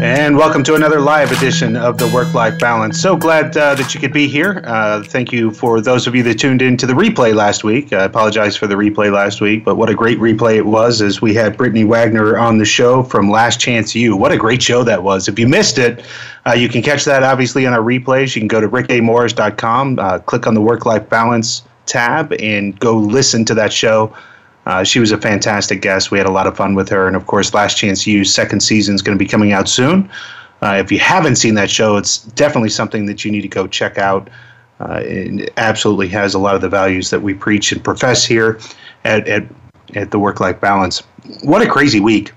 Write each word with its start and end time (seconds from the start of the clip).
And 0.00 0.34
welcome 0.34 0.62
to 0.62 0.76
another 0.76 0.98
live 0.98 1.30
edition 1.30 1.76
of 1.76 1.98
the 1.98 2.08
Work 2.08 2.32
Life 2.32 2.58
Balance. 2.58 2.98
So 2.98 3.16
glad 3.16 3.54
uh, 3.54 3.74
that 3.74 3.92
you 3.92 4.00
could 4.00 4.14
be 4.14 4.28
here. 4.28 4.62
Uh, 4.64 5.02
thank 5.02 5.30
you 5.30 5.50
for 5.50 5.82
those 5.82 6.06
of 6.06 6.14
you 6.14 6.22
that 6.22 6.38
tuned 6.38 6.62
in 6.62 6.78
to 6.78 6.86
the 6.86 6.94
replay 6.94 7.34
last 7.34 7.64
week. 7.64 7.92
I 7.92 8.04
apologize 8.04 8.56
for 8.56 8.66
the 8.66 8.76
replay 8.76 9.12
last 9.12 9.42
week, 9.42 9.62
but 9.62 9.76
what 9.76 9.90
a 9.90 9.94
great 9.94 10.18
replay 10.18 10.56
it 10.56 10.64
was 10.64 11.02
as 11.02 11.20
we 11.20 11.34
had 11.34 11.54
Brittany 11.54 11.84
Wagner 11.84 12.38
on 12.38 12.56
the 12.56 12.64
show 12.64 13.02
from 13.02 13.30
Last 13.30 13.60
Chance 13.60 13.94
U. 13.94 14.16
What 14.16 14.32
a 14.32 14.38
great 14.38 14.62
show 14.62 14.82
that 14.84 15.02
was. 15.02 15.28
If 15.28 15.38
you 15.38 15.46
missed 15.46 15.76
it, 15.76 16.02
uh, 16.46 16.52
you 16.52 16.70
can 16.70 16.80
catch 16.80 17.04
that 17.04 17.22
obviously 17.22 17.66
on 17.66 17.74
our 17.74 17.82
replays. 17.82 18.34
You 18.34 18.40
can 18.40 18.48
go 18.48 18.62
to 18.62 18.70
rickamorris.com, 18.70 19.98
uh, 19.98 20.18
click 20.20 20.46
on 20.46 20.54
the 20.54 20.62
Work 20.62 20.86
Life 20.86 21.10
Balance 21.10 21.64
tab, 21.84 22.32
and 22.40 22.78
go 22.80 22.96
listen 22.96 23.44
to 23.44 23.54
that 23.54 23.70
show. 23.70 24.16
Uh, 24.66 24.84
she 24.84 25.00
was 25.00 25.10
a 25.10 25.18
fantastic 25.18 25.80
guest. 25.80 26.10
We 26.10 26.18
had 26.18 26.26
a 26.26 26.30
lot 26.30 26.46
of 26.46 26.56
fun 26.56 26.74
with 26.74 26.88
her. 26.90 27.06
And 27.06 27.16
of 27.16 27.26
course, 27.26 27.54
Last 27.54 27.76
Chance 27.76 28.06
U 28.06 28.24
second 28.24 28.60
season 28.60 28.94
is 28.94 29.02
going 29.02 29.16
to 29.16 29.22
be 29.22 29.28
coming 29.28 29.52
out 29.52 29.68
soon. 29.68 30.10
Uh, 30.62 30.76
if 30.78 30.92
you 30.92 30.98
haven't 30.98 31.36
seen 31.36 31.54
that 31.54 31.70
show, 31.70 31.96
it's 31.96 32.18
definitely 32.18 32.68
something 32.68 33.06
that 33.06 33.24
you 33.24 33.32
need 33.32 33.40
to 33.42 33.48
go 33.48 33.66
check 33.66 33.98
out. 33.98 34.28
Uh, 34.80 35.00
it 35.02 35.52
absolutely 35.56 36.08
has 36.08 36.34
a 36.34 36.38
lot 36.38 36.54
of 36.54 36.60
the 36.60 36.68
values 36.68 37.10
that 37.10 37.20
we 37.20 37.34
preach 37.34 37.72
and 37.72 37.82
profess 37.82 38.24
here 38.24 38.58
at, 39.04 39.26
at, 39.26 39.44
at 39.94 40.10
the 40.10 40.18
Work 40.18 40.40
Life 40.40 40.60
Balance. 40.60 41.02
What 41.42 41.62
a 41.62 41.66
crazy 41.66 42.00
week. 42.00 42.32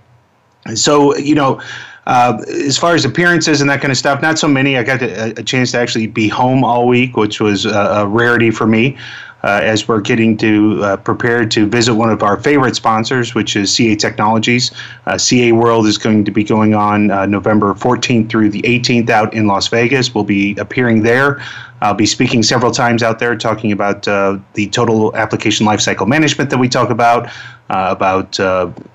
So, 0.75 1.15
you 1.17 1.35
know, 1.35 1.61
uh, 2.05 2.41
as 2.47 2.77
far 2.77 2.95
as 2.95 3.05
appearances 3.05 3.61
and 3.61 3.69
that 3.69 3.81
kind 3.81 3.91
of 3.91 3.97
stuff, 3.97 4.21
not 4.21 4.37
so 4.37 4.47
many. 4.47 4.77
I 4.77 4.83
got 4.83 5.02
a, 5.02 5.39
a 5.39 5.43
chance 5.43 5.71
to 5.71 5.77
actually 5.77 6.08
be 6.08 6.27
home 6.27 6.63
all 6.63 6.87
week, 6.87 7.15
which 7.15 7.39
was 7.39 7.65
a, 7.65 7.69
a 7.69 8.08
rarity 8.08 8.52
for 8.52 8.67
me 8.67 8.97
uh, 9.44 9.59
as 9.61 9.88
we're 9.88 9.99
getting 9.99 10.38
to 10.38 10.83
uh, 10.83 10.97
prepare 10.97 11.45
to 11.45 11.67
visit 11.67 11.94
one 11.94 12.09
of 12.09 12.23
our 12.23 12.39
favorite 12.39 12.75
sponsors, 12.75 13.36
which 13.36 13.55
is 13.55 13.73
CA 13.73 13.95
Technologies. 13.95 14.72
Uh, 15.05 15.17
CA 15.17 15.52
World 15.52 15.86
is 15.86 15.97
going 15.97 16.23
to 16.23 16.31
be 16.31 16.44
going 16.44 16.73
on 16.73 17.11
uh, 17.11 17.25
November 17.25 17.73
14th 17.73 18.30
through 18.30 18.49
the 18.49 18.61
18th 18.61 19.09
out 19.09 19.33
in 19.33 19.47
Las 19.47 19.67
Vegas. 19.67 20.16
We'll 20.16 20.23
be 20.23 20.55
appearing 20.58 21.03
there. 21.03 21.44
I'll 21.81 21.94
be 21.94 22.05
speaking 22.05 22.44
several 22.44 22.71
times 22.71 23.03
out 23.03 23.19
there 23.19 23.36
talking 23.36 23.73
about 23.73 24.08
uh, 24.08 24.38
the 24.53 24.69
total 24.69 25.14
application 25.17 25.67
lifecycle 25.67 26.08
management 26.08 26.49
that 26.49 26.58
we 26.58 26.70
talk 26.70 26.89
about, 26.89 27.27
uh, 27.70 27.89
about 27.89 28.39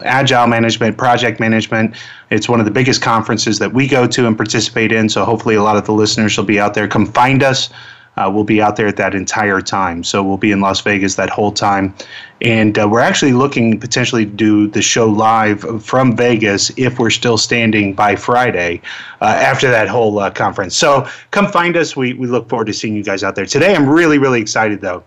agile 0.01 0.47
management, 0.47 0.97
project 0.97 1.39
management. 1.39 1.95
It's 2.31 2.49
one 2.49 2.61
of 2.61 2.65
the 2.65 2.73
biggest 2.73 3.03
conferences 3.03 3.59
that 3.59 3.75
we 3.75 3.87
go 3.87 4.07
to 4.07 4.27
and 4.27 4.35
participate 4.35 4.93
in. 4.93 5.11
So 5.11 5.27
hopefully, 5.27 5.57
a 5.57 5.63
lot 5.63 5.77
of 5.77 5.85
the 5.85 5.93
listeners 5.93 6.39
will 6.39 6.45
be 6.45 6.59
out 6.59 6.73
there. 6.73 6.89
Come 6.89 7.05
find 7.05 7.43
us. 7.43 7.69
Uh, 8.19 8.29
we'll 8.29 8.43
be 8.43 8.61
out 8.61 8.75
there 8.75 8.89
at 8.89 8.97
that 8.97 9.15
entire 9.15 9.61
time. 9.61 10.03
So 10.03 10.25
we'll 10.25 10.37
be 10.37 10.51
in 10.51 10.61
Las 10.61 10.81
Vegas 10.81 11.15
that 11.15 11.31
whole 11.31 11.53
time. 11.53 11.95
And 12.41 12.77
uh, 12.77 12.89
we're 12.91 13.01
actually 13.01 13.33
looking 13.33 13.79
potentially 13.79 14.25
to 14.25 14.31
do 14.31 14.69
the 14.69 14.83
show 14.83 15.09
live 15.09 15.85
from 15.85 16.17
Vegas 16.17 16.71
if 16.77 16.99
we're 16.99 17.11
still 17.11 17.39
standing 17.39 17.95
by 17.95 18.17
Friday 18.17 18.83
uh, 19.21 19.27
after 19.27 19.71
that 19.71 19.87
whole 19.87 20.19
uh, 20.19 20.31
conference. 20.31 20.77
So 20.77 21.09
come 21.31 21.47
find 21.47 21.77
us. 21.77 21.95
We, 21.95 22.15
we 22.15 22.27
look 22.27 22.49
forward 22.49 22.67
to 22.67 22.73
seeing 22.73 22.97
you 22.97 23.05
guys 23.05 23.23
out 23.23 23.37
there. 23.37 23.47
Today, 23.47 23.75
I'm 23.75 23.89
really, 23.89 24.19
really 24.19 24.41
excited 24.41 24.81
though 24.81 25.05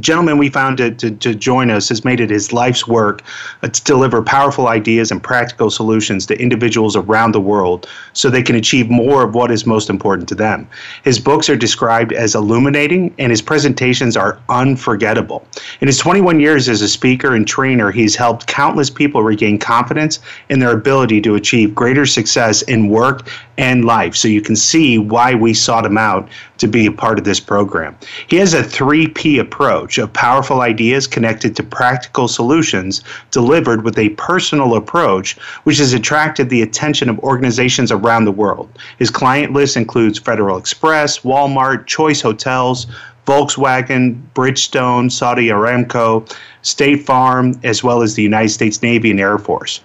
gentleman 0.00 0.38
we 0.38 0.48
found 0.48 0.78
to, 0.78 0.90
to, 0.90 1.10
to, 1.10 1.34
join 1.34 1.70
us 1.70 1.88
has 1.88 2.04
made 2.04 2.20
it 2.20 2.30
his 2.30 2.52
life's 2.52 2.86
work 2.86 3.22
uh, 3.62 3.68
to 3.68 3.84
deliver 3.84 4.22
powerful 4.22 4.68
ideas 4.68 5.10
and 5.10 5.22
practical 5.22 5.70
solutions 5.70 6.26
to 6.26 6.40
individuals 6.40 6.96
around 6.96 7.32
the 7.32 7.40
world 7.40 7.88
so 8.12 8.30
they 8.30 8.42
can 8.42 8.56
achieve 8.56 8.88
more 8.88 9.24
of 9.24 9.34
what 9.34 9.50
is 9.50 9.66
most 9.66 9.90
important 9.90 10.28
to 10.28 10.34
them. 10.34 10.68
His 11.04 11.18
books 11.18 11.48
are 11.48 11.56
described 11.56 12.12
as 12.12 12.34
illuminating 12.34 13.14
and 13.18 13.30
his 13.30 13.42
presentations 13.42 14.16
are 14.16 14.38
unforgettable. 14.48 15.46
In 15.80 15.88
his 15.88 15.98
21 15.98 16.40
years 16.40 16.68
as 16.68 16.82
a 16.82 16.88
speaker 16.88 17.34
and 17.34 17.46
trainer, 17.46 17.90
he's 17.90 18.16
helped 18.16 18.46
countless 18.46 18.90
people 18.90 19.22
regain 19.22 19.58
confidence 19.58 20.20
in 20.48 20.58
their 20.58 20.72
ability 20.72 21.20
to 21.22 21.34
achieve 21.34 21.74
greater 21.74 22.06
success 22.06 22.62
in 22.62 22.88
work 22.88 23.28
and 23.58 23.84
life. 23.84 24.14
So 24.16 24.28
you 24.28 24.40
can 24.40 24.56
see 24.56 24.98
why 24.98 25.34
we 25.34 25.54
sought 25.54 25.84
him 25.84 25.98
out 25.98 26.28
to 26.58 26.68
be 26.68 26.86
a 26.86 26.92
part 26.92 27.18
of 27.18 27.24
this 27.24 27.40
program. 27.40 27.96
He 28.28 28.36
has 28.36 28.54
a 28.54 28.62
3P 28.62 29.40
approach 29.40 29.81
of 29.82 30.12
powerful 30.12 30.60
ideas 30.60 31.06
connected 31.06 31.56
to 31.56 31.62
practical 31.62 32.28
solutions 32.28 33.02
delivered 33.30 33.82
with 33.82 33.98
a 33.98 34.10
personal 34.10 34.76
approach, 34.76 35.36
which 35.64 35.78
has 35.78 35.92
attracted 35.92 36.48
the 36.48 36.62
attention 36.62 37.08
of 37.08 37.18
organizations 37.20 37.90
around 37.90 38.24
the 38.24 38.32
world. 38.32 38.68
His 38.98 39.10
client 39.10 39.52
list 39.52 39.76
includes 39.76 40.18
Federal 40.18 40.56
Express, 40.56 41.20
Walmart, 41.20 41.86
Choice 41.86 42.20
Hotels, 42.20 42.86
Volkswagen, 43.26 44.20
Bridgestone, 44.34 45.10
Saudi 45.10 45.48
Aramco, 45.48 46.32
State 46.62 47.04
Farm, 47.04 47.58
as 47.62 47.84
well 47.84 48.02
as 48.02 48.14
the 48.14 48.22
United 48.22 48.50
States 48.50 48.82
Navy 48.82 49.10
and 49.10 49.20
Air 49.20 49.38
Force. 49.38 49.80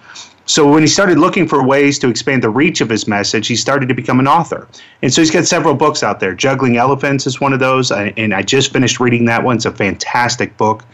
So 0.48 0.66
when 0.66 0.82
he 0.82 0.86
started 0.86 1.18
looking 1.18 1.46
for 1.46 1.62
ways 1.62 1.98
to 1.98 2.08
expand 2.08 2.42
the 2.42 2.48
reach 2.48 2.80
of 2.80 2.88
his 2.88 3.06
message, 3.06 3.46
he 3.48 3.54
started 3.54 3.86
to 3.90 3.94
become 3.94 4.18
an 4.18 4.26
author. 4.26 4.66
And 5.02 5.12
so 5.12 5.20
he's 5.20 5.30
got 5.30 5.44
several 5.44 5.74
books 5.74 6.02
out 6.02 6.20
there. 6.20 6.34
Juggling 6.34 6.78
Elephants 6.78 7.26
is 7.26 7.38
one 7.38 7.52
of 7.52 7.60
those, 7.60 7.92
and 7.92 8.32
I 8.32 8.40
just 8.40 8.72
finished 8.72 8.98
reading 8.98 9.26
that 9.26 9.44
one. 9.44 9.56
It's 9.56 9.66
a 9.66 9.72
fantastic 9.72 10.56
book. 10.56 10.86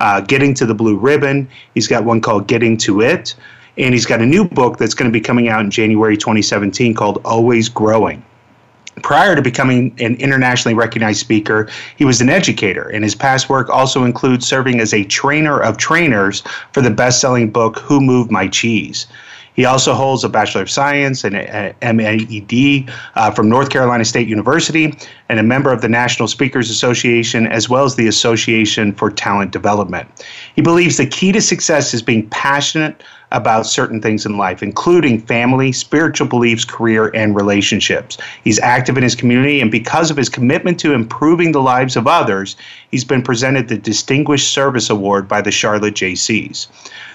Uh, 0.00 0.22
Getting 0.22 0.54
to 0.54 0.64
the 0.64 0.74
Blue 0.74 0.96
Ribbon. 0.96 1.46
He's 1.74 1.86
got 1.86 2.04
one 2.04 2.22
called 2.22 2.46
Getting 2.46 2.78
to 2.78 3.02
It. 3.02 3.34
And 3.76 3.92
he's 3.92 4.06
got 4.06 4.22
a 4.22 4.26
new 4.26 4.48
book 4.48 4.78
that's 4.78 4.94
going 4.94 5.10
to 5.10 5.12
be 5.12 5.20
coming 5.20 5.48
out 5.48 5.60
in 5.60 5.70
January 5.70 6.16
2017 6.16 6.94
called 6.94 7.20
Always 7.22 7.68
Growing. 7.68 8.24
Prior 9.02 9.34
to 9.34 9.42
becoming 9.42 9.94
an 10.00 10.16
internationally 10.16 10.74
recognized 10.74 11.20
speaker, 11.20 11.68
he 11.96 12.04
was 12.04 12.20
an 12.20 12.28
educator, 12.28 12.88
and 12.90 13.02
his 13.02 13.14
past 13.14 13.48
work 13.48 13.70
also 13.70 14.04
includes 14.04 14.46
serving 14.46 14.80
as 14.80 14.92
a 14.92 15.04
trainer 15.04 15.58
of 15.58 15.78
trainers 15.78 16.42
for 16.72 16.82
the 16.82 16.90
best 16.90 17.20
selling 17.20 17.50
book, 17.50 17.78
Who 17.78 18.00
Moved 18.00 18.30
My 18.30 18.48
Cheese? 18.48 19.06
He 19.54 19.64
also 19.64 19.92
holds 19.92 20.24
a 20.24 20.28
Bachelor 20.28 20.62
of 20.62 20.70
Science 20.70 21.24
and 21.24 21.36
a 21.36 21.74
MED 21.82 22.90
uh, 23.14 23.30
from 23.30 23.48
North 23.48 23.70
Carolina 23.70 24.04
State 24.04 24.28
University 24.28 24.94
and 25.28 25.38
a 25.38 25.42
member 25.42 25.72
of 25.72 25.82
the 25.82 25.88
National 25.88 26.26
Speakers 26.26 26.70
Association 26.70 27.46
as 27.46 27.68
well 27.68 27.84
as 27.84 27.96
the 27.96 28.08
Association 28.08 28.92
for 28.92 29.10
Talent 29.10 29.50
Development. 29.50 30.08
He 30.54 30.62
believes 30.62 30.96
the 30.96 31.06
key 31.06 31.32
to 31.32 31.40
success 31.40 31.92
is 31.92 32.02
being 32.02 32.28
passionate 32.30 33.02
about 33.32 33.66
certain 33.66 34.00
things 34.00 34.24
in 34.24 34.36
life, 34.36 34.62
including 34.62 35.20
family, 35.20 35.72
spiritual 35.72 36.28
beliefs, 36.28 36.64
career, 36.64 37.10
and 37.14 37.34
relationships. 37.34 38.18
He's 38.44 38.60
active 38.60 38.96
in 38.96 39.02
his 39.02 39.14
community, 39.14 39.60
and 39.60 39.70
because 39.70 40.10
of 40.10 40.16
his 40.16 40.28
commitment 40.28 40.78
to 40.80 40.92
improving 40.92 41.52
the 41.52 41.62
lives 41.62 41.96
of 41.96 42.06
others, 42.06 42.56
he's 42.90 43.04
been 43.04 43.22
presented 43.22 43.68
the 43.68 43.78
Distinguished 43.78 44.52
Service 44.52 44.90
Award 44.90 45.26
by 45.26 45.40
the 45.40 45.50
Charlotte 45.50 45.94
JCs. 45.94 46.68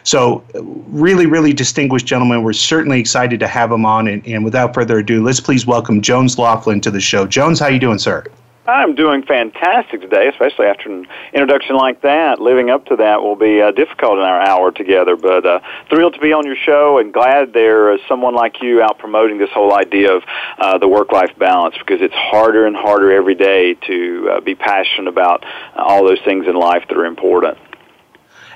So, 0.03 0.43
really, 0.53 1.25
really 1.25 1.53
distinguished 1.53 2.05
gentleman. 2.05 2.43
We're 2.43 2.53
certainly 2.53 2.99
excited 2.99 3.39
to 3.39 3.47
have 3.47 3.71
him 3.71 3.85
on. 3.85 4.07
And, 4.07 4.25
and 4.25 4.43
without 4.43 4.73
further 4.73 4.99
ado, 4.99 5.23
let's 5.23 5.39
please 5.39 5.65
welcome 5.65 6.01
Jones 6.01 6.37
Loflin 6.37 6.81
to 6.83 6.91
the 6.91 7.01
show. 7.01 7.27
Jones, 7.27 7.59
how 7.59 7.67
you 7.67 7.79
doing, 7.79 7.99
sir? 7.99 8.23
I'm 8.67 8.95
doing 8.95 9.23
fantastic 9.23 10.01
today, 10.01 10.27
especially 10.27 10.65
after 10.65 10.91
an 10.91 11.07
introduction 11.33 11.77
like 11.77 12.01
that. 12.01 12.41
Living 12.41 12.69
up 12.69 12.85
to 12.87 12.97
that 12.97 13.21
will 13.21 13.37
be 13.37 13.61
uh, 13.61 13.71
difficult 13.71 14.17
in 14.17 14.25
our 14.25 14.41
hour 14.41 14.71
together, 14.71 15.15
but 15.15 15.45
uh, 15.45 15.59
thrilled 15.89 16.15
to 16.15 16.19
be 16.19 16.33
on 16.33 16.45
your 16.45 16.57
show 16.57 16.97
and 16.97 17.13
glad 17.13 17.53
there 17.53 17.93
is 17.93 18.01
someone 18.09 18.35
like 18.35 18.61
you 18.61 18.81
out 18.81 18.99
promoting 18.99 19.37
this 19.37 19.49
whole 19.51 19.73
idea 19.73 20.13
of 20.13 20.23
uh, 20.57 20.77
the 20.79 20.87
work-life 20.87 21.31
balance 21.39 21.75
because 21.79 22.01
it's 22.01 22.13
harder 22.13 22.65
and 22.67 22.75
harder 22.75 23.09
every 23.09 23.35
day 23.35 23.73
to 23.73 24.31
uh, 24.33 24.41
be 24.41 24.53
passionate 24.53 25.07
about 25.07 25.45
all 25.73 26.05
those 26.05 26.19
things 26.25 26.45
in 26.45 26.55
life 26.55 26.83
that 26.89 26.97
are 26.97 27.05
important. 27.05 27.57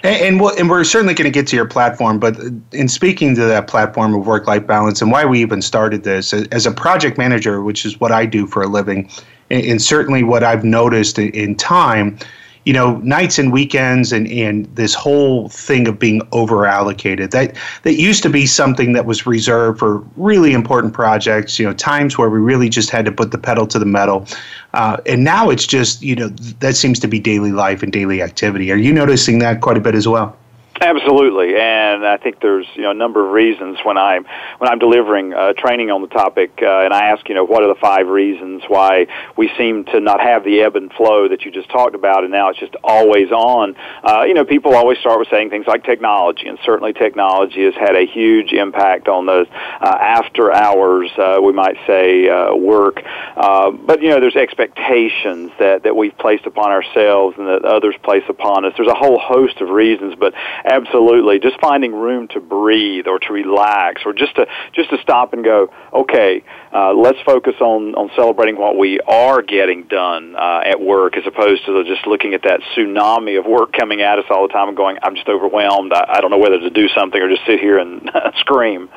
And, 0.04 0.16
and, 0.22 0.42
we'll, 0.42 0.58
and 0.58 0.70
we're 0.70 0.84
certainly 0.84 1.14
going 1.14 1.32
to 1.32 1.32
get 1.32 1.48
to 1.48 1.56
your 1.56 1.68
platform, 1.68 2.20
but 2.20 2.38
in 2.72 2.88
speaking 2.88 3.36
to 3.36 3.46
that 3.46 3.68
platform 3.68 4.14
of 4.16 4.26
work 4.26 4.48
life 4.48 4.66
balance 4.66 5.02
and 5.02 5.12
why 5.12 5.26
we 5.26 5.40
even 5.42 5.62
started 5.62 6.04
this, 6.04 6.34
as 6.34 6.66
a 6.66 6.72
project 6.72 7.18
manager, 7.18 7.62
which 7.62 7.86
is 7.86 8.00
what 8.00 8.12
I 8.12 8.26
do 8.26 8.48
for 8.48 8.64
a 8.64 8.68
living, 8.68 9.10
and, 9.50 9.82
certainly 9.82 10.24
what 10.24 10.44
I've 10.44 10.64
noticed 10.64 11.20
in 11.20 11.56
time, 11.56 12.18
you 12.66 12.74
know, 12.74 12.98
nights 12.98 13.40
and 13.40 13.52
weekends 13.52 14.12
and, 14.12 14.28
and 14.28 14.66
this 14.76 14.94
whole 14.94 15.50
thing 15.50 15.88
of 15.88 15.98
being 15.98 16.22
over 16.32 16.66
allocated. 16.66 17.32
That 17.32 17.56
that 17.84 17.96
used 17.96 18.22
to 18.24 18.30
be 18.30 18.46
something 18.46 18.94
that 18.94 19.06
was 19.06 19.26
reserved 19.26 19.80
for 19.80 19.98
really 20.16 20.54
important 20.54 20.94
projects, 20.94 21.58
you 21.58 21.66
know, 21.66 21.74
times 21.74 22.18
where 22.18 22.30
we 22.30 22.40
really 22.40 22.70
just 22.70 22.90
had 22.90 23.06
to 23.06 23.12
put 23.12 23.32
the 23.32 23.38
pedal 23.38 23.66
to 23.68 23.80
the 23.80 23.86
metal. 23.86 24.26
Uh, 24.74 24.98
and 25.06 25.24
now 25.24 25.50
it's 25.50 25.66
just, 25.66 26.02
you 26.02 26.16
know, 26.16 26.30
that 26.60 26.76
seems 26.76 27.00
to 27.00 27.08
be 27.08 27.20
daily 27.20 27.52
life 27.52 27.84
and 27.84 27.92
daily 27.92 28.22
activity. 28.22 28.72
Are 28.72 28.78
you 28.78 28.94
noticing 28.94 29.40
that 29.40 29.62
quite 29.62 29.78
a 29.78 29.82
bit 29.82 29.96
as 29.96 30.08
well? 30.08 30.38
Absolutely, 30.84 31.56
and 31.58 32.04
I 32.04 32.18
think 32.18 32.40
there's 32.42 32.66
you 32.74 32.82
know 32.82 32.90
a 32.90 32.96
number 32.96 33.24
of 33.24 33.34
reasons 33.34 33.78
when 33.84 34.00
I'm 34.00 34.26
when 34.58 34.68
I'm 34.68 34.80
delivering 34.80 35.32
uh, 35.32 35.54
training 35.54 35.92
on 35.92 36.02
the 36.02 36.08
topic, 36.08 36.58
uh, 36.60 36.80
and 36.80 36.92
I 36.92 37.12
ask 37.12 37.30
you 37.30 37.36
know 37.36 37.44
what 37.44 37.62
are 37.62 37.68
the 37.68 37.80
five 37.80 38.08
reasons 38.08 38.64
why 38.68 39.06
we 39.38 39.52
seem 39.60 39.86
to 39.86 40.00
not 40.00 40.22
have 40.22 40.44
the 40.44 40.62
ebb 40.62 40.76
and 40.76 40.92
flow 40.92 41.28
that 41.28 41.46
you 41.46 41.52
just 41.52 41.70
talked 41.70 41.94
about, 41.94 42.24
and 42.24 42.32
now 42.32 42.50
it's 42.50 42.60
just 42.60 42.76
always 42.84 43.32
on. 43.32 43.76
Uh, 44.04 44.24
you 44.24 44.34
know, 44.34 44.44
people 44.44 44.74
always 44.74 44.98
start 44.98 45.20
with 45.20 45.28
saying 45.30 45.52
things 45.52 45.68
like 45.68 45.84
technology, 45.84 46.48
and 46.48 46.58
certainly 46.66 46.94
technology 46.94 47.64
has 47.64 47.76
had 47.76 47.96
a 47.96 48.08
huge 48.08 48.52
impact 48.52 49.08
on 49.08 49.28
those 49.28 49.46
uh, 49.82 49.98
after 50.02 50.52
hours, 50.52 51.12
uh, 51.20 51.38
we 51.44 51.54
might 51.54 51.78
say, 51.86 52.28
uh, 52.28 52.56
work. 52.56 53.04
But 53.36 54.02
you 54.02 54.10
know, 54.10 54.20
there's 54.20 54.36
expectations 54.36 55.52
that 55.60 55.84
that 55.84 55.96
we've 55.96 56.18
placed 56.18 56.48
upon 56.48 56.72
ourselves 56.72 57.38
and 57.38 57.48
that 57.48 57.66
others 57.66 57.94
place 58.02 58.24
upon 58.28 58.66
us. 58.66 58.74
There's 58.76 58.90
a 58.90 58.96
whole 58.96 59.20
host 59.20 59.62
of 59.62 59.70
reasons, 59.70 60.16
but 60.20 60.34
Absolutely, 60.72 61.38
just 61.38 61.60
finding 61.60 61.94
room 61.94 62.30
to 62.30 62.40
breathe 62.40 63.06
or 63.06 63.20
to 63.20 63.34
relax 63.34 64.04
or 64.06 64.14
just 64.14 64.34
to 64.38 64.48
just 64.72 64.90
to 64.92 64.98
stop 65.02 65.34
and 65.34 65.44
go. 65.44 65.70
Okay, 65.92 66.46
uh, 66.74 66.94
let's 66.94 67.20
focus 67.26 67.56
on 67.60 67.94
on 67.96 68.10
celebrating 68.16 68.58
what 68.58 68.78
we 68.78 69.02
are 69.02 69.42
getting 69.42 69.84
done 69.84 70.34
uh, 70.38 70.62
at 70.66 70.80
work, 70.80 71.18
as 71.18 71.28
opposed 71.28 71.66
to 71.66 71.84
just 71.84 72.08
looking 72.08 72.34
at 72.34 72.44
that 72.44 72.62
tsunami 72.74 73.38
of 73.38 73.46
work 73.46 73.74
coming 73.74 74.02
at 74.02 74.18
us 74.18 74.24
all 74.30 74.48
the 74.48 74.54
time 74.54 74.70
and 74.70 74.78
going, 74.78 74.98
"I'm 75.04 75.14
just 75.14 75.28
overwhelmed. 75.28 75.92
I, 75.92 76.06
I 76.08 76.22
don't 76.22 76.32
know 76.32 76.38
whether 76.38 76.60
to 76.60 76.70
do 76.70 76.88
something 76.96 77.22
or 77.22 77.28
just 77.28 77.46
sit 77.46 77.60
here 77.60 77.78
and 77.78 78.10
scream." 78.38 78.90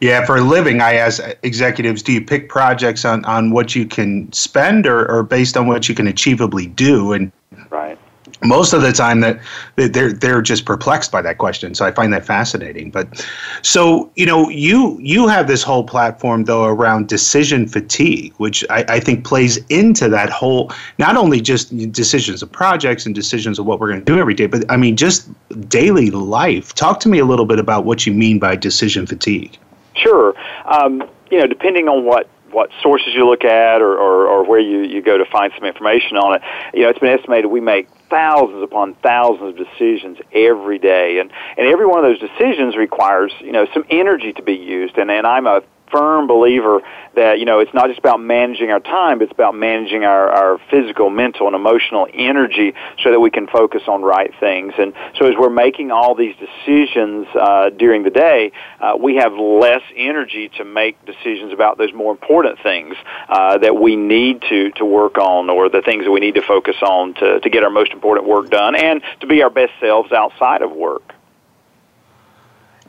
Yeah, 0.00 0.26
for 0.26 0.38
a 0.38 0.40
living, 0.40 0.80
I 0.80 0.94
ask 0.94 1.22
executives, 1.44 2.02
do 2.02 2.12
you 2.12 2.24
pick 2.24 2.48
projects 2.48 3.04
on, 3.04 3.24
on 3.24 3.50
what 3.50 3.74
you 3.74 3.84
can 3.84 4.32
spend 4.32 4.86
or, 4.86 5.08
or 5.10 5.24
based 5.24 5.56
on 5.56 5.66
what 5.66 5.88
you 5.88 5.94
can 5.94 6.06
achievably 6.06 6.74
do? 6.74 7.12
And 7.12 7.32
right 7.68 7.98
most 8.44 8.72
of 8.72 8.82
the 8.82 8.92
time 8.92 9.20
that 9.20 9.40
they're 9.76 10.12
they're 10.12 10.42
just 10.42 10.64
perplexed 10.64 11.10
by 11.10 11.22
that 11.22 11.38
question. 11.38 11.74
So 11.74 11.84
i 11.84 11.90
find 11.90 12.12
that 12.12 12.24
fascinating. 12.24 12.90
But 12.90 13.26
so 13.62 14.10
you 14.16 14.26
know 14.26 14.48
you 14.48 14.98
you 15.00 15.26
have 15.28 15.46
this 15.46 15.62
whole 15.62 15.84
platform 15.84 16.44
though 16.44 16.64
around 16.64 17.08
decision 17.08 17.66
fatigue 17.66 18.32
which 18.36 18.64
i, 18.70 18.84
I 18.88 19.00
think 19.00 19.24
plays 19.24 19.58
into 19.68 20.08
that 20.10 20.30
whole 20.30 20.72
not 20.98 21.16
only 21.16 21.40
just 21.40 21.76
decisions 21.92 22.42
of 22.42 22.50
projects 22.50 23.06
and 23.06 23.14
decisions 23.14 23.58
of 23.58 23.66
what 23.66 23.80
we're 23.80 23.88
going 23.88 24.04
to 24.04 24.04
do 24.04 24.18
every 24.18 24.34
day 24.34 24.46
but 24.46 24.70
i 24.70 24.76
mean 24.76 24.96
just 24.96 25.28
daily 25.68 26.10
life. 26.10 26.74
Talk 26.74 27.00
to 27.00 27.08
me 27.08 27.18
a 27.18 27.24
little 27.24 27.46
bit 27.46 27.58
about 27.58 27.84
what 27.84 28.06
you 28.06 28.12
mean 28.12 28.38
by 28.38 28.56
decision 28.56 29.06
fatigue. 29.06 29.56
Sure. 29.94 30.34
Um, 30.66 31.02
you 31.30 31.38
know 31.38 31.46
depending 31.46 31.88
on 31.88 32.04
what 32.04 32.28
what 32.50 32.70
sources 32.82 33.14
you 33.14 33.28
look 33.28 33.44
at 33.44 33.82
or, 33.82 33.92
or, 33.98 34.26
or 34.26 34.42
where 34.42 34.60
you, 34.60 34.80
you 34.80 35.02
go 35.02 35.18
to 35.18 35.24
find 35.26 35.52
some 35.54 35.64
information 35.64 36.16
on 36.16 36.34
it, 36.36 36.42
you 36.72 36.80
know, 36.80 36.88
it's 36.88 36.98
been 36.98 37.10
estimated 37.10 37.50
we 37.50 37.60
make 37.60 37.86
thousands 38.10 38.62
upon 38.62 38.94
thousands 38.94 39.58
of 39.58 39.66
decisions 39.66 40.18
every 40.32 40.78
day. 40.78 41.18
And 41.20 41.30
and 41.56 41.66
every 41.66 41.86
one 41.86 42.04
of 42.04 42.04
those 42.04 42.20
decisions 42.20 42.76
requires 42.76 43.32
you 43.40 43.52
know 43.52 43.66
some 43.72 43.84
energy 43.90 44.32
to 44.32 44.42
be 44.42 44.54
used. 44.54 44.98
And 44.98 45.10
and 45.10 45.26
I'm 45.26 45.46
a 45.46 45.62
firm 45.90 46.26
believer 46.26 46.80
that 47.14 47.38
you 47.38 47.44
know 47.44 47.58
it's 47.60 47.74
not 47.74 47.88
just 47.88 47.98
about 47.98 48.20
managing 48.20 48.70
our 48.70 48.80
time, 48.80 49.22
it's 49.22 49.32
about 49.32 49.54
managing 49.54 50.04
our, 50.04 50.28
our 50.30 50.58
physical, 50.70 51.10
mental, 51.10 51.46
and 51.46 51.56
emotional 51.56 52.06
energy 52.12 52.74
so 53.02 53.10
that 53.10 53.20
we 53.20 53.30
can 53.30 53.46
focus 53.46 53.82
on 53.88 54.02
right 54.02 54.32
things. 54.40 54.72
And 54.78 54.92
so 55.18 55.26
as 55.26 55.34
we're 55.38 55.50
making 55.50 55.90
all 55.90 56.14
these 56.14 56.34
decisions 56.36 57.26
uh, 57.34 57.70
during 57.70 58.02
the 58.02 58.10
day, 58.10 58.52
uh, 58.80 58.96
we 59.00 59.16
have 59.16 59.32
less 59.32 59.82
energy 59.96 60.50
to 60.58 60.64
make 60.64 61.04
decisions 61.04 61.52
about 61.52 61.78
those 61.78 61.92
more 61.92 62.12
important 62.12 62.58
things 62.62 62.94
uh, 63.28 63.58
that 63.58 63.76
we 63.76 63.96
need 63.96 64.42
to 64.48 64.70
to 64.72 64.84
work 64.84 65.18
on, 65.18 65.50
or 65.50 65.68
the 65.68 65.82
things 65.82 66.04
that 66.04 66.10
we 66.10 66.20
need 66.20 66.34
to 66.34 66.42
focus 66.42 66.76
on 66.82 67.14
to 67.14 67.40
to 67.40 67.50
get 67.50 67.62
our 67.62 67.70
most 67.70 67.92
important 67.92 68.26
work 68.26 68.50
done, 68.50 68.76
and 68.76 69.02
to 69.20 69.26
be 69.26 69.42
our 69.42 69.50
best 69.50 69.72
selves 69.80 70.12
outside 70.12 70.62
of 70.62 70.70
work. 70.72 71.14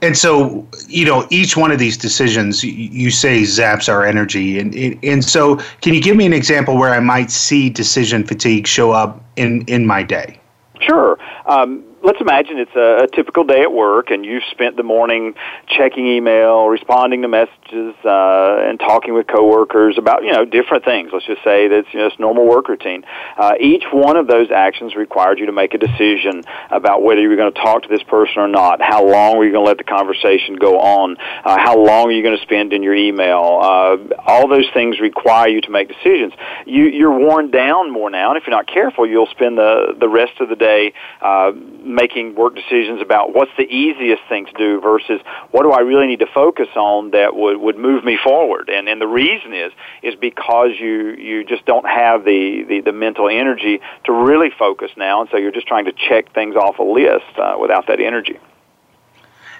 And 0.02 0.18
so, 0.18 0.68
you 0.88 1.06
know, 1.06 1.28
each 1.30 1.58
one 1.58 1.72
of 1.72 1.80
these 1.80 1.98
decisions, 1.98 2.64
you 2.64 3.12
say 3.12 3.42
zaps 3.42 3.90
our 3.90 4.06
energy, 4.06 4.60
and 4.60 4.74
and 5.04 5.26
so, 5.26 5.58
can 5.82 5.94
you 5.94 6.02
give 6.02 6.16
me 6.16 6.26
an 6.26 6.34
example 6.34 6.78
where 6.78 6.94
I 6.94 7.02
might 7.02 7.32
see 7.32 7.70
decision 7.70 8.26
fatigue 8.26 8.66
show 8.66 8.92
up 8.92 9.22
in 9.36 9.64
in 9.68 9.86
my 9.86 10.04
day? 10.04 10.40
Sure. 10.80 11.20
Um, 11.48 11.84
let's 12.04 12.22
imagine 12.22 12.58
it's 12.58 12.76
a, 12.76 13.04
a 13.04 13.08
typical 13.08 13.44
day 13.44 13.62
at 13.62 13.72
work 13.72 14.10
and 14.10 14.26
you've 14.26 14.44
spent 14.52 14.78
the 14.78 14.84
morning 14.84 15.34
checking 15.68 16.08
email, 16.08 16.68
responding 16.68 17.22
to 17.22 17.28
messages, 17.28 17.96
uh, 18.06 18.58
and 18.62 18.80
talking 18.80 19.14
with 19.14 19.28
coworkers 19.28 19.98
about, 19.98 20.24
you 20.24 20.32
know, 20.32 20.46
different 20.46 20.86
things. 20.86 21.10
Let's 21.14 21.26
just 21.26 21.44
say 21.44 21.68
that's, 21.68 21.88
you 21.94 22.00
know, 22.00 22.10
normal 22.20 22.48
work 22.48 22.70
routine. 22.70 23.04
Uh, 23.38 23.54
each 23.60 23.84
one 23.92 24.18
of 24.18 24.28
those 24.28 24.52
actions 24.52 24.96
required 24.96 25.40
you 25.40 25.46
to 25.48 25.52
make 25.52 25.74
a 25.74 25.78
decision 25.78 26.44
about 26.72 27.04
whether 27.04 27.22
you 27.22 27.30
were 27.30 27.36
going 27.36 27.54
to 27.54 27.60
talk 27.60 27.84
to 27.84 27.90
this 27.90 28.04
person 28.04 28.38
or 28.38 28.48
not. 28.48 28.82
How 28.82 29.06
long 29.06 29.38
were 29.38 29.46
you 29.46 29.52
going 29.52 29.66
to 29.66 29.70
let 29.70 29.78
the 29.78 29.84
conversation 29.84 30.56
go 30.56 30.80
on? 30.80 31.18
Uh, 31.18 31.58
how 31.60 31.78
long 31.78 32.08
are 32.08 32.12
you 32.12 32.24
going 32.24 32.38
to 32.38 32.44
spend 32.44 32.74
in 32.74 32.84
your 32.84 32.96
email? 32.96 33.60
Uh, 33.62 33.98
all 34.26 34.48
those 34.48 34.70
things 34.74 35.00
require 35.00 35.48
you 35.48 35.62
to 35.62 35.70
make 35.70 35.90
decisions. 35.90 36.34
You, 36.66 36.86
you're 36.86 37.18
worn 37.18 37.52
down 37.52 37.92
more 37.92 38.10
now, 38.10 38.30
and 38.30 38.38
if 38.38 38.48
you're 38.48 38.56
not 38.56 38.68
careful, 38.68 39.08
you'll 39.08 39.28
spend 39.28 39.58
the, 39.58 39.96
the 40.00 40.10
rest 40.10 40.40
of 40.40 40.50
the 40.50 40.56
day 40.56 40.94
uh, 41.22 41.52
making 41.90 42.36
work 42.36 42.56
decisions 42.56 43.02
about 43.02 43.34
what's 43.34 43.52
the 43.58 43.64
easiest 43.64 44.22
thing 44.30 44.46
to 44.46 44.54
do 44.54 44.80
versus 44.80 45.20
what 45.52 45.64
do 45.64 45.72
I 45.72 45.82
really 45.82 46.08
need 46.08 46.20
to 46.20 46.28
focus 46.34 46.68
on 46.76 47.12
that 47.12 47.36
would, 47.36 47.58
would 47.58 47.78
move 47.78 48.04
me 48.04 48.18
forward. 48.24 48.70
And, 48.70 48.88
and 48.88 49.02
the 49.02 49.08
reason 49.08 49.54
is, 49.54 49.72
is 50.04 50.16
because 50.16 50.72
you, 50.80 51.12
you 51.12 51.44
just 51.44 51.66
don't 51.66 51.88
have 51.88 52.24
the, 52.24 52.64
the, 52.68 52.82
the 52.82 52.92
mental 52.92 53.28
energy 53.30 53.82
to 54.06 54.14
really 54.14 54.50
focus 54.58 54.92
now. 54.96 55.22
And 55.22 55.30
so 55.32 55.38
you're 55.38 55.52
just 55.52 55.68
trying 55.68 55.86
to 55.86 55.94
check 55.94 56.34
things 56.34 56.56
off 56.56 56.80
a 56.80 56.84
list 56.84 57.38
uh, 57.38 57.56
without 57.60 57.88
that 57.88 58.00
energy. 58.00 58.40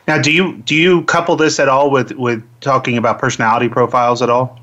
Now, 0.08 0.20
do 0.20 0.32
you 0.32 0.58
do 0.58 0.76
you 0.76 1.04
couple 1.04 1.36
this 1.36 1.60
at 1.60 1.70
all 1.70 1.92
with, 1.92 2.14
with 2.14 2.44
talking 2.62 2.98
about 2.98 3.20
personality 3.20 3.70
profiles 3.70 4.24
at 4.24 4.30
all? 4.30 4.60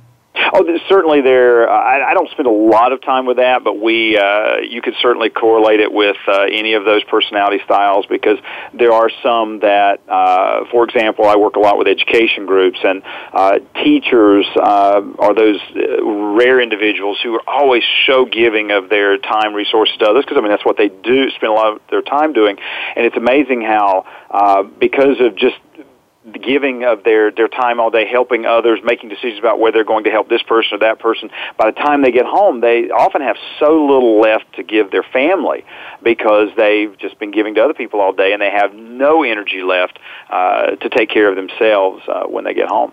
Oh, 0.52 0.78
certainly 0.88 1.22
there. 1.22 1.68
I, 1.68 2.10
I 2.10 2.14
don't 2.14 2.30
spend 2.30 2.46
a 2.46 2.50
lot 2.50 2.92
of 2.92 3.00
time 3.00 3.26
with 3.26 3.38
that, 3.38 3.64
but 3.64 3.80
we 3.80 4.16
uh, 4.18 4.58
you 4.58 4.82
could 4.82 4.94
certainly 5.00 5.30
correlate 5.30 5.80
it 5.80 5.92
with 5.92 6.16
uh, 6.28 6.42
any 6.42 6.74
of 6.74 6.84
those 6.84 7.02
personality 7.04 7.58
styles 7.64 8.06
because 8.06 8.38
there 8.74 8.92
are 8.92 9.10
some 9.22 9.60
that, 9.60 10.00
uh, 10.08 10.64
for 10.70 10.84
example, 10.84 11.24
I 11.24 11.36
work 11.36 11.56
a 11.56 11.60
lot 11.60 11.78
with 11.78 11.88
education 11.88 12.46
groups 12.46 12.78
and 12.84 13.02
uh, 13.32 13.58
teachers 13.82 14.46
uh, 14.56 15.02
are 15.18 15.34
those 15.34 15.60
uh, 15.74 16.04
rare 16.04 16.60
individuals 16.60 17.18
who 17.22 17.34
are 17.34 17.48
always 17.48 17.82
so 18.06 18.26
giving 18.26 18.70
of 18.72 18.88
their 18.88 19.18
time, 19.18 19.54
resources 19.54 19.96
to 19.98 20.04
others 20.06 20.24
because 20.24 20.36
I 20.38 20.42
mean 20.42 20.50
that's 20.50 20.64
what 20.64 20.76
they 20.76 20.88
do, 20.88 21.30
spend 21.30 21.50
a 21.50 21.54
lot 21.54 21.72
of 21.72 21.80
their 21.90 22.02
time 22.02 22.32
doing, 22.32 22.58
and 22.94 23.06
it's 23.06 23.16
amazing 23.16 23.62
how 23.62 24.04
uh, 24.30 24.62
because 24.62 25.20
of 25.20 25.34
just 25.36 25.56
giving 26.42 26.84
of 26.84 27.04
their 27.04 27.30
their 27.30 27.48
time 27.48 27.78
all 27.78 27.90
day 27.90 28.06
helping 28.06 28.46
others 28.46 28.80
making 28.82 29.08
decisions 29.08 29.38
about 29.38 29.60
whether 29.60 29.74
they're 29.74 29.84
going 29.84 30.04
to 30.04 30.10
help 30.10 30.28
this 30.28 30.42
person 30.42 30.74
or 30.74 30.78
that 30.78 30.98
person. 30.98 31.30
By 31.56 31.70
the 31.70 31.76
time 31.76 32.02
they 32.02 32.10
get 32.10 32.26
home 32.26 32.60
they 32.60 32.90
often 32.90 33.22
have 33.22 33.36
so 33.58 33.86
little 33.86 34.20
left 34.20 34.54
to 34.56 34.62
give 34.62 34.90
their 34.90 35.04
family 35.04 35.64
because 36.02 36.48
they've 36.56 36.96
just 36.98 37.18
been 37.18 37.30
giving 37.30 37.54
to 37.54 37.64
other 37.64 37.74
people 37.74 38.00
all 38.00 38.12
day 38.12 38.32
and 38.32 38.42
they 38.42 38.50
have 38.50 38.74
no 38.74 39.22
energy 39.22 39.62
left 39.62 39.98
uh, 40.30 40.76
to 40.76 40.88
take 40.88 41.10
care 41.10 41.28
of 41.28 41.36
themselves 41.36 42.02
uh, 42.08 42.26
when 42.26 42.44
they 42.44 42.54
get 42.54 42.68
home. 42.68 42.92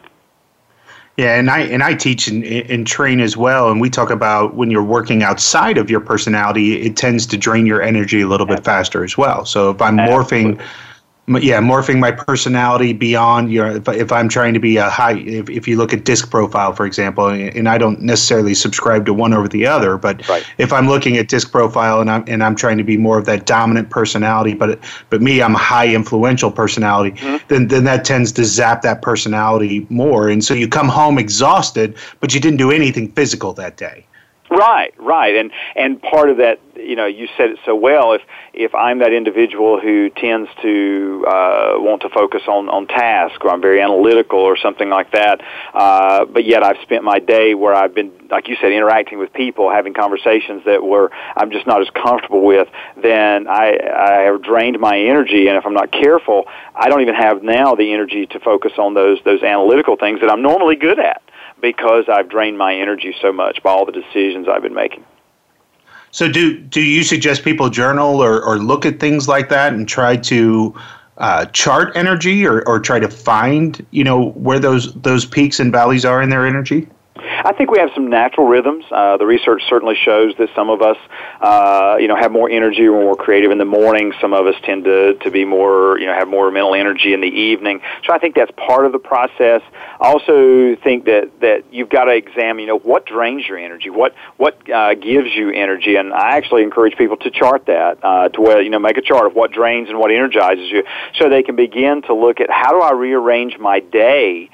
Yeah, 1.17 1.35
and 1.35 1.51
I 1.51 1.59
and 1.59 1.83
I 1.83 1.93
teach 1.93 2.27
and, 2.27 2.43
and 2.43 2.87
train 2.87 3.19
as 3.19 3.37
well, 3.37 3.69
and 3.69 3.79
we 3.79 3.91
talk 3.91 4.09
about 4.09 4.55
when 4.55 4.71
you're 4.71 4.83
working 4.83 5.21
outside 5.21 5.77
of 5.77 5.87
your 5.87 5.99
personality, 5.99 6.81
it 6.81 6.97
tends 6.97 7.27
to 7.27 7.37
drain 7.37 7.67
your 7.67 7.83
energy 7.83 8.21
a 8.21 8.27
little 8.27 8.47
bit 8.47 8.63
faster 8.63 9.03
as 9.03 9.15
well. 9.15 9.45
So 9.45 9.69
if 9.69 9.79
I'm 9.79 9.95
morphing 9.95 10.59
yeah 11.27 11.61
morphing 11.61 11.99
my 11.99 12.11
personality 12.11 12.91
beyond 12.91 13.49
your 13.51 13.67
if, 13.67 13.87
if 13.87 14.11
i'm 14.11 14.27
trying 14.27 14.53
to 14.53 14.59
be 14.59 14.75
a 14.75 14.89
high 14.89 15.17
if, 15.19 15.49
if 15.49 15.67
you 15.69 15.77
look 15.77 15.93
at 15.93 16.03
disc 16.03 16.29
profile 16.29 16.73
for 16.73 16.85
example 16.85 17.27
and 17.27 17.69
i 17.69 17.77
don't 17.77 18.01
necessarily 18.01 18.53
subscribe 18.53 19.05
to 19.05 19.13
one 19.13 19.33
over 19.33 19.47
the 19.47 19.65
other 19.65 19.97
but 19.97 20.27
right. 20.27 20.45
if 20.57 20.73
i'm 20.73 20.87
looking 20.87 21.15
at 21.15 21.29
disc 21.29 21.49
profile 21.49 22.01
and 22.01 22.11
i'm 22.11 22.25
and 22.27 22.43
i'm 22.43 22.55
trying 22.55 22.77
to 22.77 22.83
be 22.83 22.97
more 22.97 23.17
of 23.17 23.25
that 23.25 23.45
dominant 23.45 23.89
personality 23.89 24.53
but 24.53 24.77
but 25.09 25.21
me 25.21 25.41
i'm 25.41 25.55
a 25.55 25.57
high 25.57 25.87
influential 25.87 26.51
personality 26.51 27.11
mm-hmm. 27.17 27.37
then 27.47 27.69
then 27.69 27.85
that 27.85 28.03
tends 28.03 28.31
to 28.33 28.43
zap 28.43 28.81
that 28.81 29.01
personality 29.01 29.87
more 29.89 30.27
and 30.27 30.43
so 30.43 30.53
you 30.53 30.67
come 30.67 30.89
home 30.89 31.17
exhausted 31.17 31.95
but 32.19 32.33
you 32.33 32.41
didn't 32.41 32.57
do 32.57 32.69
anything 32.69 33.09
physical 33.13 33.53
that 33.53 33.77
day 33.77 34.05
Right, 34.49 34.93
right, 34.99 35.35
and 35.35 35.51
and 35.75 35.99
part 36.01 36.29
of 36.29 36.37
that 36.37 36.59
you 36.83 36.95
know, 36.95 37.05
you 37.05 37.27
said 37.37 37.51
it 37.51 37.59
so 37.65 37.75
well. 37.75 38.13
If 38.13 38.21
if 38.53 38.75
I'm 38.75 38.99
that 38.99 39.13
individual 39.13 39.79
who 39.79 40.09
tends 40.09 40.49
to 40.61 41.25
uh, 41.27 41.73
want 41.77 42.01
to 42.03 42.09
focus 42.09 42.43
on 42.47 42.69
on 42.69 42.87
task, 42.87 43.43
or 43.43 43.51
I'm 43.51 43.61
very 43.61 43.81
analytical, 43.81 44.39
or 44.39 44.57
something 44.57 44.89
like 44.89 45.11
that, 45.11 45.41
uh, 45.73 46.25
but 46.25 46.45
yet 46.45 46.63
I've 46.63 46.81
spent 46.83 47.03
my 47.03 47.19
day 47.19 47.53
where 47.53 47.73
I've 47.73 47.95
been, 47.95 48.11
like 48.29 48.47
you 48.47 48.55
said, 48.61 48.71
interacting 48.71 49.19
with 49.19 49.33
people, 49.33 49.71
having 49.71 49.93
conversations 49.93 50.63
that 50.65 50.83
were 50.83 51.11
I'm 51.35 51.51
just 51.51 51.67
not 51.67 51.81
as 51.81 51.89
comfortable 51.89 52.45
with, 52.45 52.67
then 53.01 53.47
I 53.47 53.77
I 53.77 54.13
have 54.23 54.41
drained 54.41 54.79
my 54.79 54.99
energy, 54.99 55.47
and 55.47 55.57
if 55.57 55.65
I'm 55.65 55.73
not 55.73 55.91
careful, 55.91 56.45
I 56.75 56.89
don't 56.89 57.01
even 57.01 57.15
have 57.15 57.43
now 57.43 57.75
the 57.75 57.93
energy 57.93 58.27
to 58.27 58.39
focus 58.39 58.73
on 58.77 58.93
those 58.93 59.19
those 59.25 59.43
analytical 59.43 59.95
things 59.95 60.21
that 60.21 60.29
I'm 60.29 60.41
normally 60.41 60.75
good 60.75 60.99
at 60.99 61.21
because 61.61 62.05
I've 62.09 62.29
drained 62.29 62.57
my 62.57 62.75
energy 62.75 63.15
so 63.21 63.31
much 63.31 63.63
by 63.63 63.71
all 63.71 63.85
the 63.85 63.93
decisions 63.93 64.47
I've 64.47 64.61
been 64.61 64.73
making. 64.73 65.05
So 66.13 66.31
do 66.31 66.59
do 66.59 66.79
you 66.79 67.03
suggest 67.03 67.43
people 67.43 67.69
journal 67.71 68.23
or, 68.23 68.41
or 68.43 68.59
look 68.59 68.85
at 68.85 68.99
things 68.99 69.27
like 69.27 69.49
that 69.49 69.73
and 69.73 69.89
try 69.89 70.15
to 70.17 70.73
uh, 71.17 71.45
chart 71.47 71.91
energy 71.95 72.45
or, 72.45 72.61
or 72.67 72.79
try 72.79 72.99
to 72.99 73.09
find 73.09 73.83
you 73.89 74.03
know 74.03 74.29
where 74.29 74.59
those 74.59 74.93
those 74.93 75.25
peaks 75.25 75.59
and 75.59 75.71
valleys 75.71 76.05
are 76.05 76.21
in 76.21 76.29
their 76.29 76.45
energy? 76.45 76.87
I 77.45 77.51
think 77.51 77.71
we 77.71 77.79
have 77.79 77.89
some 77.93 78.07
natural 78.07 78.47
rhythms. 78.47 78.85
Uh, 78.89 79.17
the 79.17 79.25
research 79.25 79.63
certainly 79.67 79.95
shows 79.95 80.33
that 80.37 80.49
some 80.55 80.69
of 80.69 80.81
us, 80.81 80.97
uh, 81.41 81.97
you 81.99 82.07
know, 82.07 82.15
have 82.15 82.31
more 82.31 82.49
energy 82.49 82.87
when 82.87 83.05
we're 83.05 83.15
creative 83.15 83.51
in 83.51 83.57
the 83.57 83.65
morning. 83.65 84.13
Some 84.21 84.33
of 84.33 84.45
us 84.45 84.55
tend 84.63 84.85
to, 84.85 85.15
to 85.15 85.31
be 85.31 85.43
more, 85.43 85.99
you 85.99 86.05
know, 86.05 86.13
have 86.13 86.29
more 86.29 86.49
mental 86.51 86.73
energy 86.73 87.13
in 87.13 87.19
the 87.19 87.27
evening. 87.27 87.81
So 88.05 88.13
I 88.13 88.17
think 88.17 88.35
that's 88.35 88.51
part 88.55 88.85
of 88.85 88.93
the 88.93 88.99
process. 88.99 89.61
I 89.99 90.07
also 90.07 90.75
think 90.77 91.05
that, 91.05 91.31
that 91.41 91.65
you've 91.71 91.89
got 91.89 92.05
to 92.05 92.11
examine, 92.11 92.61
you 92.61 92.67
know, 92.67 92.79
what 92.79 93.05
drains 93.05 93.45
your 93.45 93.57
energy, 93.57 93.89
what, 93.89 94.15
what 94.37 94.57
uh, 94.69 94.93
gives 94.95 95.33
you 95.33 95.51
energy. 95.51 95.97
And 95.97 96.13
I 96.13 96.37
actually 96.37 96.63
encourage 96.63 96.97
people 96.97 97.17
to 97.17 97.29
chart 97.29 97.65
that, 97.65 97.99
uh, 98.03 98.29
to 98.29 98.41
where, 98.41 98.61
you 98.61 98.69
know, 98.69 98.79
make 98.79 98.97
a 98.97 99.01
chart 99.01 99.27
of 99.27 99.35
what 99.35 99.51
drains 99.51 99.89
and 99.89 99.99
what 99.99 100.11
energizes 100.11 100.71
you 100.71 100.85
so 101.15 101.29
they 101.29 101.43
can 101.43 101.57
begin 101.57 102.03
to 102.03 102.13
look 102.13 102.39
at 102.39 102.49
how 102.49 102.71
do 102.71 102.79
I 102.79 102.93
rearrange 102.93 103.59
my 103.59 103.81
day 103.81 104.49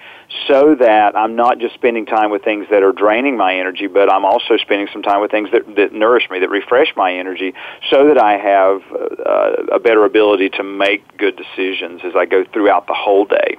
so 0.47 0.75
that 0.75 1.15
I'm 1.15 1.35
not 1.35 1.59
just 1.59 1.73
spending 1.73 2.05
time 2.05 2.29
with 2.31 2.43
things 2.43 2.67
that 2.69 2.83
are 2.83 2.91
draining 2.91 3.37
my 3.37 3.55
energy, 3.55 3.87
but 3.87 4.11
I'm 4.11 4.25
also 4.25 4.57
spending 4.57 4.87
some 4.91 5.01
time 5.01 5.21
with 5.21 5.31
things 5.31 5.49
that, 5.51 5.75
that 5.75 5.93
nourish 5.93 6.29
me, 6.29 6.39
that 6.39 6.49
refresh 6.49 6.95
my 6.95 7.13
energy, 7.13 7.53
so 7.89 8.07
that 8.07 8.17
I 8.17 8.37
have 8.37 8.81
uh, 8.91 9.75
a 9.75 9.79
better 9.79 10.05
ability 10.05 10.49
to 10.51 10.63
make 10.63 11.17
good 11.17 11.35
decisions 11.35 12.01
as 12.03 12.15
I 12.15 12.25
go 12.25 12.43
throughout 12.45 12.87
the 12.87 12.93
whole 12.93 13.25
day. 13.25 13.57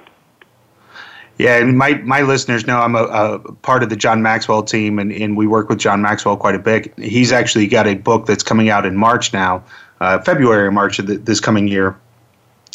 Yeah, 1.37 1.57
and 1.57 1.77
my, 1.77 1.95
my 1.95 2.21
listeners 2.21 2.67
know 2.67 2.79
I'm 2.79 2.95
a, 2.95 3.03
a, 3.03 3.39
part 3.39 3.83
of 3.83 3.89
the 3.89 3.95
John 3.95 4.21
Maxwell 4.21 4.63
team, 4.63 4.99
and, 4.99 5.11
and 5.11 5.35
we 5.35 5.47
work 5.47 5.69
with 5.69 5.79
John 5.79 6.01
Maxwell 6.01 6.37
quite 6.37 6.55
a 6.55 6.59
bit. 6.59 6.93
He's 6.99 7.31
actually 7.31 7.67
got 7.67 7.87
a 7.87 7.95
book 7.95 8.27
that's 8.27 8.43
coming 8.43 8.69
out 8.69 8.85
in 8.85 8.95
March 8.95 9.33
now, 9.33 9.63
uh, 10.01 10.19
February 10.19 10.67
or 10.67 10.71
March 10.71 10.99
of 10.99 11.07
the, 11.07 11.17
this 11.17 11.39
coming 11.39 11.67
year, 11.67 11.97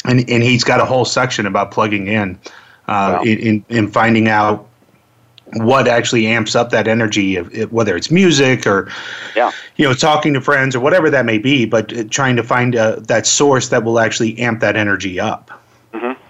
and, 0.05 0.19
and 0.29 0.43
he's 0.43 0.63
got 0.63 0.81
a 0.81 0.85
whole 0.85 1.05
section 1.05 1.45
about 1.45 1.71
plugging 1.71 2.07
in 2.07 2.37
uh, 2.87 3.19
wow. 3.19 3.23
in, 3.23 3.65
in 3.69 3.87
finding 3.87 4.27
out 4.27 4.67
what 5.53 5.87
actually 5.87 6.27
amps 6.27 6.55
up 6.55 6.69
that 6.71 6.87
energy, 6.87 7.35
whether 7.37 7.95
it's 7.95 8.11
music 8.11 8.67
or, 8.67 8.91
yeah. 9.35 9.51
you 9.77 9.85
know, 9.85 9.93
talking 9.93 10.33
to 10.33 10.41
friends 10.41 10.75
or 10.75 10.79
whatever 10.79 11.09
that 11.09 11.25
may 11.25 11.37
be, 11.37 11.65
but 11.65 11.95
uh, 11.97 12.03
trying 12.09 12.35
to 12.35 12.43
find 12.43 12.75
uh, 12.75 12.97
that 12.97 13.25
source 13.25 13.69
that 13.69 13.83
will 13.83 13.99
actually 13.99 14.37
amp 14.39 14.59
that 14.59 14.75
energy 14.75 15.19
up. 15.19 15.51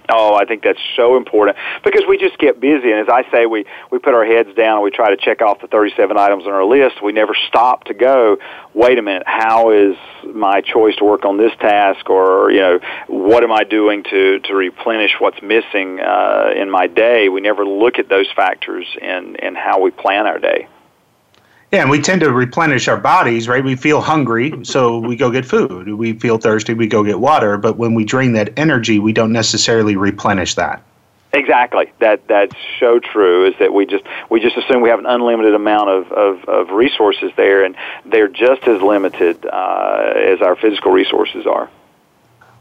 Oh, 0.09 0.35
I 0.35 0.45
think 0.45 0.63
that's 0.63 0.79
so 0.95 1.17
important 1.17 1.57
because 1.83 2.03
we 2.07 2.17
just 2.17 2.37
get 2.37 2.61
busy, 2.61 2.91
and 2.91 3.01
as 3.01 3.09
I 3.09 3.29
say, 3.31 3.45
we 3.45 3.65
we 3.91 3.99
put 3.99 4.13
our 4.13 4.25
heads 4.25 4.55
down 4.55 4.75
and 4.75 4.83
we 4.83 4.91
try 4.91 5.09
to 5.09 5.17
check 5.17 5.41
off 5.41 5.59
the 5.59 5.67
37 5.67 6.17
items 6.17 6.45
on 6.45 6.53
our 6.53 6.63
list. 6.63 7.03
We 7.03 7.11
never 7.11 7.35
stop 7.47 7.83
to 7.85 7.93
go. 7.93 8.37
Wait 8.73 8.97
a 8.97 9.01
minute, 9.01 9.23
how 9.25 9.71
is 9.71 9.97
my 10.23 10.61
choice 10.61 10.95
to 10.97 11.03
work 11.03 11.25
on 11.25 11.37
this 11.37 11.51
task, 11.59 12.09
or 12.09 12.51
you 12.51 12.59
know, 12.59 12.79
what 13.07 13.43
am 13.43 13.51
I 13.51 13.63
doing 13.63 14.03
to 14.03 14.39
to 14.39 14.53
replenish 14.53 15.11
what's 15.19 15.41
missing 15.41 15.99
uh, 15.99 16.51
in 16.55 16.69
my 16.69 16.87
day? 16.87 17.27
We 17.27 17.41
never 17.41 17.65
look 17.65 17.99
at 17.99 18.07
those 18.07 18.31
factors 18.33 18.87
in 19.01 19.35
in 19.35 19.55
how 19.55 19.81
we 19.81 19.91
plan 19.91 20.25
our 20.25 20.39
day. 20.39 20.67
Yeah, 21.71 21.81
and 21.81 21.89
we 21.89 22.01
tend 22.01 22.21
to 22.21 22.31
replenish 22.31 22.87
our 22.87 22.95
bodies, 22.95 23.49
right? 23.49 23.61
We 23.61 23.75
feel 23.75 23.99
hungry, 23.99 24.53
so 24.63 24.99
we 24.99 25.17
go 25.17 25.29
get 25.29 25.45
food. 25.45 25.93
We 25.95 26.13
feel 26.13 26.37
thirsty, 26.37 26.73
we 26.73 26.87
go 26.87 27.03
get 27.03 27.19
water. 27.19 27.57
But 27.57 27.75
when 27.75 27.93
we 27.93 28.05
drain 28.05 28.31
that 28.33 28.57
energy, 28.57 28.99
we 28.99 29.11
don't 29.11 29.33
necessarily 29.33 29.97
replenish 29.97 30.55
that. 30.55 30.81
Exactly. 31.33 31.91
That 31.99 32.25
that's 32.27 32.55
so 32.79 32.99
true. 32.99 33.47
Is 33.47 33.53
that 33.59 33.73
we 33.73 33.85
just 33.85 34.05
we 34.29 34.39
just 34.39 34.55
assume 34.55 34.81
we 34.81 34.89
have 34.89 34.99
an 34.99 35.05
unlimited 35.05 35.55
amount 35.55 35.89
of, 35.89 36.11
of, 36.13 36.45
of 36.45 36.69
resources 36.69 37.31
there, 37.35 37.65
and 37.65 37.75
they're 38.05 38.29
just 38.29 38.65
as 38.65 38.81
limited 38.81 39.45
uh, 39.45 40.13
as 40.15 40.41
our 40.41 40.55
physical 40.55 40.91
resources 40.91 41.45
are. 41.45 41.69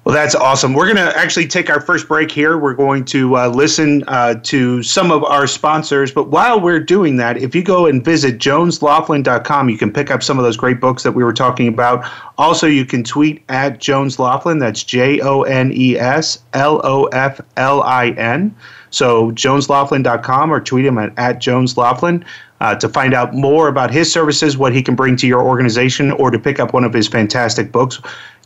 Well, 0.06 0.14
that's 0.14 0.36
awesome. 0.36 0.72
We're 0.72 0.84
going 0.84 1.04
to 1.04 1.18
actually 1.18 1.48
take 1.48 1.68
our 1.68 1.80
first 1.80 2.06
break 2.06 2.30
here. 2.30 2.58
We're 2.58 2.74
going 2.74 3.04
to 3.06 3.36
uh, 3.36 3.48
listen 3.48 4.04
uh, 4.06 4.34
to 4.44 4.80
some 4.84 5.10
of 5.10 5.24
our 5.24 5.48
sponsors. 5.48 6.12
But 6.12 6.28
while 6.28 6.60
we're 6.60 6.78
doing 6.78 7.16
that, 7.16 7.38
if 7.38 7.56
you 7.56 7.64
go 7.64 7.86
and 7.86 8.04
visit 8.04 8.38
jonesloflin.com, 8.38 9.68
you 9.68 9.76
can 9.76 9.92
pick 9.92 10.12
up 10.12 10.22
some 10.22 10.38
of 10.38 10.44
those 10.44 10.56
great 10.56 10.80
books 10.80 11.02
that 11.02 11.10
we 11.10 11.24
were 11.24 11.32
talking 11.32 11.66
about. 11.66 12.08
Also, 12.38 12.68
you 12.68 12.84
can 12.84 13.02
tweet 13.02 13.42
at 13.48 13.80
Jones 13.80 14.16
Loflin. 14.16 14.60
That's 14.60 14.84
J 14.84 15.18
O 15.22 15.42
N 15.42 15.72
E 15.74 15.98
S 15.98 16.38
L 16.52 16.80
O 16.84 17.06
F 17.06 17.40
L 17.56 17.82
I 17.82 18.10
N. 18.10 18.54
So, 18.90 19.32
jonesloflin.com 19.32 20.52
or 20.52 20.60
tweet 20.60 20.84
him 20.84 20.98
at, 20.98 21.18
at 21.18 21.40
Jones 21.40 21.74
Loflin. 21.74 22.24
Uh, 22.58 22.74
to 22.74 22.88
find 22.88 23.12
out 23.12 23.34
more 23.34 23.68
about 23.68 23.90
his 23.90 24.10
services, 24.10 24.56
what 24.56 24.72
he 24.74 24.82
can 24.82 24.94
bring 24.94 25.14
to 25.14 25.26
your 25.26 25.42
organization, 25.42 26.10
or 26.12 26.30
to 26.30 26.38
pick 26.38 26.58
up 26.58 26.72
one 26.72 26.84
of 26.84 26.92
his 26.94 27.06
fantastic 27.06 27.70
books 27.70 28.00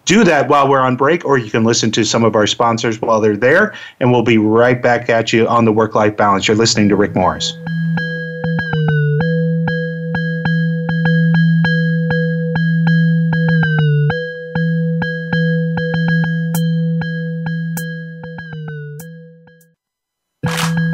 do 0.04 0.25
that 0.25 0.49
while 0.49 0.69
we're 0.69 0.80
on 0.80 0.97
break, 0.97 1.25
or 1.25 1.38
you 1.38 1.50
can 1.50 1.64
listen 1.64 1.90
to 1.92 2.04
some 2.04 2.25
of 2.25 2.35
our 2.35 2.47
sponsors 2.47 3.00
while 3.00 3.21
they're 3.21 3.37
there, 3.37 3.75
and 4.00 4.11
we'll 4.11 4.23
be 4.23 4.38
right 4.38 4.80
back 4.80 5.09
at 5.09 5.33
you 5.33 5.47
on 5.47 5.64
the 5.64 5.73
work 5.73 5.95
life 5.95 6.16
balance. 6.16 6.49
You're 6.49 6.57
listening 6.57 6.88
to 6.88 6.97
Rick 6.97 7.14
Morris. 7.14 7.57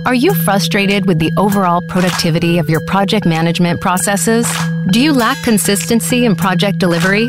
Are 0.07 0.15
you 0.15 0.35
frustrated 0.35 1.07
with 1.07 1.19
the 1.19 1.33
overall 1.37 1.83
productivity 1.89 2.59
of 2.59 2.71
your 2.71 2.81
project 2.87 3.27
management 3.27 3.81
processes? 3.81 4.47
Do 4.93 5.01
you 5.01 5.13
lack 5.13 5.37
consistency 5.43 6.25
in 6.25 6.37
project 6.37 6.79
delivery? 6.79 7.29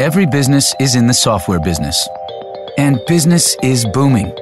every 0.00 0.24
business 0.24 0.74
is 0.80 0.94
in 0.94 1.06
the 1.06 1.12
software 1.12 1.60
business. 1.60 2.08
And 2.78 2.98
business 3.06 3.54
is 3.62 3.84
booming. 3.92 4.34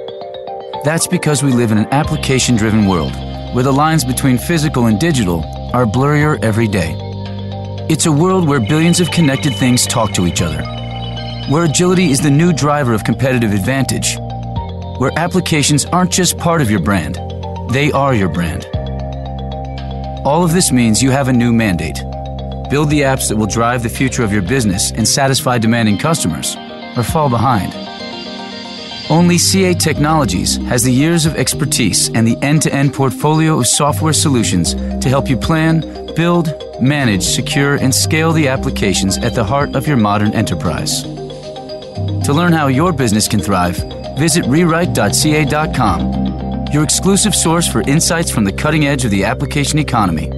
That's 0.85 1.09
because 1.09 1.43
we 1.43 1.51
live 1.51 1.73
in 1.73 1.79
an 1.79 1.89
application 1.93 2.55
driven 2.55 2.87
world 2.87 3.13
where 3.53 3.65
the 3.65 3.73
lines 3.73 4.05
between 4.05 4.39
physical 4.39 4.87
and 4.87 5.01
digital 5.01 5.43
are 5.75 5.85
blurrier 5.85 6.41
every 6.45 6.69
day. 6.69 6.95
It's 7.91 8.07
a 8.07 8.13
world 8.13 8.47
where 8.47 8.61
billions 8.61 9.01
of 9.01 9.11
connected 9.11 9.53
things 9.53 9.85
talk 9.85 10.13
to 10.13 10.29
each 10.29 10.43
other, 10.43 10.63
where 11.51 11.65
agility 11.65 12.13
is 12.13 12.21
the 12.21 12.31
new 12.31 12.53
driver 12.53 12.95
of 12.95 13.03
competitive 13.03 13.53
advantage, 13.53 14.17
where 15.01 15.11
applications 15.19 15.87
aren't 15.87 16.13
just 16.13 16.39
part 16.39 16.63
of 16.63 16.71
your 16.71 16.81
brand, 16.81 17.17
they 17.73 17.91
are 17.91 18.15
your 18.15 18.29
brand. 18.29 18.65
All 20.25 20.45
of 20.45 20.53
this 20.53 20.71
means 20.71 21.03
you 21.03 21.11
have 21.11 21.27
a 21.27 21.33
new 21.33 21.53
mandate 21.53 21.99
Build 22.71 22.91
the 22.91 23.01
apps 23.01 23.29
that 23.29 23.37
will 23.37 23.47
drive 23.47 23.83
the 23.83 23.89
future 23.89 24.23
of 24.23 24.33
your 24.33 24.43
business 24.43 24.93
and 24.93 25.09
satisfy 25.09 25.57
demanding 25.57 25.97
customers, 25.97 26.55
or 26.97 27.03
fall 27.03 27.31
behind. 27.31 27.73
Only 29.11 29.39
CA 29.39 29.73
Technologies 29.73 30.57
has 30.69 30.83
the 30.83 30.93
years 30.93 31.25
of 31.25 31.35
expertise 31.37 32.11
and 32.11 32.27
the 32.27 32.37
end 32.43 32.61
to 32.63 32.75
end 32.75 32.93
portfolio 32.93 33.59
of 33.59 33.67
software 33.67 34.13
solutions 34.13 34.75
to 34.75 35.09
help 35.09 35.31
you 35.31 35.37
plan, 35.39 35.81
build, 36.15 36.53
manage, 36.79 37.23
secure, 37.23 37.77
and 37.77 37.95
scale 37.95 38.33
the 38.33 38.49
applications 38.49 39.17
at 39.17 39.35
the 39.35 39.45
heart 39.45 39.75
of 39.75 39.87
your 39.87 39.97
modern 39.97 40.35
enterprise. 40.35 41.05
To 41.05 42.35
learn 42.35 42.53
how 42.53 42.67
your 42.67 42.93
business 42.93 43.27
can 43.29 43.41
thrive, 43.41 43.79
visit 44.19 44.45
rewrite.ca.com, 44.45 46.03
your 46.71 46.83
exclusive 46.83 47.35
source 47.35 47.67
for 47.67 47.81
insights 47.89 48.31
from 48.31 48.45
the 48.45 48.53
cutting 48.53 48.87
edge 48.87 49.07
of 49.07 49.11
the 49.11 49.25
application 49.25 49.79
economy. 49.79 50.38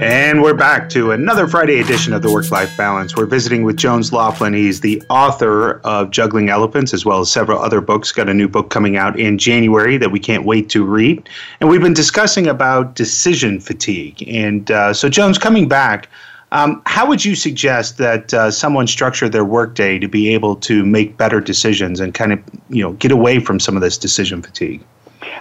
And 0.00 0.42
we're 0.42 0.54
back 0.54 0.88
to 0.90 1.10
another 1.10 1.48
Friday 1.48 1.80
edition 1.80 2.12
of 2.12 2.22
the 2.22 2.32
Work 2.32 2.52
Life 2.52 2.76
Balance. 2.76 3.16
We're 3.16 3.26
visiting 3.26 3.64
with 3.64 3.76
Jones 3.76 4.10
Loflin. 4.10 4.54
He's 4.54 4.80
the 4.80 5.02
author 5.10 5.80
of 5.80 6.12
Juggling 6.12 6.50
Elephants 6.50 6.94
as 6.94 7.04
well 7.04 7.18
as 7.18 7.32
several 7.32 7.58
other 7.58 7.80
books. 7.80 8.12
Got 8.12 8.28
a 8.28 8.34
new 8.34 8.46
book 8.46 8.70
coming 8.70 8.96
out 8.96 9.18
in 9.18 9.38
January 9.38 9.96
that 9.96 10.12
we 10.12 10.20
can't 10.20 10.44
wait 10.44 10.68
to 10.70 10.84
read. 10.84 11.28
And 11.58 11.68
we've 11.68 11.82
been 11.82 11.94
discussing 11.94 12.46
about 12.46 12.94
decision 12.94 13.58
fatigue. 13.58 14.22
And 14.28 14.70
uh, 14.70 14.94
so, 14.94 15.08
Jones, 15.08 15.36
coming 15.36 15.66
back, 15.66 16.08
um, 16.52 16.80
how 16.86 17.04
would 17.08 17.24
you 17.24 17.34
suggest 17.34 17.98
that 17.98 18.32
uh, 18.32 18.52
someone 18.52 18.86
structure 18.86 19.28
their 19.28 19.44
workday 19.44 19.98
to 19.98 20.06
be 20.06 20.32
able 20.32 20.54
to 20.56 20.86
make 20.86 21.16
better 21.16 21.40
decisions 21.40 21.98
and 21.98 22.14
kind 22.14 22.32
of 22.32 22.40
you 22.68 22.84
know 22.84 22.92
get 22.92 23.10
away 23.10 23.40
from 23.40 23.58
some 23.58 23.74
of 23.74 23.82
this 23.82 23.98
decision 23.98 24.42
fatigue? 24.42 24.80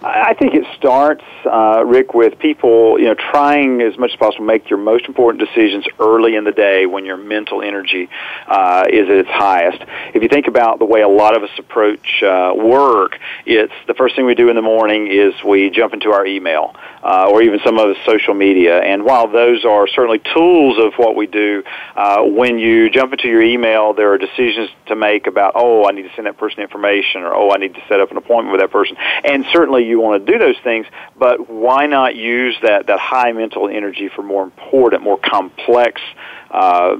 I 0.02 0.34
think 0.34 0.54
it 0.54 0.66
starts, 0.78 1.24
uh, 1.46 1.84
Rick, 1.86 2.14
with 2.14 2.40
people, 2.40 3.00
you 3.00 3.06
know, 3.06 3.16
trying 3.16 3.82
as 3.82 3.98
much 3.98 4.12
as 4.12 4.16
possible 4.18 4.46
to 4.46 4.48
make 4.48 4.70
your 4.70 4.80
most 4.80 5.06
important 5.06 5.44
decisions 5.44 5.86
early 6.00 6.36
in 6.36 6.44
the 6.44 6.52
day 6.52 6.86
when 6.86 7.06
your 7.06 7.18
mental 7.18 7.62
energy 7.62 8.10
uh, 8.48 8.86
is 8.90 9.10
at 9.10 9.16
its 9.16 9.30
highest. 9.30 9.84
If 10.14 10.24
you 10.24 10.30
think 10.30 10.48
about 10.48 10.80
the 10.80 10.86
way 10.86 11.02
a 11.02 11.08
lot 11.08 11.36
of 11.36 11.44
us 11.44 11.50
approach 11.58 12.24
uh, 12.24 12.54
work, 12.56 13.20
it's 13.46 13.74
the 13.88 13.94
first 13.94 14.16
thing 14.16 14.26
we 14.26 14.36
do 14.36 14.50
in 14.50 14.56
the 14.56 14.62
morning 14.62 15.08
is 15.08 15.34
we 15.44 15.70
jump 15.70 15.94
into 15.94 16.12
our 16.12 16.26
email 16.26 16.76
uh, 17.04 17.30
or 17.32 17.42
even 17.42 17.60
some 17.64 17.78
of 17.78 17.88
the 17.88 17.96
social 18.06 18.34
media. 18.34 18.80
And 18.80 19.04
while 19.04 19.28
those 19.28 19.66
are 19.66 19.88
certainly 19.88 20.20
tools 20.34 20.78
of 20.78 20.94
what 20.98 21.16
we 21.16 21.28
do, 21.28 21.64
uh, 21.96 22.24
when 22.24 22.60
you 22.60 22.90
jump 22.90 23.14
into 23.14 23.28
your 23.28 23.42
email, 23.42 23.94
there 23.94 24.12
are 24.12 24.18
decisions 24.18 24.70
to 24.88 24.96
make 24.96 25.28
about, 25.28 25.54
oh, 25.56 25.86
I 25.88 25.92
need 25.92 26.04
to 26.04 26.14
send 26.16 26.28
that 26.28 26.38
person 26.38 26.62
information, 26.62 27.22
or 27.22 27.34
oh, 27.34 27.52
I 27.52 27.58
need 27.58 27.76
to 27.76 27.82
set 27.88 28.00
up 28.00 28.12
an 28.12 28.18
appointment 28.18 28.52
with 28.52 28.62
that 28.62 28.72
person. 28.72 28.98
And 28.98 29.46
certainly 29.52 29.77
you 29.84 30.00
want 30.00 30.26
to 30.26 30.32
do 30.32 30.38
those 30.38 30.58
things, 30.64 30.86
but 31.18 31.50
why 31.50 31.86
not 31.88 32.16
use 32.16 32.56
that, 32.62 32.88
that 32.88 33.00
high 33.00 33.32
mental 33.32 33.70
energy 33.70 34.10
for 34.14 34.24
more 34.24 34.44
important, 34.44 35.04
more 35.04 35.18
complex 35.18 36.02
uh, 36.52 36.96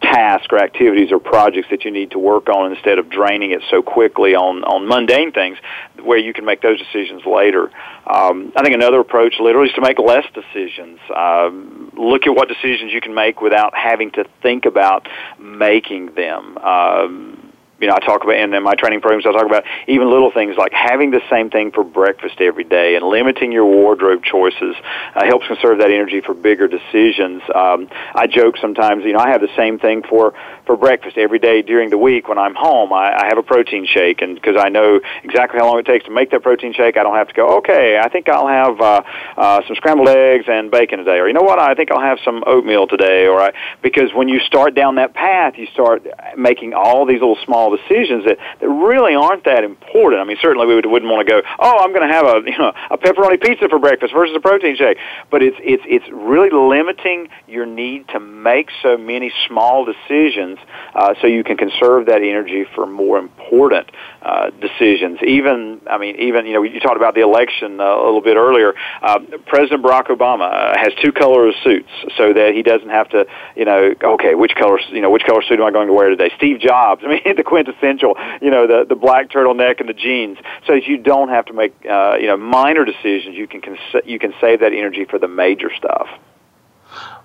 tasks 0.00 0.46
or 0.50 0.58
activities 0.58 1.10
or 1.10 1.18
projects 1.18 1.68
that 1.70 1.84
you 1.84 1.90
need 1.90 2.10
to 2.12 2.18
work 2.18 2.48
on 2.48 2.72
instead 2.72 2.98
of 2.98 3.08
draining 3.08 3.50
it 3.50 3.62
so 3.70 3.82
quickly 3.82 4.34
on, 4.34 4.62
on 4.64 4.86
mundane 4.86 5.32
things 5.32 5.58
where 6.02 6.18
you 6.18 6.32
can 6.32 6.44
make 6.44 6.62
those 6.62 6.78
decisions 6.78 7.22
later. 7.26 7.70
Um, 8.06 8.52
I 8.54 8.62
think 8.62 8.74
another 8.74 9.00
approach 9.00 9.34
literally 9.40 9.68
is 9.68 9.74
to 9.74 9.80
make 9.80 9.98
less 9.98 10.24
decisions. 10.32 11.00
Um, 11.14 11.92
look 11.96 12.26
at 12.26 12.34
what 12.34 12.48
decisions 12.48 12.92
you 12.92 13.00
can 13.00 13.14
make 13.14 13.40
without 13.40 13.74
having 13.76 14.10
to 14.12 14.24
think 14.42 14.64
about 14.64 15.08
making 15.38 16.14
them. 16.14 16.58
Um, 16.58 17.35
you 17.80 17.86
know, 17.88 17.94
I 17.94 18.00
talk 18.00 18.24
about, 18.24 18.36
and 18.36 18.54
in 18.54 18.62
my 18.62 18.74
training 18.74 19.00
programs, 19.00 19.26
I 19.26 19.32
talk 19.32 19.44
about 19.46 19.64
even 19.86 20.10
little 20.10 20.30
things 20.30 20.56
like 20.56 20.72
having 20.72 21.10
the 21.10 21.20
same 21.30 21.50
thing 21.50 21.72
for 21.72 21.84
breakfast 21.84 22.40
every 22.40 22.64
day 22.64 22.96
and 22.96 23.04
limiting 23.04 23.52
your 23.52 23.66
wardrobe 23.66 24.22
choices 24.24 24.74
uh, 25.14 25.24
helps 25.24 25.46
conserve 25.46 25.78
that 25.78 25.90
energy 25.90 26.20
for 26.20 26.32
bigger 26.34 26.68
decisions. 26.68 27.42
Um, 27.54 27.88
I 28.14 28.26
joke 28.26 28.56
sometimes, 28.58 29.04
you 29.04 29.12
know, 29.12 29.18
I 29.18 29.28
have 29.28 29.42
the 29.42 29.54
same 29.56 29.78
thing 29.78 30.02
for, 30.08 30.32
for 30.64 30.76
breakfast 30.76 31.18
every 31.18 31.38
day 31.38 31.60
during 31.60 31.90
the 31.90 31.98
week 31.98 32.28
when 32.28 32.38
I'm 32.38 32.54
home. 32.54 32.92
I, 32.92 33.12
I 33.14 33.26
have 33.28 33.36
a 33.36 33.42
protein 33.42 33.86
shake, 33.86 34.22
and 34.22 34.34
because 34.34 34.56
I 34.58 34.70
know 34.70 35.00
exactly 35.22 35.60
how 35.60 35.66
long 35.66 35.78
it 35.78 35.86
takes 35.86 36.06
to 36.06 36.10
make 36.10 36.30
that 36.30 36.42
protein 36.42 36.72
shake, 36.72 36.96
I 36.96 37.02
don't 37.02 37.16
have 37.16 37.28
to 37.28 37.34
go, 37.34 37.58
okay, 37.58 37.98
I 38.02 38.08
think 38.08 38.28
I'll 38.28 38.48
have 38.48 38.80
uh, 38.80 39.02
uh, 39.36 39.60
some 39.66 39.76
scrambled 39.76 40.08
eggs 40.08 40.46
and 40.48 40.70
bacon 40.70 40.98
today, 40.98 41.18
or 41.18 41.28
you 41.28 41.34
know 41.34 41.42
what, 41.42 41.58
I 41.58 41.74
think 41.74 41.90
I'll 41.90 42.00
have 42.00 42.18
some 42.24 42.42
oatmeal 42.46 42.86
today, 42.86 43.26
or 43.26 43.40
I, 43.40 43.52
because 43.82 44.14
when 44.14 44.28
you 44.28 44.40
start 44.40 44.74
down 44.74 44.94
that 44.94 45.12
path, 45.12 45.54
you 45.58 45.66
start 45.74 46.06
making 46.38 46.72
all 46.72 47.04
these 47.04 47.20
little 47.20 47.38
small 47.44 47.65
small 47.66 47.76
decisions 47.76 48.24
that, 48.24 48.38
that 48.60 48.68
really 48.68 49.14
aren't 49.14 49.44
that 49.44 49.64
important. 49.64 50.20
I 50.20 50.24
mean, 50.24 50.36
certainly 50.40 50.66
we 50.66 50.74
would, 50.74 50.86
wouldn't 50.86 51.10
want 51.10 51.26
to 51.26 51.30
go, 51.30 51.42
oh, 51.58 51.78
I'm 51.80 51.92
going 51.92 52.06
to 52.06 52.12
have 52.12 52.26
a 52.26 52.50
you 52.50 52.58
know 52.58 52.72
a 52.90 52.98
pepperoni 52.98 53.40
pizza 53.42 53.68
for 53.68 53.78
breakfast 53.78 54.12
versus 54.12 54.34
a 54.36 54.40
protein 54.40 54.76
shake. 54.76 54.98
But 55.30 55.42
it's 55.42 55.56
it's 55.60 55.82
it's 55.86 56.06
really 56.12 56.50
limiting 56.50 57.28
your 57.46 57.66
need 57.66 58.08
to 58.08 58.20
make 58.20 58.70
so 58.82 58.96
many 58.96 59.32
small 59.46 59.84
decisions, 59.84 60.58
uh, 60.94 61.14
so 61.20 61.26
you 61.26 61.44
can 61.44 61.56
conserve 61.56 62.06
that 62.06 62.22
energy 62.22 62.64
for 62.74 62.86
more 62.86 63.18
important 63.18 63.90
uh, 64.22 64.50
decisions. 64.50 65.18
Even 65.26 65.80
I 65.88 65.98
mean, 65.98 66.16
even 66.16 66.46
you 66.46 66.54
know, 66.54 66.62
you 66.62 66.80
talked 66.80 66.96
about 66.96 67.14
the 67.14 67.22
election 67.22 67.80
uh, 67.80 67.84
a 67.84 68.04
little 68.04 68.20
bit 68.20 68.36
earlier. 68.36 68.74
Uh, 69.02 69.20
President 69.46 69.82
Barack 69.82 70.06
Obama 70.06 70.50
uh, 70.52 70.78
has 70.78 70.92
two 71.02 71.12
color 71.12 71.52
suits 71.64 71.90
so 72.16 72.32
that 72.32 72.52
he 72.54 72.62
doesn't 72.62 72.90
have 72.90 73.08
to 73.10 73.26
you 73.56 73.64
know, 73.64 73.94
okay, 74.02 74.34
which 74.34 74.54
color 74.54 74.78
you 74.90 75.00
know 75.00 75.10
which 75.10 75.24
color 75.24 75.42
suit 75.42 75.58
am 75.58 75.66
I 75.66 75.70
going 75.70 75.88
to 75.88 75.92
wear 75.92 76.10
today? 76.10 76.30
Steve 76.36 76.60
Jobs. 76.60 77.02
I 77.06 77.08
mean, 77.08 77.36
the 77.36 77.44
quintessential, 77.56 78.14
you 78.42 78.50
know, 78.50 78.66
the 78.66 78.84
the 78.86 78.94
black 78.94 79.30
turtleneck 79.30 79.80
and 79.80 79.88
the 79.88 79.94
jeans, 79.94 80.36
so 80.66 80.74
that 80.74 80.86
you 80.86 80.98
don't 80.98 81.30
have 81.30 81.46
to 81.46 81.54
make 81.54 81.74
uh, 81.88 82.16
you 82.20 82.26
know 82.26 82.36
minor 82.36 82.84
decisions. 82.84 83.34
You 83.34 83.46
can 83.46 83.62
cons- 83.62 84.04
you 84.04 84.18
can 84.18 84.34
save 84.40 84.60
that 84.60 84.74
energy 84.74 85.06
for 85.06 85.18
the 85.18 85.28
major 85.28 85.70
stuff. 85.74 86.08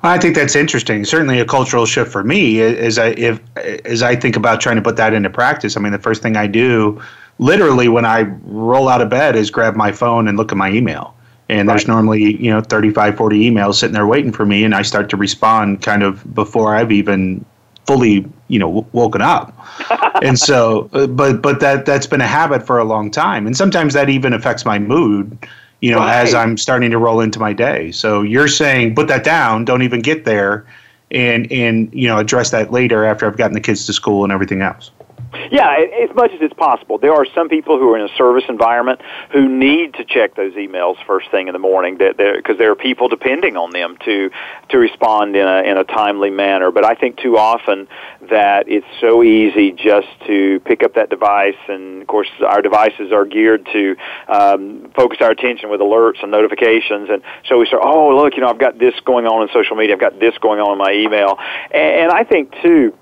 I 0.04 0.18
think 0.18 0.36
that's 0.36 0.56
interesting. 0.56 1.04
Certainly, 1.04 1.42
a 1.42 1.46
cultural 1.46 1.86
shift 1.86 2.12
for 2.12 2.24
me 2.24 2.62
as 2.62 2.98
I 2.98 3.08
if 3.10 3.42
as 3.86 4.02
I 4.02 4.16
think 4.16 4.38
about 4.38 4.62
trying 4.62 4.78
to 4.78 4.82
put 4.82 4.96
that 4.96 5.14
into 5.14 5.30
practice. 5.30 5.76
I 5.76 5.82
mean, 5.82 5.92
the 5.92 6.00
first 6.00 6.22
thing 6.22 6.38
I 6.38 6.48
do, 6.48 7.02
literally, 7.38 7.90
when 7.90 8.06
I 8.06 8.22
roll 8.44 8.88
out 8.88 9.02
of 9.02 9.10
bed, 9.10 9.36
is 9.36 9.52
grab 9.52 9.76
my 9.76 9.92
phone 9.92 10.30
and 10.30 10.38
look 10.38 10.52
at 10.54 10.58
my 10.58 10.72
email. 10.72 11.14
And 11.50 11.68
right. 11.68 11.74
there's 11.74 11.90
normally 11.90 12.42
you 12.42 12.50
know 12.50 12.62
35, 12.62 13.18
40 13.18 13.52
emails 13.52 13.76
sitting 13.76 13.94
there 13.94 14.08
waiting 14.08 14.32
for 14.32 14.46
me, 14.46 14.64
and 14.64 14.74
I 14.74 14.82
start 14.82 15.10
to 15.10 15.18
respond 15.18 15.82
kind 15.82 16.04
of 16.04 16.34
before 16.34 16.74
I've 16.74 16.94
even 16.94 17.46
fully 17.92 18.26
you 18.48 18.60
know 18.60 18.88
woken 18.94 19.22
up. 19.22 19.58
And 20.22 20.38
so 20.38 20.88
uh, 20.94 21.08
but 21.08 21.42
but 21.42 21.62
that 21.62 21.88
that's 21.88 22.06
been 22.06 22.22
a 22.22 22.28
habit 22.28 22.64
for 22.64 22.78
a 22.78 22.84
long 22.84 23.10
time. 23.10 23.48
And 23.48 23.58
sometimes 23.58 23.96
that 23.96 24.08
even 24.08 24.34
affects 24.34 24.66
my 24.66 24.78
mood 24.78 25.48
you 25.80 25.90
know 25.90 25.98
right. 25.98 26.22
as 26.22 26.36
i'm 26.36 26.58
starting 26.58 26.92
to 26.92 27.00
roll 27.00 27.22
into 27.22 27.40
my 27.40 27.54
day. 27.54 27.92
So 27.92 28.22
you're 28.22 28.48
saying 28.48 28.94
put 28.94 29.08
that 29.08 29.24
down. 29.24 29.66
Don't 29.66 29.82
even 29.82 30.02
get 30.02 30.26
there. 30.26 30.68
And 31.10 31.52
and 31.52 31.92
you 31.92 32.08
know 32.08 32.20
address 32.20 32.52
that 32.52 32.72
later 32.72 33.04
after 33.04 33.26
i've 33.26 33.36
gotten 33.36 33.54
the 33.54 33.60
kids 33.60 33.86
to 33.88 33.94
school 33.94 34.24
and 34.24 34.32
everything 34.32 34.62
else 34.62 34.92
yeah, 35.52 35.86
as 36.04 36.14
much 36.16 36.32
as 36.32 36.42
it's 36.42 36.54
possible. 36.54 36.98
There 36.98 37.14
are 37.14 37.26
some 37.34 37.48
people 37.48 37.78
who 37.78 37.90
are 37.94 37.98
in 37.98 38.06
a 38.06 38.16
service 38.16 38.44
environment 38.50 39.02
who 39.32 39.48
need 39.48 39.94
to 39.96 40.06
check 40.06 40.36
those 40.36 40.54
emails 40.54 40.96
first 41.06 41.32
thing 41.32 41.48
in 41.48 41.54
the 41.54 41.60
morning 41.60 41.98
because 41.98 42.58
there 42.58 42.72
are 42.72 42.76
people 42.76 43.08
depending 43.08 43.56
on 43.56 43.72
them 43.72 43.98
to 44.06 44.30
to 44.70 44.78
respond 44.78 45.36
in 45.36 45.48
a 45.48 45.64
in 45.64 45.78
a 45.78 45.84
timely 45.84 46.30
manner. 46.30 46.72
But 46.72 46.86
I 46.86 46.96
think 46.96 47.18
too 47.18 47.38
often 47.38 47.88
that 48.30 48.68
it's 48.68 48.86
so 49.00 49.24
easy 49.24 49.72
just 49.72 50.08
to 50.28 50.60
pick 50.62 50.84
up 50.84 50.96
that 50.96 51.10
device, 51.10 51.60
and 51.68 52.02
of 52.02 52.08
course 52.08 52.30
our 52.46 52.62
devices 52.62 53.12
are 53.12 53.26
geared 53.26 53.66
to 53.72 53.96
um, 54.28 54.92
focus 54.96 55.20
our 55.22 55.32
attention 55.32 55.70
with 55.70 55.80
alerts 55.80 56.22
and 56.22 56.32
notifications, 56.32 57.10
and 57.10 57.24
so 57.48 57.58
we 57.58 57.66
start. 57.68 57.84
Oh, 57.86 58.16
look, 58.16 58.36
you 58.36 58.42
know, 58.42 58.50
I've 58.50 58.60
got 58.60 58.78
this 58.80 58.94
going 59.06 59.26
on 59.26 59.44
in 59.44 59.50
social 59.54 59.76
media. 59.76 59.96
I've 59.96 60.02
got 60.02 60.20
this 60.20 60.38
going 60.40 60.60
on 60.60 60.74
in 60.74 60.78
my 60.78 60.92
email, 60.92 61.38
and, 61.72 62.02
and 62.02 62.12
I 62.12 62.24
think 62.24 62.54
too 62.62 62.94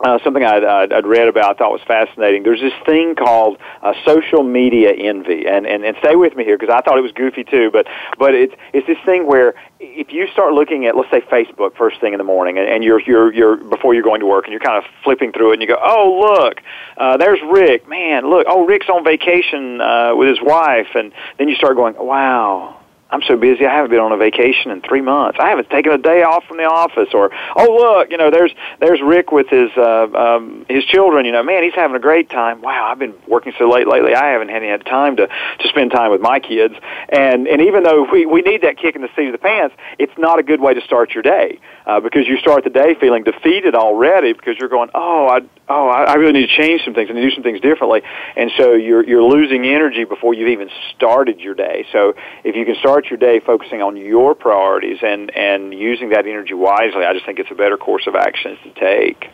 uh, 0.00 0.18
something 0.24 0.42
I'd, 0.42 0.64
I'd, 0.64 0.92
I'd 0.92 1.06
read 1.06 1.28
about, 1.28 1.54
I 1.54 1.58
thought 1.58 1.70
was 1.70 1.82
fascinating. 1.86 2.42
There's 2.42 2.60
this 2.60 2.72
thing 2.84 3.14
called 3.14 3.58
uh, 3.82 3.94
social 4.04 4.42
media 4.42 4.92
envy, 4.92 5.46
and, 5.46 5.66
and, 5.66 5.84
and 5.84 5.96
stay 5.98 6.16
with 6.16 6.34
me 6.36 6.44
here 6.44 6.58
because 6.58 6.74
I 6.74 6.80
thought 6.80 6.98
it 6.98 7.02
was 7.02 7.12
goofy 7.12 7.44
too. 7.44 7.70
But 7.70 7.86
but 8.18 8.34
it's 8.34 8.54
it's 8.72 8.86
this 8.86 8.98
thing 9.04 9.26
where 9.26 9.54
if 9.78 10.12
you 10.12 10.26
start 10.28 10.52
looking 10.52 10.86
at 10.86 10.96
let's 10.96 11.10
say 11.10 11.20
Facebook 11.20 11.76
first 11.76 12.00
thing 12.00 12.12
in 12.12 12.18
the 12.18 12.24
morning, 12.24 12.58
and, 12.58 12.68
and 12.68 12.82
you're 12.82 13.00
you're 13.00 13.32
you're 13.32 13.56
before 13.56 13.94
you're 13.94 14.02
going 14.02 14.20
to 14.20 14.26
work, 14.26 14.44
and 14.44 14.52
you're 14.52 14.60
kind 14.60 14.82
of 14.82 14.90
flipping 15.04 15.32
through 15.32 15.50
it, 15.50 15.54
and 15.54 15.62
you 15.62 15.68
go, 15.68 15.78
oh 15.80 16.38
look, 16.40 16.60
uh, 16.96 17.16
there's 17.16 17.40
Rick, 17.48 17.88
man, 17.88 18.28
look, 18.28 18.46
oh 18.48 18.66
Rick's 18.66 18.88
on 18.88 19.04
vacation 19.04 19.80
uh, 19.80 20.12
with 20.14 20.28
his 20.28 20.42
wife, 20.42 20.88
and 20.94 21.12
then 21.38 21.48
you 21.48 21.54
start 21.54 21.76
going, 21.76 21.94
wow 21.96 22.80
I'm 23.14 23.22
so 23.22 23.36
busy. 23.36 23.64
I 23.64 23.72
haven't 23.72 23.92
been 23.92 24.00
on 24.00 24.10
a 24.10 24.16
vacation 24.16 24.72
in 24.72 24.82
three 24.82 25.00
months. 25.00 25.38
I 25.40 25.48
haven't 25.48 25.70
taken 25.70 25.92
a 25.92 25.98
day 25.98 26.24
off 26.24 26.44
from 26.46 26.56
the 26.56 26.64
office. 26.64 27.10
Or 27.14 27.30
oh 27.54 27.70
look, 27.72 28.10
you 28.10 28.16
know, 28.16 28.28
there's 28.28 28.50
there's 28.80 29.00
Rick 29.00 29.30
with 29.30 29.46
his 29.48 29.70
uh, 29.76 30.08
um, 30.12 30.66
his 30.68 30.84
children. 30.84 31.24
You 31.24 31.30
know, 31.30 31.44
man, 31.44 31.62
he's 31.62 31.74
having 31.74 31.94
a 31.94 32.00
great 32.00 32.28
time. 32.28 32.60
Wow, 32.60 32.90
I've 32.90 32.98
been 32.98 33.14
working 33.28 33.52
so 33.56 33.70
late 33.70 33.86
lately. 33.86 34.16
I 34.16 34.32
haven't 34.32 34.48
had 34.48 34.64
any 34.64 34.82
time 34.82 35.14
to 35.18 35.28
to 35.28 35.68
spend 35.68 35.92
time 35.92 36.10
with 36.10 36.20
my 36.20 36.40
kids. 36.40 36.74
And 37.08 37.46
and 37.46 37.62
even 37.62 37.84
though 37.84 38.04
we 38.10 38.26
we 38.26 38.42
need 38.42 38.62
that 38.62 38.78
kick 38.78 38.96
in 38.96 39.02
the 39.02 39.10
seat 39.14 39.26
of 39.26 39.32
the 39.32 39.38
pants, 39.38 39.76
it's 40.00 40.16
not 40.18 40.40
a 40.40 40.42
good 40.42 40.60
way 40.60 40.74
to 40.74 40.80
start 40.80 41.14
your 41.14 41.22
day 41.22 41.60
uh, 41.86 42.00
because 42.00 42.26
you 42.26 42.36
start 42.38 42.64
the 42.64 42.70
day 42.70 42.96
feeling 42.98 43.22
defeated 43.22 43.76
already 43.76 44.32
because 44.32 44.58
you're 44.58 44.68
going, 44.68 44.90
oh, 44.92 45.28
I 45.28 45.40
oh, 45.68 45.88
I, 45.88 46.04
I 46.04 46.14
really 46.14 46.32
need 46.32 46.48
to 46.48 46.56
change 46.56 46.82
some 46.84 46.94
things 46.94 47.10
and 47.10 47.18
do 47.18 47.30
some 47.30 47.44
things 47.44 47.60
differently. 47.60 48.02
And 48.36 48.50
so 48.56 48.72
you're 48.72 49.04
you're 49.06 49.22
losing 49.22 49.64
energy 49.66 50.02
before 50.02 50.34
you've 50.34 50.48
even 50.48 50.68
started 50.96 51.38
your 51.38 51.54
day. 51.54 51.86
So 51.92 52.14
if 52.42 52.56
you 52.56 52.64
can 52.64 52.74
start 52.76 53.03
start 53.04 53.20
your 53.20 53.30
day 53.30 53.44
focusing 53.44 53.82
on 53.82 53.96
your 53.96 54.34
priorities 54.34 54.98
and, 55.02 55.34
and 55.36 55.74
using 55.74 56.10
that 56.10 56.26
energy 56.26 56.54
wisely, 56.54 57.04
I 57.04 57.12
just 57.12 57.26
think 57.26 57.38
it's 57.38 57.50
a 57.50 57.54
better 57.54 57.76
course 57.76 58.06
of 58.06 58.14
action 58.14 58.56
to 58.62 58.70
take. 58.72 59.30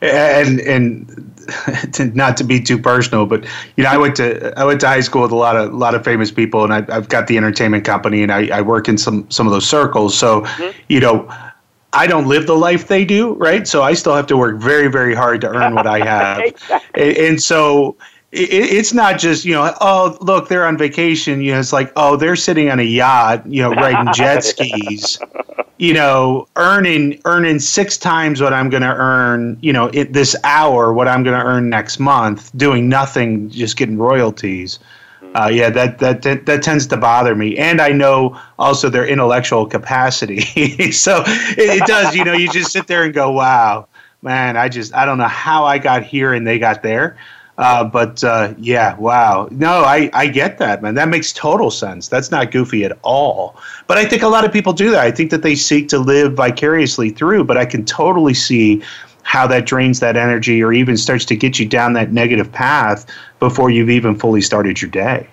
And 0.00 0.60
and 0.60 2.14
not 2.14 2.36
to 2.36 2.44
be 2.44 2.60
too 2.60 2.78
personal, 2.78 3.24
but 3.24 3.46
you 3.76 3.84
know, 3.84 3.90
I 3.90 3.96
went 3.96 4.16
to 4.16 4.52
I 4.58 4.64
went 4.64 4.80
to 4.80 4.86
high 4.86 5.00
school 5.00 5.22
with 5.22 5.30
a 5.30 5.36
lot 5.36 5.56
of 5.56 5.72
a 5.72 5.76
lot 5.76 5.94
of 5.94 6.04
famous 6.04 6.30
people, 6.30 6.62
and 6.62 6.74
I, 6.74 6.92
have 6.92 7.08
got 7.08 7.26
the 7.26 7.38
entertainment 7.38 7.86
company, 7.86 8.22
and 8.22 8.30
I, 8.30 8.48
I 8.48 8.60
work 8.60 8.88
in 8.88 8.98
some 8.98 9.30
some 9.30 9.46
of 9.46 9.52
those 9.52 9.66
circles. 9.66 10.18
So, 10.18 10.42
mm-hmm. 10.42 10.78
you 10.90 11.00
know, 11.00 11.26
I 11.94 12.06
don't 12.06 12.26
live 12.26 12.46
the 12.46 12.56
life 12.56 12.88
they 12.88 13.06
do, 13.06 13.32
right? 13.34 13.66
So 13.66 13.82
I 13.82 13.94
still 13.94 14.14
have 14.14 14.26
to 14.26 14.36
work 14.36 14.60
very, 14.60 14.88
very 14.88 15.14
hard 15.14 15.40
to 15.42 15.48
earn 15.48 15.74
what 15.74 15.86
I 15.86 16.04
have. 16.04 16.38
exactly. 16.44 17.26
and, 17.26 17.40
so 17.40 17.96
it, 18.34 18.50
it's 18.50 18.92
not 18.92 19.18
just 19.18 19.44
you 19.44 19.52
know 19.52 19.74
oh 19.80 20.16
look 20.20 20.48
they're 20.48 20.66
on 20.66 20.76
vacation 20.76 21.40
you 21.40 21.52
know 21.52 21.60
it's 21.60 21.72
like 21.72 21.92
oh 21.96 22.16
they're 22.16 22.36
sitting 22.36 22.70
on 22.70 22.80
a 22.80 22.84
yacht 22.84 23.46
you 23.46 23.62
know 23.62 23.70
riding 23.70 24.12
jet 24.14 24.42
skis 24.42 25.18
you 25.78 25.94
know 25.94 26.46
earning 26.56 27.20
earning 27.24 27.58
six 27.58 27.96
times 27.96 28.40
what 28.40 28.52
i'm 28.52 28.68
going 28.68 28.82
to 28.82 28.94
earn 28.94 29.56
you 29.60 29.72
know 29.72 29.86
it, 29.92 30.12
this 30.12 30.36
hour 30.44 30.92
what 30.92 31.08
i'm 31.08 31.22
going 31.22 31.38
to 31.38 31.44
earn 31.44 31.68
next 31.68 31.98
month 31.98 32.56
doing 32.56 32.88
nothing 32.88 33.48
just 33.50 33.76
getting 33.76 33.96
royalties 33.98 34.78
uh, 35.34 35.48
yeah, 35.52 35.68
that, 35.68 35.98
that 35.98 36.22
that 36.22 36.46
that 36.46 36.62
tends 36.62 36.86
to 36.86 36.96
bother 36.96 37.34
me, 37.34 37.58
and 37.58 37.80
I 37.80 37.88
know 37.88 38.40
also 38.56 38.88
their 38.88 39.04
intellectual 39.04 39.66
capacity. 39.66 40.40
so 40.92 41.24
it, 41.26 41.82
it, 41.82 41.86
does, 41.88 42.14
you 42.14 42.24
know, 42.24 42.34
you 42.34 42.48
just 42.52 42.70
sit 42.70 42.86
there 42.86 43.02
and 43.02 43.12
go, 43.12 43.32
"Wow, 43.32 43.88
man, 44.22 44.56
I 44.56 44.68
just 44.68 44.94
I 44.94 45.04
don't 45.04 45.18
know 45.18 45.26
how 45.26 45.64
I 45.64 45.78
got 45.78 46.04
here 46.04 46.32
and 46.32 46.46
they 46.46 46.60
got 46.60 46.84
there." 46.84 47.16
Uh, 47.56 47.84
but 47.84 48.22
uh, 48.24 48.52
yeah, 48.58 48.96
wow. 48.96 49.48
No, 49.50 49.84
I, 49.84 50.10
I 50.12 50.26
get 50.26 50.58
that, 50.58 50.82
man. 50.82 50.94
That 50.94 51.08
makes 51.08 51.32
total 51.32 51.70
sense. 51.70 52.08
That's 52.08 52.30
not 52.30 52.50
goofy 52.50 52.84
at 52.84 52.98
all. 53.02 53.56
But 53.86 53.96
I 53.96 54.04
think 54.04 54.22
a 54.22 54.28
lot 54.28 54.44
of 54.44 54.52
people 54.52 54.72
do 54.72 54.90
that. 54.90 55.00
I 55.00 55.10
think 55.10 55.30
that 55.30 55.42
they 55.42 55.54
seek 55.54 55.88
to 55.88 55.98
live 55.98 56.34
vicariously 56.34 57.10
through, 57.10 57.44
but 57.44 57.56
I 57.56 57.64
can 57.64 57.84
totally 57.84 58.34
see 58.34 58.82
how 59.22 59.46
that 59.46 59.66
drains 59.66 60.00
that 60.00 60.16
energy 60.16 60.62
or 60.62 60.72
even 60.72 60.96
starts 60.96 61.24
to 61.26 61.36
get 61.36 61.58
you 61.58 61.66
down 61.66 61.92
that 61.94 62.12
negative 62.12 62.50
path 62.52 63.06
before 63.38 63.70
you've 63.70 63.90
even 63.90 64.18
fully 64.18 64.40
started 64.40 64.82
your 64.82 64.90
day. 64.90 65.26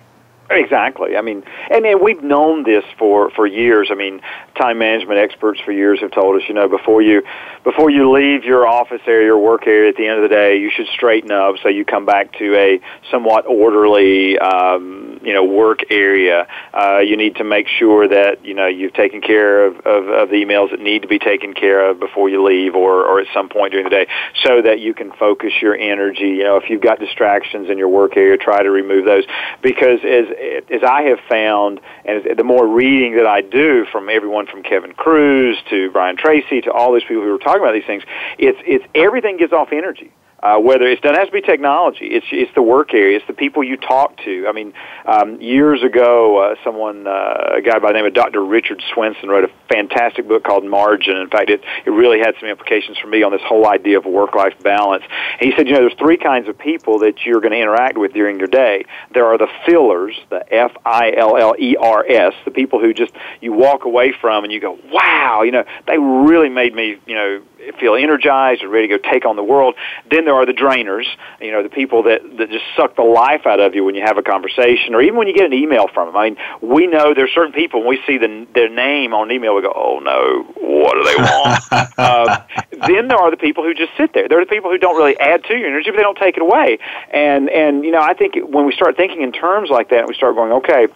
Exactly. 0.54 1.16
I 1.16 1.22
mean, 1.22 1.42
and, 1.70 1.84
and 1.84 2.00
we've 2.00 2.22
known 2.22 2.64
this 2.64 2.84
for 2.98 3.30
for 3.30 3.46
years. 3.46 3.88
I 3.90 3.94
mean, 3.94 4.20
time 4.56 4.78
management 4.78 5.18
experts 5.18 5.60
for 5.60 5.72
years 5.72 6.00
have 6.00 6.10
told 6.10 6.40
us, 6.40 6.48
you 6.48 6.54
know, 6.54 6.68
before 6.68 7.02
you 7.02 7.22
before 7.64 7.90
you 7.90 8.10
leave 8.10 8.44
your 8.44 8.66
office 8.66 9.02
area 9.06 9.32
or 9.32 9.38
work 9.38 9.66
area 9.66 9.88
at 9.90 9.96
the 9.96 10.06
end 10.06 10.22
of 10.22 10.28
the 10.28 10.34
day, 10.34 10.58
you 10.58 10.70
should 10.70 10.86
straighten 10.88 11.30
up 11.30 11.56
so 11.62 11.68
you 11.68 11.84
come 11.84 12.06
back 12.06 12.32
to 12.38 12.54
a 12.56 12.80
somewhat 13.10 13.46
orderly, 13.46 14.38
um, 14.38 15.01
you 15.22 15.32
know, 15.32 15.44
work 15.44 15.80
area. 15.90 16.46
Uh, 16.72 16.98
you 16.98 17.16
need 17.16 17.36
to 17.36 17.44
make 17.44 17.68
sure 17.68 18.08
that 18.08 18.44
you 18.44 18.54
know 18.54 18.66
you've 18.66 18.94
taken 18.94 19.20
care 19.20 19.66
of, 19.66 19.76
of, 19.86 20.08
of 20.08 20.28
the 20.30 20.36
emails 20.36 20.70
that 20.70 20.80
need 20.80 21.02
to 21.02 21.08
be 21.08 21.18
taken 21.18 21.54
care 21.54 21.90
of 21.90 22.00
before 22.00 22.28
you 22.28 22.42
leave 22.44 22.74
or 22.74 23.04
or 23.04 23.20
at 23.20 23.26
some 23.34 23.48
point 23.48 23.72
during 23.72 23.84
the 23.84 23.90
day, 23.90 24.06
so 24.44 24.62
that 24.62 24.80
you 24.80 24.94
can 24.94 25.12
focus 25.12 25.52
your 25.60 25.74
energy. 25.74 26.28
You 26.28 26.44
know, 26.44 26.56
if 26.56 26.68
you've 26.68 26.82
got 26.82 26.98
distractions 26.98 27.70
in 27.70 27.78
your 27.78 27.88
work 27.88 28.16
area, 28.16 28.36
try 28.36 28.62
to 28.62 28.70
remove 28.70 29.04
those 29.04 29.24
because 29.62 30.00
as 30.04 30.26
as 30.70 30.82
I 30.82 31.02
have 31.02 31.20
found, 31.28 31.80
and 32.04 32.36
the 32.36 32.44
more 32.44 32.66
reading 32.66 33.16
that 33.16 33.26
I 33.26 33.40
do 33.40 33.86
from 33.90 34.08
everyone 34.08 34.46
from 34.46 34.62
Kevin 34.62 34.92
Kruse 34.92 35.58
to 35.70 35.90
Brian 35.90 36.16
Tracy 36.16 36.60
to 36.62 36.72
all 36.72 36.92
these 36.92 37.04
people 37.04 37.22
who 37.22 37.34
are 37.34 37.38
talking 37.38 37.62
about 37.62 37.74
these 37.74 37.86
things, 37.86 38.02
it's 38.38 38.58
it's 38.64 38.84
everything 38.94 39.36
gives 39.36 39.52
off 39.52 39.68
energy 39.72 40.12
uh, 40.42 40.58
whether 40.58 40.86
it 40.86 41.00
doesn't 41.00 41.16
have 41.16 41.28
to 41.28 41.32
be 41.32 41.40
technology. 41.40 42.06
It's 42.06 42.26
it's 42.32 42.52
the 42.54 42.62
work 42.62 42.94
area. 42.94 43.16
It's 43.16 43.26
the 43.26 43.32
people 43.32 43.62
you 43.62 43.76
talk 43.76 44.16
to. 44.24 44.46
I 44.48 44.52
mean, 44.52 44.72
um, 45.06 45.40
years 45.40 45.82
ago, 45.82 46.38
uh, 46.38 46.54
someone, 46.64 47.06
uh, 47.06 47.54
a 47.56 47.62
guy 47.62 47.78
by 47.78 47.88
the 47.88 47.94
name 47.94 48.06
of 48.06 48.14
Dr. 48.14 48.44
Richard 48.44 48.82
Swenson, 48.92 49.28
wrote 49.28 49.44
a 49.44 49.50
fantastic 49.68 50.26
book 50.26 50.42
called 50.42 50.64
Margin. 50.64 51.16
In 51.16 51.28
fact, 51.28 51.48
it 51.48 51.62
it 51.86 51.90
really 51.90 52.18
had 52.18 52.34
some 52.40 52.48
implications 52.48 52.98
for 52.98 53.06
me 53.06 53.22
on 53.22 53.30
this 53.30 53.40
whole 53.44 53.68
idea 53.68 53.98
of 53.98 54.04
work-life 54.04 54.54
balance. 54.62 55.04
And 55.40 55.50
he 55.50 55.56
said, 55.56 55.68
you 55.68 55.74
know, 55.74 55.80
there's 55.80 55.98
three 55.98 56.16
kinds 56.16 56.48
of 56.48 56.58
people 56.58 56.98
that 57.00 57.24
you're 57.24 57.40
going 57.40 57.52
to 57.52 57.60
interact 57.60 57.96
with 57.96 58.12
during 58.12 58.38
your 58.38 58.48
day. 58.48 58.84
There 59.14 59.26
are 59.26 59.38
the 59.38 59.48
fillers, 59.64 60.18
the 60.30 60.44
F 60.52 60.72
I 60.84 61.12
L 61.16 61.36
L 61.36 61.54
E 61.58 61.76
R 61.76 62.04
S, 62.04 62.34
the 62.44 62.50
people 62.50 62.80
who 62.80 62.92
just 62.92 63.12
you 63.40 63.52
walk 63.52 63.84
away 63.84 64.12
from 64.20 64.42
and 64.42 64.52
you 64.52 64.60
go, 64.60 64.78
wow, 64.90 65.42
you 65.42 65.52
know, 65.52 65.64
they 65.86 65.98
really 65.98 66.48
made 66.48 66.74
me, 66.74 66.98
you 67.06 67.14
know, 67.14 67.42
feel 67.78 67.94
energized 67.94 68.62
and 68.62 68.70
ready 68.70 68.88
to 68.88 68.98
go 68.98 69.10
take 69.10 69.24
on 69.24 69.36
the 69.36 69.42
world. 69.42 69.74
Then 70.10 70.24
there 70.24 70.34
are 70.34 70.46
the 70.46 70.52
drainers, 70.52 71.04
you 71.40 71.52
know, 71.52 71.62
the 71.62 71.68
people 71.68 72.04
that, 72.04 72.22
that 72.38 72.50
just 72.50 72.64
suck 72.76 72.96
the 72.96 73.02
life 73.02 73.46
out 73.46 73.60
of 73.60 73.74
you 73.74 73.84
when 73.84 73.94
you 73.94 74.02
have 74.02 74.18
a 74.18 74.22
conversation 74.22 74.94
or 74.94 75.02
even 75.02 75.16
when 75.16 75.28
you 75.28 75.34
get 75.34 75.46
an 75.46 75.52
email 75.52 75.88
from 75.88 76.08
them. 76.08 76.16
I 76.16 76.30
mean, 76.30 76.38
we 76.60 76.86
know 76.86 77.14
there's 77.14 77.32
certain 77.34 77.52
people, 77.52 77.80
when 77.80 77.88
we 77.88 78.00
see 78.06 78.18
the, 78.18 78.46
their 78.54 78.68
name 78.68 79.14
on 79.14 79.30
email, 79.30 79.54
we 79.54 79.62
go, 79.62 79.72
oh 79.74 79.98
no, 80.00 80.44
what 80.60 80.94
do 80.94 81.04
they 81.04 81.16
want? 81.16 81.92
uh, 81.98 82.42
then 82.86 83.08
there 83.08 83.18
are 83.18 83.30
the 83.30 83.36
people 83.36 83.64
who 83.64 83.74
just 83.74 83.92
sit 83.96 84.12
there. 84.12 84.28
They're 84.28 84.44
the 84.44 84.50
people 84.50 84.70
who 84.70 84.78
don't 84.78 84.96
really 84.96 85.18
add 85.18 85.44
to 85.44 85.56
your 85.56 85.68
energy, 85.68 85.90
but 85.90 85.96
they 85.96 86.02
don't 86.02 86.18
take 86.18 86.36
it 86.36 86.42
away. 86.42 86.78
And, 87.12 87.48
and, 87.48 87.84
you 87.84 87.90
know, 87.90 88.00
I 88.00 88.14
think 88.14 88.36
when 88.42 88.66
we 88.66 88.72
start 88.72 88.96
thinking 88.96 89.22
in 89.22 89.32
terms 89.32 89.70
like 89.70 89.90
that, 89.90 90.06
we 90.08 90.14
start 90.14 90.34
going, 90.34 90.52
okay, 90.52 90.88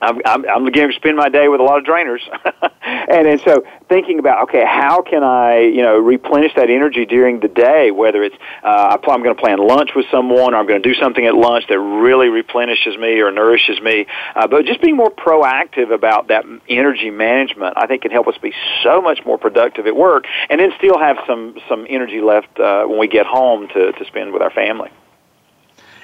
I'm, 0.00 0.20
I'm, 0.24 0.48
I'm 0.48 0.64
going 0.70 0.90
to 0.90 0.94
spend 0.94 1.16
my 1.16 1.28
day 1.28 1.48
with 1.48 1.60
a 1.60 1.62
lot 1.62 1.78
of 1.78 1.84
drainers, 1.84 2.20
and 2.82 3.26
and 3.26 3.40
so 3.42 3.64
thinking 3.88 4.18
about 4.18 4.44
okay, 4.44 4.64
how 4.64 5.02
can 5.02 5.22
I 5.22 5.60
you 5.60 5.82
know 5.82 5.98
replenish 5.98 6.54
that 6.56 6.70
energy 6.70 7.04
during 7.04 7.40
the 7.40 7.48
day? 7.48 7.90
Whether 7.90 8.22
it's 8.22 8.36
uh, 8.62 8.96
I'm 9.02 9.22
going 9.22 9.34
to 9.34 9.40
plan 9.40 9.58
lunch 9.58 9.90
with 9.94 10.06
someone, 10.10 10.54
or 10.54 10.56
I'm 10.56 10.66
going 10.66 10.82
to 10.82 10.88
do 10.88 10.98
something 10.98 11.24
at 11.26 11.34
lunch 11.34 11.66
that 11.68 11.78
really 11.78 12.28
replenishes 12.28 12.96
me 12.96 13.20
or 13.20 13.30
nourishes 13.30 13.80
me. 13.80 14.06
Uh, 14.34 14.46
but 14.46 14.64
just 14.64 14.80
being 14.80 14.96
more 14.96 15.10
proactive 15.10 15.92
about 15.92 16.28
that 16.28 16.44
energy 16.68 17.10
management, 17.10 17.74
I 17.76 17.86
think, 17.86 18.02
can 18.02 18.10
help 18.10 18.28
us 18.28 18.38
be 18.38 18.54
so 18.82 19.02
much 19.02 19.20
more 19.26 19.38
productive 19.38 19.86
at 19.86 19.94
work, 19.94 20.24
and 20.48 20.60
then 20.60 20.72
still 20.78 20.98
have 20.98 21.18
some 21.26 21.58
some 21.68 21.86
energy 21.88 22.20
left 22.20 22.58
uh, 22.58 22.84
when 22.86 22.98
we 22.98 23.08
get 23.08 23.26
home 23.26 23.68
to 23.68 23.92
to 23.92 24.04
spend 24.06 24.32
with 24.32 24.40
our 24.40 24.50
family. 24.50 24.90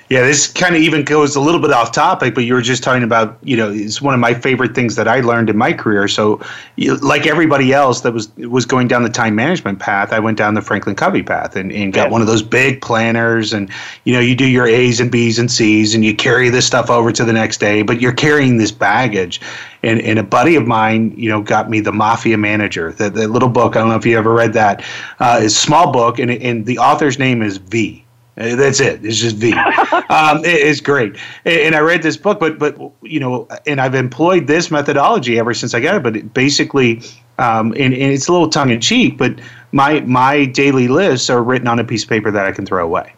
Yeah, 0.08 0.20
this 0.20 0.46
kind 0.46 0.76
of 0.76 0.82
even 0.82 1.02
goes 1.02 1.34
a 1.34 1.40
little 1.40 1.60
bit 1.60 1.72
off 1.72 1.90
topic, 1.90 2.34
but 2.34 2.44
you 2.44 2.54
were 2.54 2.62
just 2.62 2.84
talking 2.84 3.02
about, 3.02 3.38
you 3.42 3.56
know, 3.56 3.72
it's 3.72 4.00
one 4.00 4.14
of 4.14 4.20
my 4.20 4.34
favorite 4.34 4.72
things 4.72 4.94
that 4.94 5.08
I 5.08 5.18
learned 5.20 5.50
in 5.50 5.56
my 5.56 5.72
career. 5.72 6.06
So, 6.06 6.40
like 6.76 7.26
everybody 7.26 7.72
else 7.72 8.02
that 8.02 8.12
was 8.12 8.34
was 8.36 8.66
going 8.66 8.86
down 8.86 9.02
the 9.02 9.08
time 9.08 9.34
management 9.34 9.80
path, 9.80 10.12
I 10.12 10.20
went 10.20 10.38
down 10.38 10.54
the 10.54 10.62
Franklin 10.62 10.94
Covey 10.94 11.24
path 11.24 11.56
and, 11.56 11.72
and 11.72 11.92
got 11.92 12.06
yeah. 12.06 12.12
one 12.12 12.20
of 12.20 12.28
those 12.28 12.42
big 12.42 12.80
planners. 12.82 13.52
And, 13.52 13.68
you 14.04 14.12
know, 14.12 14.20
you 14.20 14.36
do 14.36 14.46
your 14.46 14.68
A's 14.68 15.00
and 15.00 15.10
B's 15.10 15.40
and 15.40 15.50
C's 15.50 15.92
and 15.92 16.04
you 16.04 16.14
carry 16.14 16.50
this 16.50 16.66
stuff 16.66 16.88
over 16.88 17.10
to 17.10 17.24
the 17.24 17.32
next 17.32 17.58
day, 17.58 17.82
but 17.82 18.00
you're 18.00 18.12
carrying 18.12 18.58
this 18.58 18.70
baggage. 18.70 19.40
And, 19.82 20.00
and 20.00 20.18
a 20.18 20.24
buddy 20.24 20.56
of 20.56 20.66
mine, 20.66 21.14
you 21.16 21.28
know, 21.28 21.42
got 21.42 21.68
me 21.68 21.80
the 21.80 21.92
Mafia 21.92 22.38
Manager, 22.38 22.92
that, 22.92 23.14
the 23.14 23.28
little 23.28 23.48
book. 23.48 23.76
I 23.76 23.80
don't 23.80 23.88
know 23.88 23.96
if 23.96 24.06
you 24.06 24.18
ever 24.18 24.32
read 24.32 24.52
that. 24.54 24.84
Uh, 25.20 25.40
it's 25.42 25.54
a 25.54 25.58
small 25.58 25.92
book, 25.92 26.18
and, 26.18 26.30
and 26.30 26.66
the 26.66 26.78
author's 26.78 27.18
name 27.18 27.42
is 27.42 27.58
V 27.58 28.05
that's 28.36 28.80
it. 28.80 29.04
It's 29.04 29.18
just 29.18 29.36
V. 29.36 29.52
um, 30.10 30.44
it, 30.44 30.60
it's 30.60 30.80
great. 30.80 31.16
And 31.44 31.74
I 31.74 31.80
read 31.80 32.02
this 32.02 32.16
book, 32.16 32.38
but 32.38 32.58
but 32.58 32.78
you 33.02 33.18
know, 33.18 33.48
and 33.66 33.80
I've 33.80 33.94
employed 33.94 34.46
this 34.46 34.70
methodology 34.70 35.38
ever 35.38 35.54
since 35.54 35.74
I 35.74 35.80
got 35.80 35.96
it. 35.96 36.02
But 36.02 36.16
it 36.16 36.34
basically, 36.34 37.02
um, 37.38 37.72
and, 37.72 37.94
and 37.94 38.12
it's 38.12 38.28
a 38.28 38.32
little 38.32 38.50
tongue 38.50 38.70
in 38.70 38.80
cheek, 38.80 39.16
but 39.16 39.40
my 39.72 40.00
my 40.00 40.44
daily 40.44 40.88
lists 40.88 41.30
are 41.30 41.42
written 41.42 41.66
on 41.66 41.78
a 41.78 41.84
piece 41.84 42.02
of 42.02 42.10
paper 42.10 42.30
that 42.30 42.46
I 42.46 42.52
can 42.52 42.66
throw 42.66 42.84
away. 42.84 43.12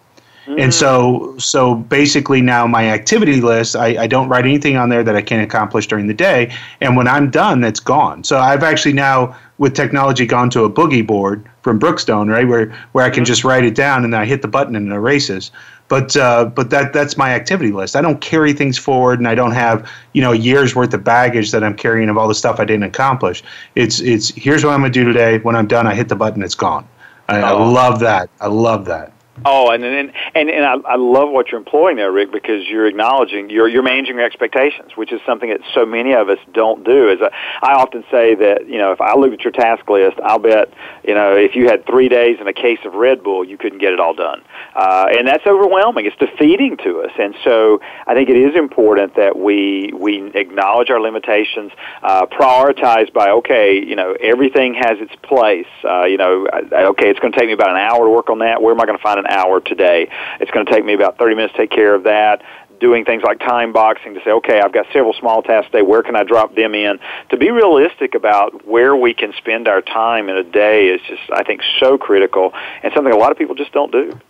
And 0.57 0.73
so, 0.73 1.35
mm. 1.35 1.43
so 1.43 1.75
basically, 1.75 2.41
now 2.41 2.67
my 2.67 2.89
activity 2.89 3.41
list, 3.41 3.77
I, 3.77 4.05
I 4.05 4.07
don't 4.07 4.29
write 4.29 4.47
anything 4.47 4.79
on 4.79 4.89
there 4.89 5.05
that 5.05 5.15
I 5.15 5.21
can't 5.21 5.43
accomplish 5.43 5.87
during 5.87 6.07
the 6.07 6.15
day. 6.15 6.55
And 6.81 6.97
when 6.97 7.07
I'm 7.07 7.31
done, 7.31 7.61
that's 7.61 7.81
gone. 7.81 8.25
So 8.25 8.39
I've 8.39 8.63
actually 8.63 8.95
now 8.95 9.37
with 9.59 9.75
technology 9.75 10.25
gone 10.27 10.51
to 10.51 10.65
a 10.65 10.71
boogie 10.71 11.07
board 11.07 11.45
from 11.63 11.79
Brookstone, 11.79 12.31
right, 12.31 12.47
where 12.47 12.73
where 12.93 13.05
I 13.05 13.11
can 13.11 13.25
just 13.25 13.45
write 13.45 13.65
it 13.65 13.75
down 13.75 14.05
and 14.05 14.15
I 14.15 14.25
hit 14.25 14.43
the 14.43 14.49
button 14.49 14.75
and 14.77 14.91
it 14.91 14.95
erases. 14.95 15.51
But 15.89 16.17
uh, 16.17 16.47
but 16.47 16.71
that 16.71 16.93
that's 16.93 17.17
my 17.17 17.31
activity 17.31 17.73
list. 17.73 17.97
I 17.97 18.03
don't 18.03 18.21
carry 18.21 18.53
things 18.53 18.77
forward, 18.79 19.19
and 19.21 19.27
I 19.29 19.35
don't 19.35 19.53
have 19.53 19.91
you 20.13 20.21
know 20.23 20.33
year's 20.33 20.75
worth 20.75 20.93
of 20.95 21.03
baggage 21.03 21.51
that 21.53 21.65
I'm 21.65 21.75
carrying 21.75 22.09
of 22.09 22.19
all 22.19 22.29
the 22.29 22.35
stuff 22.35 22.61
I 22.61 22.65
didn't 22.65 22.85
accomplish. 22.85 23.43
It's 23.75 24.01
it's 24.01 24.29
here's 24.35 24.65
what 24.65 24.73
I'm 24.75 24.81
gonna 24.81 24.93
do 24.93 25.05
today. 25.05 25.39
When 25.39 25.57
I'm 25.57 25.67
done, 25.67 25.87
I 25.87 25.95
hit 25.95 26.09
the 26.09 26.17
button. 26.17 26.43
It's 26.43 26.55
gone. 26.55 26.87
I, 27.29 27.39
I 27.41 27.51
Oh. 27.53 27.71
love 27.71 28.01
that. 28.01 28.29
I 28.41 28.47
love 28.49 28.85
that. 28.87 29.13
Oh, 29.45 29.71
and 29.71 29.85
and 29.85 30.13
and, 30.35 30.51
and 30.51 30.65
I, 30.65 30.75
I 30.93 30.97
love 30.97 31.31
what 31.31 31.51
you're 31.51 31.61
employing 31.61 31.97
there, 31.97 32.11
Rick, 32.11 32.33
because 32.33 32.67
you're 32.67 32.87
acknowledging 32.87 33.51
you're 33.51 33.69
you're 33.69 33.83
managing 33.83 34.17
your 34.17 34.25
expectations, 34.25 34.97
which 34.97 35.13
is 35.13 35.21
something 35.25 35.51
that 35.51 35.61
so 35.75 35.87
many 35.87 36.13
of 36.13 36.29
us 36.29 36.39
don't 36.53 36.85
do. 36.85 37.09
As 37.09 37.19
I, 37.23 37.31
I 37.63 37.75
often 37.75 38.05
say 38.11 38.35
that 38.35 38.69
you 38.69 38.79
know, 38.79 38.93
if 38.93 39.01
I 39.01 39.15
look 39.17 39.33
at 39.33 39.43
your 39.43 39.53
task 39.53 39.89
list, 39.89 40.19
I'll 40.25 40.41
bet 40.41 40.73
you 41.05 41.15
know 41.15 41.37
if 41.37 41.55
you 41.55 41.69
had 41.69 41.87
three 41.87 42.09
days 42.09 42.39
and 42.41 42.49
a 42.49 42.53
case 42.53 42.81
of 42.85 42.95
Red 42.95 43.23
Bull, 43.23 43.45
you 43.45 43.57
couldn't 43.57 43.79
get 43.79 43.93
it 43.93 44.01
all 44.01 44.15
done, 44.15 44.43
uh, 44.75 45.07
and 45.11 45.27
that's 45.27 45.47
overwhelming. 45.47 46.07
It's 46.07 46.17
defeating 46.17 46.77
to 46.79 47.03
us, 47.03 47.13
and 47.19 47.35
so 47.45 47.81
I 48.07 48.15
think 48.15 48.29
it 48.31 48.37
is 48.37 48.57
important 48.57 49.15
that 49.15 49.39
we 49.39 49.93
we 49.95 50.33
acknowledge 50.35 50.91
our 50.91 51.01
limitations, 51.01 51.71
uh, 52.03 52.27
prioritize 52.27 53.13
by 53.13 53.31
okay, 53.31 53.85
you 53.85 53.95
know, 53.95 54.17
everything 54.21 54.75
has 54.75 54.99
its 54.99 55.15
place. 55.23 55.67
Uh, 55.85 56.07
you 56.07 56.17
know, 56.17 56.49
okay, 56.73 57.09
it's 57.09 57.21
going 57.21 57.33
to 57.33 57.39
take 57.39 57.47
me 57.47 57.53
about 57.53 57.71
an 57.71 57.77
hour 57.77 58.05
to 58.05 58.11
work 58.11 58.31
on 58.31 58.41
that. 58.41 58.61
Where 58.61 58.75
am 58.75 58.81
I 58.81 58.87
going 58.87 58.99
to 58.99 59.03
find 59.03 59.19
an 59.19 59.28
hour 59.29 59.61
today? 59.61 60.11
It's 60.41 60.51
going 60.51 60.67
to 60.67 60.73
take 60.73 60.85
me 60.85 60.95
about 60.95 61.19
30 61.19 61.35
minutes 61.35 61.55
to 61.55 61.59
take 61.59 61.71
care 61.71 61.95
of 61.95 62.05
that. 62.05 62.43
Doing 62.81 63.05
things 63.05 63.25
like 63.25 63.41
time 63.41 63.73
boxing 63.73 64.15
to 64.15 64.21
say, 64.25 64.31
okay, 64.31 64.61
I've 64.61 64.73
got 64.73 64.87
several 64.93 65.13
small 65.13 65.43
tasks 65.43 65.71
today. 65.73 65.83
Where 65.83 66.03
can 66.03 66.15
I 66.15 66.23
drop 66.23 66.55
them 66.55 66.75
in? 66.75 67.01
To 67.31 67.37
be 67.37 67.51
realistic 67.51 68.15
about 68.15 68.67
where 68.67 68.95
we 68.95 69.15
can 69.15 69.33
spend 69.37 69.67
our 69.67 69.83
time 69.83 70.29
in 70.29 70.37
a 70.37 70.45
day 70.45 70.87
is 70.87 71.01
just, 71.09 71.23
I 71.33 71.43
think, 71.43 71.63
so 71.81 71.99
critical 71.99 72.53
and 72.85 72.93
something 72.95 73.13
a 73.13 73.17
lot 73.17 73.33
of 73.33 73.39
people 73.39 73.57
just 73.57 73.73
don't 73.73 73.91
do. 73.91 74.21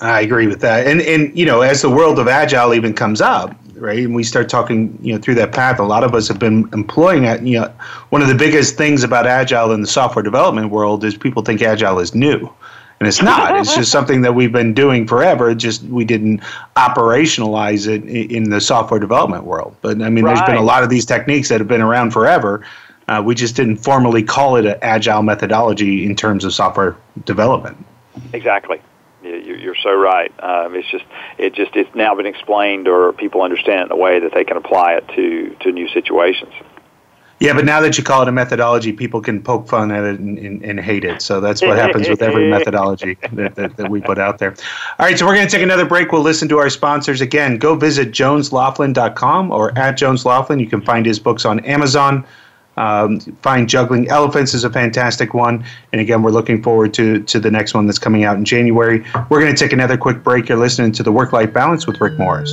I 0.00 0.20
agree 0.20 0.46
with 0.46 0.60
that. 0.60 0.86
And 0.86 1.00
and 1.00 1.36
you 1.36 1.44
know, 1.44 1.62
as 1.62 1.82
the 1.82 1.90
world 1.90 2.18
of 2.18 2.28
agile 2.28 2.72
even 2.72 2.94
comes 2.94 3.20
up, 3.20 3.54
right, 3.74 3.98
and 3.98 4.14
we 4.14 4.22
start 4.22 4.48
talking, 4.48 4.96
you 5.02 5.12
know, 5.12 5.20
through 5.20 5.34
that 5.36 5.52
path, 5.52 5.80
a 5.80 5.84
lot 5.84 6.04
of 6.04 6.14
us 6.14 6.28
have 6.28 6.38
been 6.38 6.68
employing 6.72 7.24
it. 7.24 7.42
You 7.42 7.60
know, 7.60 7.74
one 8.10 8.22
of 8.22 8.28
the 8.28 8.34
biggest 8.34 8.76
things 8.76 9.02
about 9.02 9.26
agile 9.26 9.72
in 9.72 9.80
the 9.80 9.88
software 9.88 10.22
development 10.22 10.70
world 10.70 11.02
is 11.04 11.16
people 11.16 11.42
think 11.42 11.62
agile 11.62 11.98
is 11.98 12.14
new. 12.14 12.48
And 13.00 13.06
it's 13.06 13.22
not. 13.22 13.56
It's 13.56 13.74
just 13.76 13.92
something 13.92 14.22
that 14.22 14.34
we've 14.34 14.50
been 14.50 14.74
doing 14.74 15.06
forever. 15.06 15.54
Just 15.54 15.82
we 15.84 16.04
didn't 16.04 16.40
operationalize 16.76 17.86
it 17.86 18.04
in 18.04 18.50
the 18.50 18.60
software 18.60 18.98
development 18.98 19.44
world. 19.44 19.76
But 19.82 20.02
I 20.02 20.08
mean, 20.10 20.24
there's 20.24 20.40
been 20.46 20.56
a 20.56 20.62
lot 20.62 20.82
of 20.82 20.90
these 20.90 21.06
techniques 21.06 21.48
that 21.50 21.60
have 21.60 21.68
been 21.68 21.80
around 21.80 22.10
forever. 22.12 22.64
Uh, 23.06 23.22
we 23.24 23.34
just 23.34 23.54
didn't 23.56 23.76
formally 23.76 24.22
call 24.22 24.56
it 24.56 24.66
an 24.66 24.76
agile 24.82 25.22
methodology 25.22 26.04
in 26.04 26.14
terms 26.16 26.44
of 26.44 26.52
software 26.52 26.96
development. 27.24 27.76
Exactly. 28.32 28.80
You- 29.22 29.36
you- 29.36 29.54
You're 29.54 29.74
so 29.76 29.94
right. 29.94 30.32
Um, 30.40 30.74
it's 30.74 30.88
just 30.90 31.04
it 31.38 31.54
just 31.54 31.76
it's 31.76 31.94
now 31.94 32.14
been 32.16 32.26
explained, 32.26 32.88
or 32.88 33.12
people 33.12 33.42
understand 33.42 33.82
it 33.82 33.84
in 33.86 33.92
a 33.92 33.96
way 33.96 34.18
that 34.20 34.32
they 34.34 34.44
can 34.44 34.56
apply 34.56 34.94
it 34.94 35.08
to 35.14 35.54
to 35.60 35.72
new 35.72 35.88
situations. 35.88 36.52
Yeah, 37.40 37.52
but 37.52 37.64
now 37.64 37.80
that 37.80 37.96
you 37.96 38.02
call 38.02 38.22
it 38.22 38.28
a 38.28 38.32
methodology, 38.32 38.92
people 38.92 39.20
can 39.20 39.40
poke 39.40 39.68
fun 39.68 39.92
at 39.92 40.02
it 40.02 40.18
and, 40.18 40.38
and, 40.38 40.64
and 40.64 40.80
hate 40.80 41.04
it. 41.04 41.22
So 41.22 41.40
that's 41.40 41.62
what 41.62 41.76
happens 41.76 42.08
with 42.08 42.20
every 42.20 42.50
methodology 42.50 43.16
that, 43.32 43.54
that, 43.54 43.76
that 43.76 43.90
we 43.90 44.00
put 44.00 44.18
out 44.18 44.38
there. 44.38 44.56
All 44.98 45.06
right, 45.06 45.16
so 45.16 45.24
we're 45.24 45.34
going 45.34 45.46
to 45.46 45.50
take 45.50 45.62
another 45.62 45.86
break. 45.86 46.10
We'll 46.10 46.22
listen 46.22 46.48
to 46.48 46.58
our 46.58 46.68
sponsors 46.68 47.20
again. 47.20 47.58
Go 47.58 47.76
visit 47.76 48.10
jonesloflin.com 48.10 49.52
or 49.52 49.78
at 49.78 49.96
Jones 49.96 50.24
Loflin. 50.24 50.60
You 50.60 50.66
can 50.66 50.80
find 50.80 51.06
his 51.06 51.20
books 51.20 51.44
on 51.44 51.60
Amazon. 51.60 52.26
Um, 52.76 53.18
find 53.42 53.68
Juggling 53.68 54.08
Elephants 54.08 54.54
is 54.54 54.64
a 54.64 54.70
fantastic 54.70 55.34
one. 55.34 55.64
And 55.92 56.00
again, 56.00 56.22
we're 56.22 56.30
looking 56.30 56.62
forward 56.62 56.94
to, 56.94 57.22
to 57.24 57.40
the 57.40 57.50
next 57.50 57.74
one 57.74 57.86
that's 57.86 57.98
coming 57.98 58.24
out 58.24 58.36
in 58.36 58.44
January. 58.44 59.04
We're 59.30 59.40
going 59.40 59.54
to 59.54 59.58
take 59.58 59.72
another 59.72 59.96
quick 59.96 60.22
break. 60.22 60.48
You're 60.48 60.58
listening 60.58 60.92
to 60.92 61.02
The 61.02 61.12
Work 61.12 61.32
Life 61.32 61.52
Balance 61.52 61.86
with 61.86 62.00
Rick 62.00 62.18
Morris. 62.18 62.52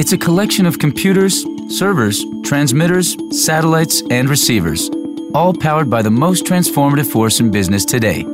It's 0.00 0.12
a 0.12 0.18
collection 0.18 0.64
of 0.66 0.78
computers, 0.78 1.44
servers, 1.68 2.24
transmitters, 2.44 3.16
satellites, 3.30 4.02
and 4.10 4.28
receivers, 4.28 4.90
all 5.34 5.52
powered 5.52 5.90
by 5.90 6.02
the 6.02 6.10
most 6.10 6.44
transformative 6.44 7.06
force 7.10 7.40
in 7.40 7.50
business 7.50 7.84
today 7.84 8.24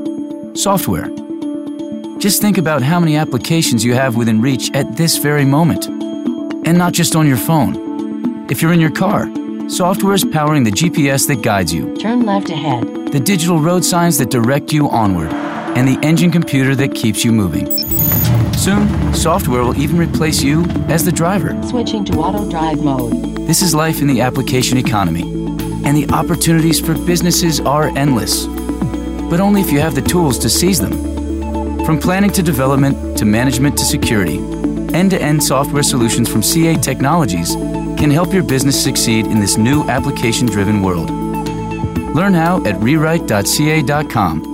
software. 0.54 1.08
Just 2.18 2.40
think 2.40 2.58
about 2.58 2.80
how 2.80 3.00
many 3.00 3.16
applications 3.16 3.84
you 3.84 3.92
have 3.94 4.14
within 4.14 4.40
reach 4.40 4.70
at 4.72 4.96
this 4.96 5.16
very 5.18 5.44
moment. 5.44 5.86
And 6.66 6.78
not 6.78 6.92
just 6.92 7.16
on 7.16 7.26
your 7.26 7.36
phone. 7.36 8.46
If 8.48 8.62
you're 8.62 8.72
in 8.72 8.78
your 8.80 8.92
car, 8.92 9.28
software 9.68 10.14
is 10.14 10.24
powering 10.24 10.62
the 10.62 10.70
GPS 10.70 11.26
that 11.26 11.42
guides 11.42 11.74
you, 11.74 11.96
Turn 11.96 12.24
left 12.24 12.50
ahead. 12.50 12.84
the 13.10 13.18
digital 13.18 13.58
road 13.58 13.84
signs 13.84 14.16
that 14.18 14.30
direct 14.30 14.72
you 14.72 14.88
onward, 14.90 15.32
and 15.76 15.88
the 15.88 15.98
engine 16.06 16.30
computer 16.30 16.76
that 16.76 16.94
keeps 16.94 17.24
you 17.24 17.32
moving. 17.32 17.66
Soon, 18.64 19.12
software 19.12 19.62
will 19.62 19.78
even 19.78 19.98
replace 19.98 20.42
you 20.42 20.64
as 20.88 21.04
the 21.04 21.12
driver. 21.12 21.50
Switching 21.64 22.02
to 22.06 22.14
auto 22.14 22.48
drive 22.48 22.82
mode. 22.82 23.12
This 23.46 23.60
is 23.60 23.74
life 23.74 24.00
in 24.00 24.06
the 24.06 24.22
application 24.22 24.78
economy, 24.78 25.20
and 25.84 25.94
the 25.94 26.08
opportunities 26.14 26.80
for 26.80 26.94
businesses 26.94 27.60
are 27.60 27.88
endless. 27.88 28.46
But 28.46 29.38
only 29.38 29.60
if 29.60 29.70
you 29.70 29.80
have 29.80 29.94
the 29.94 30.00
tools 30.00 30.38
to 30.38 30.48
seize 30.48 30.80
them. 30.80 31.84
From 31.84 31.98
planning 32.00 32.30
to 32.30 32.42
development 32.42 33.18
to 33.18 33.26
management 33.26 33.76
to 33.76 33.84
security, 33.84 34.38
end 34.94 35.10
to 35.10 35.20
end 35.20 35.44
software 35.44 35.82
solutions 35.82 36.32
from 36.32 36.42
CA 36.42 36.74
Technologies 36.76 37.56
can 37.98 38.10
help 38.10 38.32
your 38.32 38.44
business 38.44 38.82
succeed 38.82 39.26
in 39.26 39.40
this 39.40 39.58
new 39.58 39.84
application 39.90 40.46
driven 40.46 40.80
world. 40.80 41.10
Learn 42.16 42.32
how 42.32 42.64
at 42.64 42.76
rewrite.ca.com. 42.76 44.53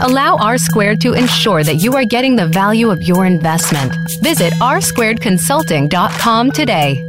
Allow 0.00 0.36
R 0.38 0.58
Squared 0.58 1.00
to 1.02 1.12
ensure 1.12 1.62
that 1.64 1.76
you 1.76 1.94
are 1.94 2.04
getting 2.04 2.34
the 2.36 2.46
value 2.46 2.90
of 2.90 3.02
your 3.02 3.26
investment. 3.26 3.94
Visit 4.22 4.52
rsquaredconsulting.com 4.54 6.50
today. 6.52 7.02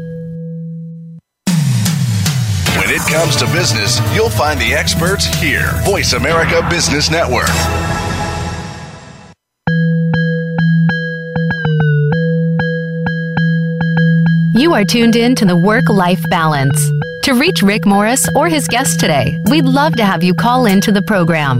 When 2.77 2.89
it 2.89 3.01
comes 3.09 3.35
to 3.37 3.45
business, 3.45 3.99
you'll 4.13 4.29
find 4.29 4.59
the 4.59 4.73
experts 4.73 5.25
here. 5.25 5.71
Voice 5.85 6.13
America 6.13 6.67
Business 6.69 7.09
Network. 7.09 7.47
You 14.55 14.73
are 14.73 14.83
tuned 14.83 15.15
in 15.15 15.35
to 15.35 15.45
the 15.45 15.55
Work 15.55 15.89
Life 15.89 16.23
Balance. 16.29 16.77
To 17.23 17.33
reach 17.33 17.61
Rick 17.63 17.85
Morris 17.85 18.27
or 18.35 18.49
his 18.49 18.67
guest 18.67 18.99
today, 18.99 19.39
we'd 19.49 19.65
love 19.65 19.95
to 19.95 20.03
have 20.05 20.23
you 20.23 20.33
call 20.33 20.65
in 20.65 20.81
to 20.81 20.91
the 20.91 21.01
program 21.03 21.59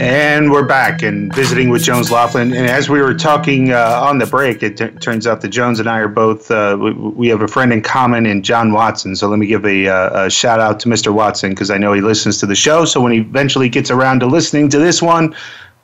And 0.00 0.50
we're 0.50 0.66
back 0.66 1.02
and 1.02 1.32
visiting 1.34 1.68
with 1.68 1.84
Jones 1.84 2.10
Loflin. 2.10 2.56
And 2.56 2.66
as 2.66 2.90
we 2.90 3.00
were 3.00 3.14
talking 3.14 3.72
uh, 3.72 4.00
on 4.02 4.18
the 4.18 4.26
break, 4.26 4.62
it 4.62 4.76
t- 4.76 4.88
turns 4.88 5.24
out 5.24 5.40
that 5.42 5.48
Jones 5.48 5.78
and 5.78 5.88
I 5.88 5.98
are 5.98 6.08
both, 6.08 6.50
uh, 6.50 6.76
we, 6.80 6.92
we, 6.92 7.28
have 7.28 7.42
a 7.42 7.48
friend 7.48 7.72
in 7.72 7.80
common 7.80 8.26
in 8.26 8.42
John 8.42 8.72
Watson. 8.72 9.14
So 9.14 9.28
let 9.28 9.38
me 9.38 9.46
give 9.46 9.64
a, 9.64 9.86
uh, 9.86 10.26
a 10.26 10.30
shout 10.30 10.58
out 10.58 10.80
to 10.80 10.88
Mr. 10.88 11.14
Watson 11.14 11.50
because 11.50 11.70
I 11.70 11.78
know 11.78 11.92
he 11.92 12.00
listens 12.00 12.38
to 12.38 12.46
the 12.46 12.56
show. 12.56 12.84
So 12.84 13.00
when 13.00 13.12
he 13.12 13.18
eventually 13.18 13.68
gets 13.68 13.88
around 13.88 14.20
to 14.20 14.26
listening 14.26 14.68
to 14.70 14.78
this 14.78 15.00
one, 15.00 15.34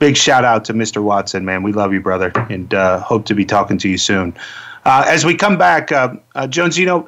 big 0.01 0.17
shout 0.17 0.45
out 0.45 0.65
to 0.65 0.75
Mr. 0.75 1.01
Watson, 1.01 1.45
man. 1.45 1.63
We 1.63 1.73
love 1.73 1.93
you, 1.93 2.01
brother, 2.01 2.33
and 2.51 2.75
uh, 2.75 3.01
hope 3.01 3.27
to 3.27 3.35
be 3.35 3.45
talking 3.45 3.79
to 3.79 3.89
you 3.89 3.99
soon. 3.99 4.35
Uh, 4.85 5.05
as 5.07 5.25
we 5.25 5.37
come 5.37 5.57
back, 5.57 5.93
uh, 5.93 6.17
Jones, 6.49 6.77
you 6.77 6.87
know, 6.87 7.07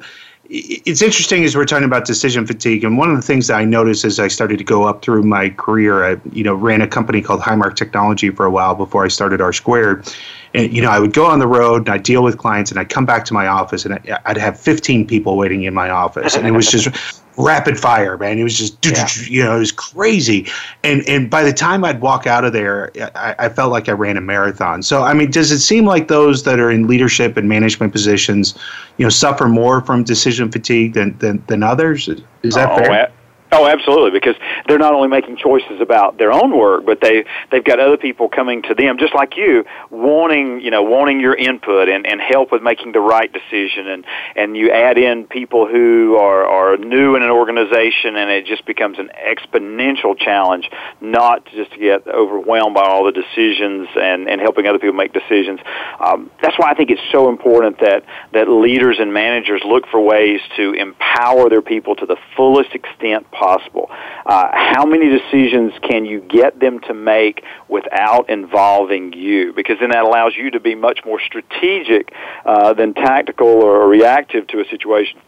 it's 0.55 1.01
interesting 1.01 1.43
as 1.43 1.55
we're 1.55 1.65
talking 1.65 1.85
about 1.85 2.05
decision 2.05 2.45
fatigue, 2.45 2.83
and 2.83 2.95
one 2.95 3.09
of 3.09 3.15
the 3.15 3.23
things 3.23 3.47
that 3.47 3.55
I 3.55 3.65
noticed 3.65 4.05
as 4.05 4.19
I 4.19 4.27
started 4.27 4.59
to 4.59 4.63
go 4.63 4.83
up 4.83 5.01
through 5.01 5.23
my 5.23 5.49
career, 5.49 6.05
I 6.05 6.17
you 6.31 6.43
know 6.43 6.53
ran 6.53 6.81
a 6.81 6.87
company 6.87 7.23
called 7.23 7.41
Highmark 7.41 7.75
Technology 7.75 8.29
for 8.29 8.45
a 8.45 8.51
while 8.51 8.75
before 8.75 9.03
I 9.03 9.07
started 9.07 9.41
R 9.41 9.51
Squared, 9.51 10.07
and 10.53 10.71
you 10.71 10.79
know 10.79 10.91
I 10.91 10.99
would 10.99 11.13
go 11.13 11.25
on 11.25 11.39
the 11.39 11.47
road 11.47 11.87
and 11.87 11.89
I'd 11.89 12.03
deal 12.03 12.21
with 12.21 12.37
clients, 12.37 12.69
and 12.69 12.79
I'd 12.79 12.89
come 12.89 13.05
back 13.05 13.25
to 13.25 13.33
my 13.33 13.47
office, 13.47 13.83
and 13.83 13.99
I'd 14.25 14.37
have 14.37 14.59
15 14.59 15.07
people 15.07 15.37
waiting 15.37 15.63
in 15.63 15.73
my 15.73 15.89
office, 15.89 16.35
and 16.35 16.45
it 16.45 16.51
was 16.51 16.69
just 16.69 16.87
rapid 17.37 17.79
fire, 17.79 18.17
man. 18.17 18.37
It 18.37 18.43
was 18.43 18.57
just, 18.57 18.85
yeah. 18.85 19.07
you 19.27 19.43
know, 19.43 19.55
it 19.55 19.59
was 19.59 19.71
crazy. 19.71 20.47
And 20.83 21.07
and 21.07 21.29
by 21.29 21.43
the 21.43 21.53
time 21.53 21.83
I'd 21.83 22.01
walk 22.01 22.27
out 22.27 22.45
of 22.45 22.53
there, 22.53 22.91
I, 23.15 23.35
I, 23.39 23.49
felt 23.49 23.71
like 23.71 23.89
I 23.89 23.93
ran 23.93 24.17
a 24.17 24.21
marathon. 24.21 24.83
So 24.83 25.03
I 25.03 25.13
mean, 25.13 25.31
does 25.31 25.51
it 25.51 25.59
seem 25.59 25.85
like 25.85 26.07
those 26.07 26.43
that 26.43 26.59
are 26.59 26.71
in 26.71 26.87
leadership 26.87 27.37
and 27.37 27.49
management 27.49 27.91
positions, 27.91 28.57
you 28.97 29.05
know, 29.05 29.09
suffer 29.09 29.47
more 29.47 29.81
from 29.81 30.03
decision 30.03 30.51
fatigue 30.51 30.93
than 30.93 31.17
than, 31.19 31.43
than 31.47 31.63
others? 31.63 32.07
Is 32.43 32.55
that 32.55 32.71
oh, 32.71 32.77
fair? 32.77 33.11
Oh, 33.55 33.67
absolutely, 33.67 34.09
because 34.09 34.35
they're 34.67 34.79
not 34.79 34.95
only 34.95 35.09
making 35.09 35.37
choices 35.37 35.79
about 35.79 36.17
their 36.17 36.31
own 36.31 36.57
work, 36.57 36.87
but 36.87 36.99
they 37.01 37.23
they've 37.51 37.63
got 37.63 37.79
other 37.79 37.97
people 37.97 38.27
coming 38.27 38.63
to 38.63 38.73
them, 38.73 38.97
just 38.97 39.13
like 39.13 39.37
you, 39.37 39.63
wanting 39.91 40.59
you 40.59 40.71
know 40.71 40.81
wanting 40.81 41.19
your 41.19 41.35
input 41.35 41.87
and, 41.87 42.07
and 42.07 42.19
help 42.19 42.51
with 42.51 42.63
making 42.63 42.93
the 42.93 42.99
right 42.99 43.31
decision, 43.31 43.87
and 43.87 44.05
and 44.35 44.57
you 44.57 44.71
add 44.71 44.97
in 44.97 45.25
people 45.27 45.67
who 45.67 46.15
are 46.15 46.47
are 46.47 46.77
new 46.77 47.15
in 47.15 47.21
an 47.21 47.29
organization, 47.29 48.15
and 48.15 48.31
it 48.31 48.47
just 48.47 48.65
becomes 48.65 48.97
an 48.97 49.11
exponential 49.15 50.17
challenge, 50.17 50.67
not 50.99 51.45
just 51.45 51.71
to 51.73 51.77
get 51.77 52.07
overwhelmed 52.07 52.73
by 52.73 52.83
all 52.83 53.05
the 53.05 53.11
decisions 53.11 53.87
and 53.95 54.27
and 54.27 54.41
helping 54.41 54.65
other 54.65 54.79
people 54.79 54.95
make 54.95 55.13
decisions. 55.13 55.59
Um, 55.99 56.31
that's 56.41 56.57
why 56.57 56.71
I 56.71 56.73
think 56.73 56.89
it's 56.89 57.05
so 57.11 57.29
important 57.29 57.81
that 57.81 58.03
that 58.31 58.49
leaders 58.49 58.97
and 58.99 59.13
managers 59.13 59.61
look 59.63 59.85
for 59.91 60.01
ways 60.01 60.41
to 60.55 60.73
empower 60.73 61.49
their 61.49 61.61
people 61.61 61.95
to 61.97 62.07
the 62.07 62.17
fullest 62.35 62.73
extent 62.73 63.29
possible 63.29 63.42
possible. 63.43 63.89
Uh, 64.25 64.49
how 64.53 64.85
many 64.85 65.09
decisions 65.09 65.73
can 65.81 66.05
you 66.05 66.21
get 66.21 66.59
them 66.59 66.79
to 66.79 66.93
make 66.93 67.43
without 67.67 68.29
involving 68.29 69.11
you? 69.13 69.51
Because 69.53 69.77
then 69.79 69.89
that 69.89 70.03
allows 70.03 70.33
you 70.37 70.51
to 70.51 70.59
be 70.59 70.75
much 70.75 70.99
more 71.05 71.19
strategic 71.19 72.13
uh, 72.45 72.73
than 72.73 72.93
tactical 72.93 73.47
or 73.47 73.87
reactive 73.87 74.47
to 74.47 74.61
a 74.61 74.65
situation. 74.69 75.19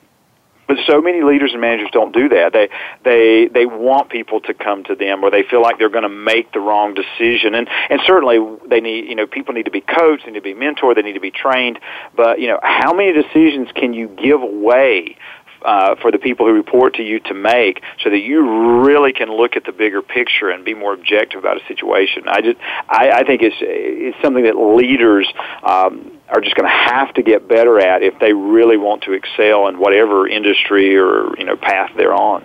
But 0.67 0.78
so 0.88 0.99
many 0.99 1.21
leaders 1.21 1.51
and 1.51 1.62
managers 1.62 1.89
don't 1.91 2.12
do 2.12 2.30
that. 2.30 2.54
They 2.54 2.69
they 3.04 3.47
they 3.54 3.65
want 3.67 4.10
people 4.10 4.39
to 4.41 4.54
come 4.54 4.84
to 4.86 4.95
them, 4.95 5.23
or 5.23 5.30
they 5.30 5.43
feel 5.43 5.62
like 5.62 5.78
they're 5.78 5.89
going 5.89 6.10
to 6.10 6.10
make 6.34 6.54
the 6.54 6.60
wrong 6.60 6.95
decision. 6.95 7.54
And 7.54 7.69
and 7.89 8.01
certainly 8.08 8.39
they 8.67 8.82
need 8.82 9.08
you 9.08 9.15
know 9.15 9.28
people 9.28 9.54
need 9.54 9.65
to 9.65 9.71
be 9.71 9.82
coached, 9.82 10.25
they 10.25 10.32
need 10.32 10.43
to 10.43 10.56
be 10.56 10.56
mentored, 10.56 10.95
they 10.95 11.04
need 11.04 11.13
to 11.13 11.19
be 11.19 11.30
trained. 11.30 11.78
But 12.15 12.39
you 12.39 12.47
know 12.47 12.60
how 12.63 12.93
many 12.93 13.13
decisions 13.13 13.67
can 13.75 13.93
you 13.93 14.08
give 14.08 14.41
away 14.41 15.17
uh, 15.65 15.95
for 16.01 16.12
the 16.12 16.19
people 16.19 16.45
who 16.45 16.54
report 16.54 16.95
to 16.95 17.04
you 17.04 17.19
to 17.19 17.34
make 17.34 17.82
so 18.04 18.10
that 18.10 18.19
you 18.19 18.84
really 18.84 19.13
can 19.13 19.30
look 19.30 19.56
at 19.56 19.65
the 19.65 19.71
bigger 19.71 20.01
picture 20.01 20.49
and 20.49 20.63
be 20.63 20.73
more 20.73 20.93
objective 20.93 21.39
about 21.39 21.62
a 21.62 21.65
situation. 21.67 22.23
I 22.28 22.41
just, 22.41 22.58
I, 22.88 23.12
I 23.12 23.23
think 23.23 23.41
it's, 23.41 23.56
it's 23.60 24.21
something 24.21 24.43
that 24.43 24.56
leaders, 24.56 25.28
um, 25.63 26.12
are 26.30 26.41
just 26.41 26.56
going 26.56 26.67
to 26.67 26.75
have 26.75 27.13
to 27.13 27.21
get 27.21 27.47
better 27.47 27.80
at 27.80 28.01
if 28.01 28.17
they 28.19 28.34
really 28.34 28.78
want 28.78 29.04
to 29.04 29.13
excel 29.13 29.67
in 29.67 29.78
whatever 29.80 30.28
industry 30.28 30.97
or 30.97 31.38
you 31.38 31.45
know 31.45 31.56
path 31.56 31.91
they're 31.95 32.13
on. 32.13 32.43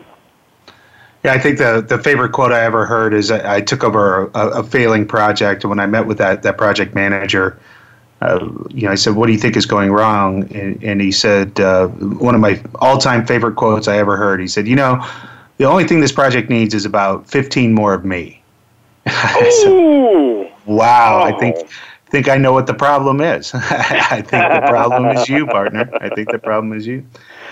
Yeah, 1.24 1.32
I 1.32 1.38
think 1.38 1.58
the 1.58 1.84
the 1.86 1.98
favorite 1.98 2.32
quote 2.32 2.52
I 2.52 2.64
ever 2.64 2.86
heard 2.86 3.14
is 3.14 3.30
I, 3.30 3.56
I 3.56 3.60
took 3.60 3.84
over 3.84 4.30
a, 4.34 4.48
a, 4.48 4.62
failing 4.62 5.06
project, 5.06 5.64
when 5.64 5.78
I 5.78 5.86
met 5.86 6.06
with 6.06 6.18
that 6.18 6.42
that 6.42 6.58
project 6.58 6.94
manager, 6.94 7.58
uh, 8.20 8.48
you 8.68 8.82
know, 8.82 8.92
I 8.92 8.96
said, 8.96 9.14
"What 9.16 9.26
do 9.26 9.32
you 9.32 9.38
think 9.38 9.56
is 9.56 9.66
going 9.66 9.90
wrong?" 9.90 10.44
And, 10.54 10.82
and 10.82 11.00
he 11.00 11.10
said, 11.10 11.58
uh, 11.58 11.88
one 11.88 12.34
of 12.34 12.40
my 12.40 12.62
all-time 12.76 13.26
favorite 13.26 13.56
quotes 13.56 13.88
I 13.88 13.96
ever 13.98 14.16
heard. 14.16 14.40
He 14.40 14.48
said, 14.48 14.68
"You 14.68 14.76
know, 14.76 15.04
the 15.56 15.64
only 15.64 15.86
thing 15.86 16.00
this 16.00 16.12
project 16.12 16.50
needs 16.50 16.74
is 16.74 16.84
about 16.84 17.28
15 17.28 17.72
more 17.72 17.94
of 17.94 18.04
me." 18.04 18.42
said, 19.08 20.52
wow, 20.66 21.20
oh. 21.20 21.22
I 21.22 21.38
think 21.38 21.56
think 22.10 22.28
I 22.28 22.36
know 22.36 22.52
what 22.52 22.66
the 22.66 22.74
problem 22.74 23.20
is. 23.20 23.52
I 23.54 24.22
think 24.22 24.52
the 24.52 24.66
problem 24.68 25.06
is 25.16 25.28
you, 25.28 25.46
partner. 25.46 25.88
I 26.00 26.08
think 26.10 26.30
the 26.30 26.38
problem 26.38 26.72
is 26.72 26.86
you. 26.86 27.06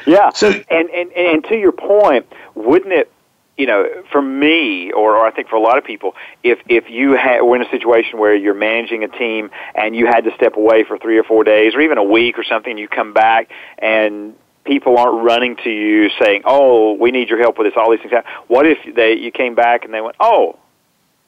Yeah. 0.07 0.31
So, 0.31 0.51
and, 0.71 0.91
and 0.91 1.13
and 1.13 1.45
to 1.45 1.57
your 1.57 1.73
point, 1.73 2.27
wouldn't 2.55 2.93
it 2.93 3.11
you 3.59 3.67
know, 3.67 3.85
for 4.13 4.23
me, 4.23 4.93
or, 4.93 5.17
or 5.17 5.27
I 5.27 5.33
think 5.33 5.49
for 5.49 5.57
a 5.57 5.61
lot 5.61 5.77
of 5.77 5.85
people, 5.85 6.15
if 6.45 6.61
if 6.69 6.89
you 6.89 7.17
ha- 7.17 7.45
were 7.45 7.57
in 7.57 7.63
a 7.63 7.71
situation 7.71 8.19
where 8.19 8.35
you're 8.35 8.55
managing 8.55 9.03
a 9.03 9.09
team 9.09 9.51
and 9.75 9.97
you 9.97 10.07
had 10.07 10.23
to 10.25 10.31
step 10.37 10.57
away 10.57 10.85
for 10.85 10.97
three 10.97 11.19
or 11.19 11.25
four 11.25 11.43
days, 11.43 11.75
or 11.75 11.81
even 11.81 11.99
a 11.99 12.05
week 12.05 12.39
or 12.39 12.45
something, 12.45 12.71
and 12.71 12.79
you 12.79 12.87
come 12.87 13.13
back 13.13 13.51
and 13.79 14.35
people 14.65 14.97
aren't 14.97 15.25
running 15.25 15.57
to 15.57 15.71
you 15.71 16.09
saying, 16.23 16.43
"Oh, 16.45 16.93
we 16.93 17.11
need 17.11 17.29
your 17.29 17.41
help 17.41 17.59
with 17.59 17.67
this," 17.67 17.75
all 17.77 17.91
these 17.91 18.01
things. 18.01 18.15
What 18.47 18.65
if 18.65 18.79
they 18.95 19.15
you 19.15 19.33
came 19.33 19.57
back 19.57 19.85
and 19.85 19.93
they 19.93 20.01
went, 20.01 20.15
"Oh, 20.21 20.57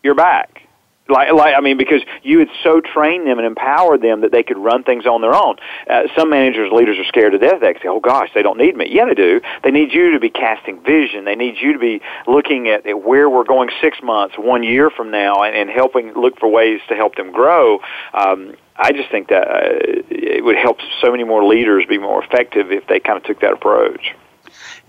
you're 0.04 0.14
back," 0.14 0.62
like, 1.08 1.32
like 1.32 1.54
I 1.56 1.60
mean, 1.60 1.76
because 1.76 2.02
you 2.22 2.38
had 2.38 2.48
so 2.62 2.80
trained 2.80 3.26
them 3.26 3.38
and 3.38 3.46
empowered 3.46 4.00
them 4.00 4.20
that 4.22 4.32
they 4.32 4.42
could 4.42 4.58
run 4.58 4.84
things 4.84 5.06
on 5.06 5.20
their 5.20 5.34
own. 5.34 5.56
Uh, 5.88 6.02
some 6.16 6.30
managers, 6.30 6.70
leaders 6.72 6.98
are 6.98 7.04
scared 7.04 7.32
to 7.32 7.38
death. 7.38 7.60
They 7.60 7.74
say, 7.74 7.88
"Oh 7.88 8.00
gosh, 8.00 8.30
they 8.34 8.42
don't 8.42 8.58
need 8.58 8.76
me." 8.76 8.88
Yeah, 8.90 9.06
they 9.06 9.14
do. 9.14 9.40
They 9.62 9.70
need 9.70 9.92
you 9.92 10.12
to 10.12 10.20
be 10.20 10.30
casting 10.30 10.80
vision. 10.82 11.24
They 11.24 11.36
need 11.36 11.56
you 11.60 11.72
to 11.72 11.78
be 11.78 12.00
looking 12.26 12.68
at, 12.68 12.86
at 12.86 13.02
where 13.02 13.28
we're 13.28 13.44
going 13.44 13.70
six 13.80 13.98
months, 14.02 14.36
one 14.38 14.62
year 14.62 14.90
from 14.90 15.10
now, 15.10 15.42
and, 15.42 15.56
and 15.56 15.70
helping 15.70 16.12
look 16.14 16.38
for 16.38 16.48
ways 16.48 16.80
to 16.88 16.94
help 16.94 17.16
them 17.16 17.32
grow. 17.32 17.80
Um, 18.14 18.54
I 18.76 18.92
just 18.92 19.10
think 19.10 19.28
that 19.28 19.48
uh, 19.48 20.04
it 20.10 20.42
would 20.42 20.56
help 20.56 20.78
so 21.02 21.10
many 21.10 21.24
more 21.24 21.44
leaders 21.44 21.84
be 21.86 21.98
more 21.98 22.24
effective 22.24 22.70
if 22.72 22.86
they 22.86 22.98
kind 23.00 23.18
of 23.18 23.24
took 23.24 23.40
that 23.40 23.52
approach. 23.52 24.14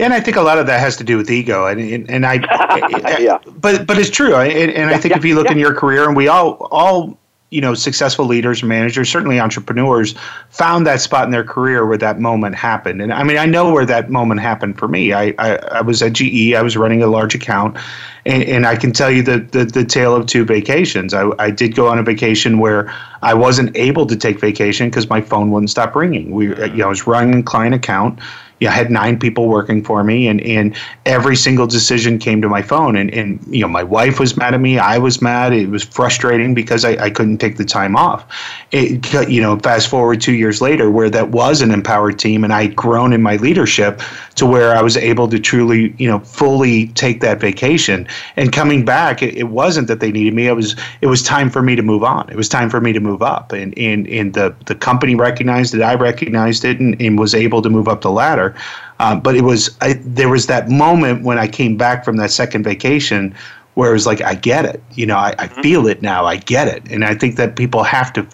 Yeah, 0.01 0.05
and 0.05 0.15
I 0.15 0.19
think 0.19 0.35
a 0.35 0.41
lot 0.41 0.57
of 0.57 0.65
that 0.65 0.79
has 0.79 0.97
to 0.97 1.03
do 1.03 1.15
with 1.15 1.29
ego, 1.29 1.67
and 1.67 2.09
and, 2.09 2.25
I, 2.25 3.17
yeah. 3.19 3.37
but 3.45 3.85
but 3.85 3.99
it's 3.99 4.09
true, 4.09 4.33
and, 4.33 4.71
and 4.71 4.89
I 4.89 4.97
think 4.97 5.11
yeah, 5.11 5.17
if 5.19 5.25
you 5.25 5.35
look 5.35 5.45
yeah. 5.45 5.51
in 5.51 5.59
your 5.59 5.75
career, 5.75 6.07
and 6.07 6.17
we 6.17 6.27
all 6.27 6.53
all 6.71 7.19
you 7.51 7.61
know 7.61 7.75
successful 7.75 8.25
leaders 8.25 8.63
managers 8.63 9.09
certainly 9.09 9.39
entrepreneurs 9.39 10.15
found 10.49 10.87
that 10.87 11.01
spot 11.01 11.25
in 11.25 11.31
their 11.31 11.43
career 11.43 11.85
where 11.85 11.97
that 11.97 12.17
moment 12.17 12.55
happened 12.55 13.01
and 13.01 13.11
i 13.11 13.23
mean 13.23 13.37
i 13.37 13.45
know 13.45 13.73
where 13.73 13.85
that 13.85 14.09
moment 14.09 14.39
happened 14.39 14.79
for 14.79 14.87
me 14.87 15.11
i 15.11 15.33
i, 15.37 15.57
I 15.57 15.81
was 15.81 16.01
at 16.01 16.13
ge 16.13 16.53
i 16.53 16.61
was 16.61 16.77
running 16.77 17.03
a 17.03 17.07
large 17.07 17.35
account 17.35 17.77
and, 18.25 18.43
and 18.43 18.65
i 18.65 18.77
can 18.77 18.93
tell 18.93 19.11
you 19.11 19.21
the, 19.21 19.39
the 19.39 19.65
the 19.65 19.83
tale 19.83 20.15
of 20.15 20.27
two 20.27 20.45
vacations 20.45 21.13
i 21.13 21.29
i 21.39 21.51
did 21.51 21.75
go 21.75 21.89
on 21.89 21.99
a 21.99 22.03
vacation 22.03 22.57
where 22.57 22.89
i 23.21 23.33
wasn't 23.33 23.75
able 23.75 24.05
to 24.05 24.15
take 24.15 24.39
vacation 24.39 24.89
because 24.89 25.09
my 25.09 25.19
phone 25.19 25.51
wouldn't 25.51 25.69
stop 25.69 25.93
ringing 25.93 26.31
we 26.31 26.47
you 26.47 26.77
know 26.77 26.85
i 26.85 26.87
was 26.87 27.05
running 27.05 27.41
a 27.41 27.43
client 27.43 27.75
account 27.75 28.17
you 28.61 28.67
know, 28.67 28.73
I 28.73 28.75
had 28.75 28.91
nine 28.91 29.19
people 29.19 29.47
working 29.47 29.83
for 29.83 30.03
me, 30.03 30.27
and, 30.27 30.39
and 30.41 30.77
every 31.07 31.35
single 31.35 31.65
decision 31.65 32.19
came 32.19 32.43
to 32.43 32.47
my 32.47 32.61
phone. 32.61 32.95
And, 32.95 33.11
and 33.11 33.43
you 33.47 33.61
know, 33.61 33.67
my 33.67 33.81
wife 33.81 34.19
was 34.19 34.37
mad 34.37 34.53
at 34.53 34.61
me. 34.61 34.77
I 34.77 34.99
was 34.99 35.19
mad. 35.19 35.51
It 35.51 35.69
was 35.69 35.83
frustrating 35.83 36.53
because 36.53 36.85
I, 36.85 36.91
I 36.91 37.09
couldn't 37.09 37.39
take 37.39 37.57
the 37.57 37.65
time 37.65 37.95
off. 37.95 38.23
It, 38.71 39.11
you 39.27 39.41
know, 39.41 39.57
fast 39.57 39.89
forward 39.89 40.21
two 40.21 40.33
years 40.33 40.61
later, 40.61 40.91
where 40.91 41.09
that 41.09 41.29
was 41.29 41.61
an 41.61 41.71
empowered 41.71 42.19
team, 42.19 42.43
and 42.43 42.53
I'd 42.53 42.75
grown 42.75 43.13
in 43.13 43.23
my 43.23 43.37
leadership 43.37 43.99
to 44.35 44.45
where 44.45 44.75
I 44.75 44.81
was 44.83 44.95
able 44.95 45.27
to 45.29 45.39
truly, 45.39 45.95
you 45.97 46.07
know, 46.07 46.19
fully 46.19 46.87
take 46.89 47.19
that 47.21 47.39
vacation. 47.39 48.07
And 48.35 48.53
coming 48.53 48.85
back, 48.85 49.23
it, 49.23 49.35
it 49.35 49.45
wasn't 49.45 49.87
that 49.87 50.01
they 50.01 50.11
needed 50.11 50.35
me. 50.35 50.45
It 50.45 50.55
was 50.55 50.75
it 51.01 51.07
was 51.07 51.23
time 51.23 51.49
for 51.49 51.63
me 51.63 51.75
to 51.75 51.81
move 51.81 52.03
on. 52.03 52.29
It 52.29 52.35
was 52.35 52.47
time 52.47 52.69
for 52.69 52.79
me 52.79 52.93
to 52.93 52.99
move 52.99 53.23
up. 53.23 53.53
And 53.53 53.75
and, 53.75 54.07
and 54.07 54.35
the 54.35 54.55
the 54.67 54.75
company 54.75 55.15
recognized 55.15 55.73
it. 55.73 55.81
I 55.81 55.95
recognized 55.95 56.63
it, 56.63 56.79
and, 56.79 57.01
and 57.01 57.17
was 57.17 57.33
able 57.33 57.63
to 57.63 57.69
move 57.69 57.87
up 57.87 58.01
the 58.01 58.11
ladder. 58.11 58.50
Um, 58.99 59.19
but 59.19 59.35
it 59.35 59.41
was 59.41 59.75
I, 59.81 59.93
there 60.01 60.29
was 60.29 60.47
that 60.47 60.69
moment 60.69 61.23
when 61.23 61.37
I 61.37 61.47
came 61.47 61.77
back 61.77 62.05
from 62.05 62.17
that 62.17 62.31
second 62.31 62.63
vacation 62.63 63.35
where 63.73 63.89
it 63.89 63.93
was 63.93 64.05
like 64.05 64.21
I 64.21 64.35
get 64.35 64.65
it, 64.65 64.83
you 64.93 65.05
know, 65.05 65.15
I, 65.15 65.33
I 65.39 65.47
mm-hmm. 65.47 65.61
feel 65.61 65.87
it 65.87 66.01
now, 66.01 66.25
I 66.25 66.37
get 66.37 66.67
it, 66.67 66.83
and 66.91 67.05
I 67.05 67.15
think 67.15 67.35
that 67.37 67.55
people 67.55 67.83
have 67.83 68.13
to 68.13 68.27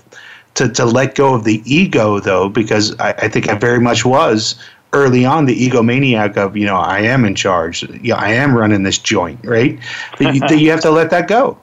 to, 0.55 0.67
to 0.69 0.85
let 0.85 1.15
go 1.15 1.35
of 1.35 1.43
the 1.43 1.61
ego 1.65 2.19
though 2.19 2.49
because 2.49 2.99
I, 2.99 3.11
I 3.13 3.27
think 3.29 3.47
I 3.47 3.55
very 3.55 3.79
much 3.79 4.03
was 4.05 4.55
early 4.93 5.25
on 5.25 5.45
the 5.45 5.69
egomaniac 5.69 6.37
of 6.37 6.57
you 6.57 6.65
know 6.65 6.77
I 6.77 6.99
am 6.99 7.25
in 7.25 7.35
charge, 7.35 7.83
yeah, 8.01 8.15
I 8.15 8.29
am 8.31 8.55
running 8.55 8.83
this 8.83 8.97
joint, 8.97 9.39
right? 9.43 9.79
That 10.19 10.33
you, 10.33 10.39
that 10.41 10.59
you 10.59 10.71
have 10.71 10.81
to 10.81 10.91
let 10.91 11.09
that 11.11 11.27
go. 11.27 11.57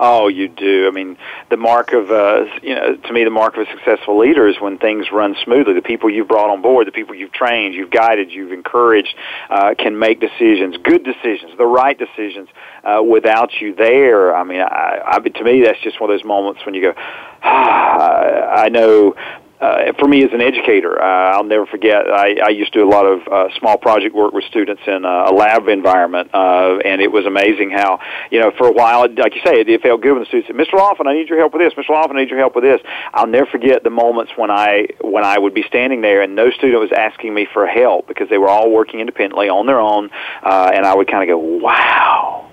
Oh, 0.00 0.28
you 0.28 0.46
do. 0.46 0.86
I 0.86 0.92
mean, 0.92 1.16
the 1.50 1.56
mark 1.56 1.92
of, 1.92 2.12
uh, 2.12 2.44
you 2.62 2.72
know, 2.72 2.94
to 2.94 3.12
me, 3.12 3.24
the 3.24 3.30
mark 3.30 3.56
of 3.56 3.66
a 3.66 3.70
successful 3.72 4.16
leader 4.16 4.46
is 4.46 4.60
when 4.60 4.78
things 4.78 5.10
run 5.10 5.34
smoothly. 5.42 5.74
The 5.74 5.82
people 5.82 6.08
you've 6.08 6.28
brought 6.28 6.50
on 6.50 6.62
board, 6.62 6.86
the 6.86 6.92
people 6.92 7.16
you've 7.16 7.32
trained, 7.32 7.74
you've 7.74 7.90
guided, 7.90 8.30
you've 8.30 8.52
encouraged, 8.52 9.16
uh, 9.50 9.74
can 9.76 9.98
make 9.98 10.20
decisions, 10.20 10.76
good 10.76 11.02
decisions, 11.02 11.58
the 11.58 11.66
right 11.66 11.98
decisions, 11.98 12.48
uh, 12.84 13.02
without 13.02 13.60
you 13.60 13.74
there. 13.74 14.36
I 14.36 14.44
mean, 14.44 14.60
I, 14.60 15.00
I, 15.04 15.18
to 15.18 15.44
me, 15.44 15.62
that's 15.62 15.80
just 15.80 16.00
one 16.00 16.10
of 16.10 16.16
those 16.16 16.24
moments 16.24 16.64
when 16.64 16.76
you 16.76 16.82
go, 16.82 16.94
ah, 17.42 18.54
I 18.54 18.68
know 18.68 19.16
uh, 19.60 19.92
for 19.98 20.06
me 20.06 20.24
as 20.24 20.32
an 20.32 20.40
educator, 20.40 21.00
uh, 21.00 21.36
I'll 21.36 21.44
never 21.44 21.66
forget. 21.66 22.08
I, 22.08 22.36
I 22.44 22.48
used 22.50 22.72
to 22.72 22.80
do 22.80 22.88
a 22.88 22.90
lot 22.90 23.06
of 23.06 23.26
uh, 23.28 23.58
small 23.58 23.76
project 23.76 24.14
work 24.14 24.32
with 24.32 24.44
students 24.44 24.82
in 24.86 25.04
uh, 25.04 25.26
a 25.28 25.32
lab 25.32 25.68
environment, 25.68 26.30
uh, 26.32 26.78
and 26.84 27.00
it 27.00 27.10
was 27.10 27.26
amazing 27.26 27.70
how, 27.70 28.00
you 28.30 28.40
know, 28.40 28.52
for 28.56 28.68
a 28.68 28.72
while, 28.72 29.00
like 29.16 29.34
you 29.34 29.40
say, 29.44 29.60
it, 29.60 29.68
it 29.68 29.82
felt 29.82 30.00
good 30.00 30.12
when 30.12 30.20
the 30.20 30.26
students 30.26 30.48
said, 30.48 30.56
"Mr. 30.56 30.78
Loflin, 30.78 31.08
I 31.08 31.14
need 31.14 31.28
your 31.28 31.38
help 31.38 31.52
with 31.52 31.62
this. 31.62 31.74
Mr. 31.74 31.90
Loflin, 31.90 32.16
I 32.16 32.20
need 32.20 32.30
your 32.30 32.38
help 32.38 32.54
with 32.54 32.64
this." 32.64 32.80
I'll 33.12 33.26
never 33.26 33.46
forget 33.46 33.82
the 33.82 33.90
moments 33.90 34.32
when 34.36 34.50
I 34.50 34.88
when 35.00 35.24
I 35.24 35.38
would 35.38 35.54
be 35.54 35.64
standing 35.64 36.00
there 36.00 36.22
and 36.22 36.36
no 36.36 36.50
student 36.50 36.80
was 36.80 36.92
asking 36.92 37.34
me 37.34 37.46
for 37.52 37.66
help 37.66 38.06
because 38.06 38.28
they 38.28 38.38
were 38.38 38.48
all 38.48 38.70
working 38.70 39.00
independently 39.00 39.48
on 39.48 39.66
their 39.66 39.80
own, 39.80 40.10
uh, 40.42 40.70
and 40.72 40.86
I 40.86 40.94
would 40.94 41.08
kind 41.08 41.28
of 41.28 41.34
go, 41.34 41.38
"Wow, 41.38 42.47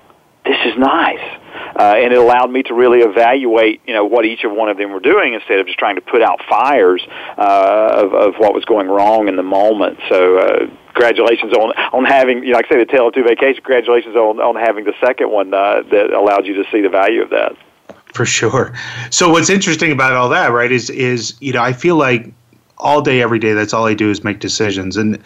this 0.46 0.58
is 0.64 0.78
nice." 0.78 1.42
uh, 1.78 1.94
and 1.96 2.12
it 2.12 2.18
allowed 2.18 2.50
me 2.50 2.62
to 2.62 2.74
really 2.74 3.00
evaluate, 3.00 3.82
you 3.86 3.92
know, 3.92 4.04
what 4.04 4.24
each 4.24 4.44
of 4.44 4.52
one 4.52 4.68
of 4.68 4.78
them 4.78 4.92
were 4.92 5.00
doing 5.00 5.34
instead 5.34 5.58
of 5.58 5.66
just 5.66 5.78
trying 5.78 5.96
to 5.96 6.00
put 6.00 6.22
out 6.22 6.40
fires 6.48 7.06
uh, 7.36 8.02
of, 8.02 8.14
of 8.14 8.34
what 8.36 8.54
was 8.54 8.64
going 8.64 8.88
wrong 8.88 9.28
in 9.28 9.36
the 9.36 9.42
moment. 9.42 9.98
So. 10.08 10.38
Uh, 10.38 10.66
congratulations 10.96 11.52
on 11.52 11.72
on 11.92 12.06
having 12.06 12.42
you 12.42 12.52
know 12.52 12.56
like 12.56 12.64
I 12.70 12.76
say 12.76 12.78
the 12.78 12.90
tale 12.90 13.08
of 13.08 13.12
two 13.12 13.22
vacations. 13.22 13.58
Congratulations 13.58 14.16
on 14.16 14.40
on 14.40 14.56
having 14.56 14.86
the 14.86 14.94
second 14.98 15.30
one 15.30 15.52
uh, 15.52 15.82
that 15.90 16.10
allowed 16.10 16.46
you 16.46 16.54
to 16.54 16.64
see 16.72 16.80
the 16.80 16.88
value 16.88 17.20
of 17.20 17.28
that. 17.30 17.54
For 18.14 18.24
sure. 18.24 18.72
So 19.10 19.28
what's 19.28 19.50
interesting 19.50 19.92
about 19.92 20.14
all 20.14 20.30
that, 20.30 20.52
right, 20.52 20.72
is 20.72 20.88
is 20.88 21.36
you 21.40 21.52
know 21.52 21.62
I 21.62 21.74
feel 21.74 21.96
like 21.96 22.32
all 22.78 23.00
day 23.00 23.22
every 23.22 23.38
day 23.38 23.52
that's 23.52 23.72
all 23.72 23.86
i 23.86 23.94
do 23.94 24.10
is 24.10 24.22
make 24.22 24.38
decisions 24.38 24.96
and 24.96 25.18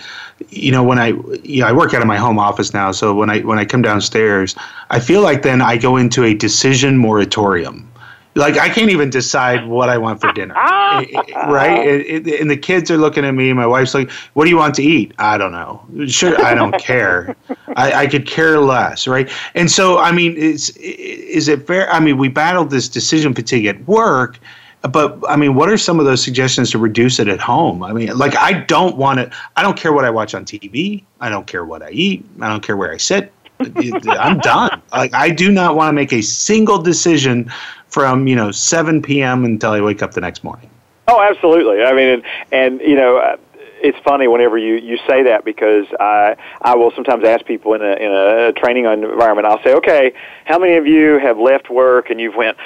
you 0.51 0.71
know 0.71 0.83
when 0.83 0.99
i 0.99 1.09
you 1.43 1.61
know 1.61 1.67
i 1.67 1.73
work 1.73 1.93
out 1.95 2.01
of 2.01 2.07
my 2.07 2.17
home 2.17 2.39
office 2.39 2.73
now 2.73 2.93
so 2.93 3.15
when 3.15 3.29
i 3.29 3.41
when 3.41 3.59
i 3.59 3.65
come 3.65 3.83
downstairs 3.83 4.55
i 4.91 5.01
feel 5.01 5.21
like 5.21 5.43
then 5.43 5.61
i 5.61 5.77
go 5.77 5.97
into 5.97 6.25
a 6.25 6.35
decision 6.35 6.97
moratorium 6.97 7.91
like 8.37 8.59
I 8.59 8.69
can't 8.69 8.91
even 8.91 9.11
decide 9.11 9.67
what 9.67 9.89
I 9.89 9.99
want 9.99 10.21
for 10.21 10.33
dinner, 10.33 10.55
right? 10.55 11.87
It, 11.87 12.29
it, 12.29 12.41
and 12.41 12.51
the 12.51 12.57
kids 12.57 12.91
are 12.91 12.97
looking 12.97 13.25
at 13.25 13.33
me. 13.33 13.53
My 13.53 13.67
wife's 13.67 13.93
like, 13.93 14.11
"What 14.35 14.45
do 14.45 14.51
you 14.51 14.57
want 14.57 14.75
to 14.77 14.83
eat?" 14.83 15.13
I 15.19 15.37
don't 15.37 15.53
know. 15.53 15.85
Sure, 16.07 16.41
I 16.45 16.55
don't 16.55 16.79
care. 16.79 17.35
I, 17.77 17.93
I 17.93 18.07
could 18.07 18.27
care 18.27 18.61
less, 18.61 19.09
right? 19.09 19.29
And 19.55 19.71
so, 19.71 19.99
I 19.99 20.13
mean, 20.13 20.37
is 20.37 20.71
is 20.77 21.49
it 21.49 21.67
fair? 21.67 21.91
I 21.91 21.99
mean, 21.99 22.19
we 22.19 22.29
battled 22.29 22.71
this 22.71 22.89
decision 22.89 23.35
fatigue 23.35 23.67
at 23.67 23.85
work, 23.89 24.39
but 24.83 25.19
I 25.29 25.37
mean, 25.37 25.55
what 25.55 25.69
are 25.69 25.77
some 25.77 26.01
of 26.01 26.07
those 26.07 26.23
suggestions 26.23 26.71
to 26.71 26.79
reduce 26.79 27.19
it 27.19 27.29
at 27.29 27.41
home? 27.41 27.83
I 27.83 27.93
mean, 27.93 28.17
like 28.17 28.37
I 28.37 28.53
don't 28.53 28.97
want 28.97 29.19
to. 29.19 29.31
I 29.57 29.63
don't 29.63 29.77
care 29.77 29.93
what 29.93 30.05
I 30.05 30.11
watch 30.11 30.35
on 30.35 30.45
TV. 30.45 31.05
I 31.21 31.29
don't 31.29 31.47
care 31.47 31.65
what 31.65 31.83
I 31.83 31.91
eat. 31.91 32.25
I 32.41 32.49
don't 32.49 32.63
care 32.63 32.77
where 32.77 32.93
I 32.93 32.97
sit. 32.97 33.33
I'm 33.61 34.39
done. 34.39 34.81
Like 34.93 35.13
I 35.15 35.31
do 35.31 35.53
not 35.53 35.77
want 35.77 35.91
to 35.91 35.93
make 35.93 36.13
a 36.13 36.23
single 36.23 36.79
decision 36.79 37.53
from 37.89 38.27
you 38.27 38.35
know 38.35 38.51
7 38.51 39.03
p.m. 39.03 39.45
until 39.45 39.73
I 39.73 39.81
wake 39.81 40.03
up 40.03 40.13
the 40.13 40.21
next 40.21 40.43
morning. 40.43 40.71
Oh, 41.09 41.21
absolutely. 41.21 41.83
I 41.83 41.93
mean, 41.93 42.09
and, 42.09 42.23
and 42.53 42.81
you 42.81 42.97
know. 42.97 43.19
Uh, 43.19 43.37
it's 43.83 43.99
funny 44.05 44.29
whenever 44.29 44.59
you, 44.59 44.75
you 44.75 44.99
say 45.09 45.23
that 45.23 45.43
because 45.43 45.87
I 45.99 46.37
I 46.61 46.77
will 46.77 46.91
sometimes 46.95 47.25
ask 47.25 47.47
people 47.47 47.73
in 47.73 47.81
a 47.81 47.93
in 47.95 48.13
a 48.13 48.53
training 48.53 48.85
environment. 48.85 49.47
I'll 49.47 49.63
say, 49.63 49.73
okay, 49.73 50.13
how 50.45 50.59
many 50.59 50.75
of 50.75 50.87
you 50.87 51.19
have 51.19 51.39
left 51.39 51.71
work 51.71 52.11
and 52.11 52.21
you've 52.21 52.37
went, 52.37 52.59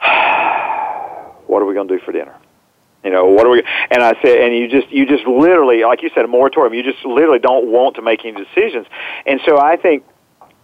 what 1.46 1.62
are 1.62 1.66
we 1.66 1.74
going 1.74 1.88
to 1.88 1.98
do 1.98 2.04
for 2.04 2.12
dinner? 2.12 2.34
You 3.04 3.10
know, 3.10 3.26
what 3.26 3.46
are 3.46 3.50
we? 3.50 3.62
And 3.90 4.02
I 4.02 4.14
said, 4.22 4.40
and 4.40 4.56
you 4.56 4.68
just, 4.68 4.90
you 4.90 5.06
just 5.06 5.26
literally, 5.26 5.84
like 5.84 6.02
you 6.02 6.10
said, 6.14 6.24
a 6.24 6.28
moratorium. 6.28 6.72
You 6.72 6.82
just 6.82 7.04
literally 7.04 7.38
don't 7.38 7.66
want 7.66 7.96
to 7.96 8.02
make 8.02 8.24
any 8.24 8.32
decisions. 8.32 8.86
And 9.26 9.40
so 9.44 9.58
I 9.58 9.76
think 9.76 10.04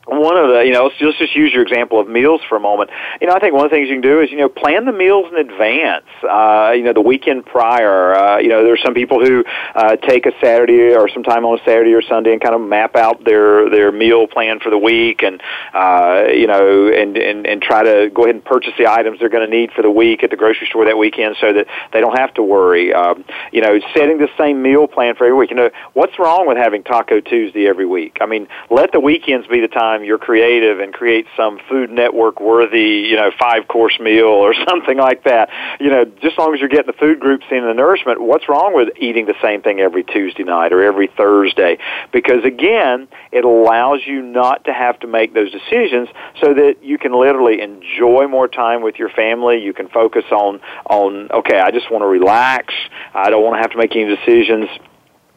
one 0.07 0.37
of 0.37 0.49
the, 0.49 0.65
you 0.65 0.73
know, 0.73 0.85
let's 0.85 0.97
just, 0.97 1.21
use 1.35 1.53
your 1.53 1.63
example 1.63 2.01
of 2.01 2.09
meals 2.09 2.41
for 2.49 2.57
a 2.57 2.61
moment. 2.61 2.91
You 3.21 3.29
know, 3.29 3.35
I 3.35 3.39
think 3.39 3.55
one 3.55 3.65
of 3.65 3.71
the 3.71 3.77
things 3.77 3.89
you 3.89 3.95
can 3.95 4.03
do 4.03 4.21
is, 4.21 4.31
you 4.31 4.39
know, 4.39 4.49
plan 4.49 4.85
the 4.85 4.93
meals 4.93 5.27
in 5.31 5.39
advance. 5.39 6.07
Uh, 6.23 6.73
you 6.75 6.83
know, 6.83 6.93
the 6.93 7.01
weekend 7.01 7.47
prior. 7.47 8.15
Uh, 8.15 8.39
you 8.39 8.49
know, 8.49 8.65
there's 8.65 8.83
some 8.83 8.95
people 8.95 9.25
who 9.25 9.45
uh, 9.75 9.97
take 9.97 10.27
a 10.27 10.33
Saturday 10.41 10.95
or 10.95 11.09
some 11.09 11.23
time 11.23 11.45
on 11.45 11.59
a 11.59 11.65
Saturday 11.65 11.93
or 11.93 12.03
Sunday 12.03 12.33
and 12.33 12.41
kind 12.41 12.55
of 12.55 12.61
map 12.61 12.97
out 12.97 13.23
their 13.25 13.71
their 13.71 13.93
meal 13.93 14.27
plan 14.27 14.59
for 14.59 14.71
the 14.71 14.79
week, 14.79 15.23
and 15.23 15.41
uh, 15.73 16.25
you 16.33 16.47
know, 16.47 16.89
and 16.89 17.17
and 17.17 17.47
and 17.47 17.63
try 17.63 17.83
to 17.83 18.11
go 18.11 18.25
ahead 18.25 18.35
and 18.35 18.45
purchase 18.45 18.73
the 18.79 18.87
items 18.87 19.21
they're 19.21 19.29
going 19.29 19.49
to 19.49 19.57
need 19.57 19.71
for 19.73 19.83
the 19.83 19.91
week 19.91 20.25
at 20.25 20.31
the 20.31 20.37
grocery 20.37 20.67
store 20.67 20.87
that 20.87 20.99
weekend, 20.99 21.37
so 21.41 21.53
that 21.53 21.67
they 21.93 22.01
don't 22.01 22.19
have 22.19 22.35
to 22.35 22.43
worry. 22.43 22.93
Um, 22.93 23.25
you 23.53 23.61
know, 23.61 23.79
setting 23.95 24.19
the 24.19 24.31
same 24.39 24.63
meal 24.63 24.89
plan 24.89 25.15
for 25.15 25.25
every 25.25 25.37
week. 25.37 25.51
You 25.51 25.57
know, 25.57 25.71
what's 25.93 26.19
wrong 26.19 26.49
with 26.49 26.57
having 26.57 26.83
Taco 26.83 27.21
Tuesday 27.21 27.69
every 27.69 27.87
week? 27.87 28.19
I 28.21 28.27
mean, 28.27 28.49
let 28.71 28.91
the 28.93 29.01
weekends 29.01 29.47
be 29.47 29.61
the 29.61 29.69
time 29.69 29.90
time 29.91 30.05
you're 30.05 30.19
creative 30.19 30.81
and 30.81 30.93
create 30.93 31.27
some 31.37 31.59
Food 31.69 31.91
Network 31.91 32.41
worthy, 32.41 33.09
you 33.09 33.17
know, 33.17 33.31
five 33.39 33.67
course 33.69 33.99
meal 34.01 34.27
or 34.27 34.55
something 34.69 34.97
like 34.97 35.25
that. 35.25 35.51
You 35.81 35.91
know, 35.91 36.05
just 36.05 36.33
as 36.33 36.39
long 36.39 36.55
as 36.55 36.61
you're 36.61 36.69
getting 36.69 36.87
the 36.87 36.99
food 36.99 37.21
groups 37.21 37.45
in 37.51 37.65
the 37.65 37.75
nourishment, 37.75 38.21
what's 38.21 38.49
wrong 38.49 38.75
with 38.75 38.89
eating 38.99 39.27
the 39.27 39.35
same 39.43 39.63
thing 39.63 39.81
every 39.81 40.05
Tuesday 40.05 40.45
night 40.45 40.73
or 40.73 40.83
every 40.83 41.09
Thursday? 41.09 41.79
Because 42.13 42.45
again, 42.45 43.09
it 43.33 43.45
allows 43.45 44.01
you 44.07 44.23
not 44.23 44.65
to 44.65 44.73
have 44.73 44.99
to 45.01 45.07
make 45.07 45.35
those 45.35 45.51
decisions 45.51 46.09
so 46.41 46.55
that 46.55 46.77
you 46.83 46.99
can 46.99 47.13
literally 47.13 47.61
enjoy 47.61 48.27
more 48.29 48.49
time 48.49 48.83
with 48.83 48.97
your 48.97 49.11
family. 49.11 49.61
You 49.61 49.73
can 49.73 49.89
focus 49.89 50.25
on 50.31 50.61
on 50.87 51.31
okay, 51.31 51.59
I 51.61 51.71
just 51.71 51.91
want 51.91 52.03
to 52.03 52.07
relax. 52.07 52.75
I 53.15 53.31
don't 53.31 53.43
want 53.43 53.57
to 53.57 53.61
have 53.61 53.73
to 53.73 53.79
make 53.79 53.95
any 53.97 54.17
decisions 54.17 54.69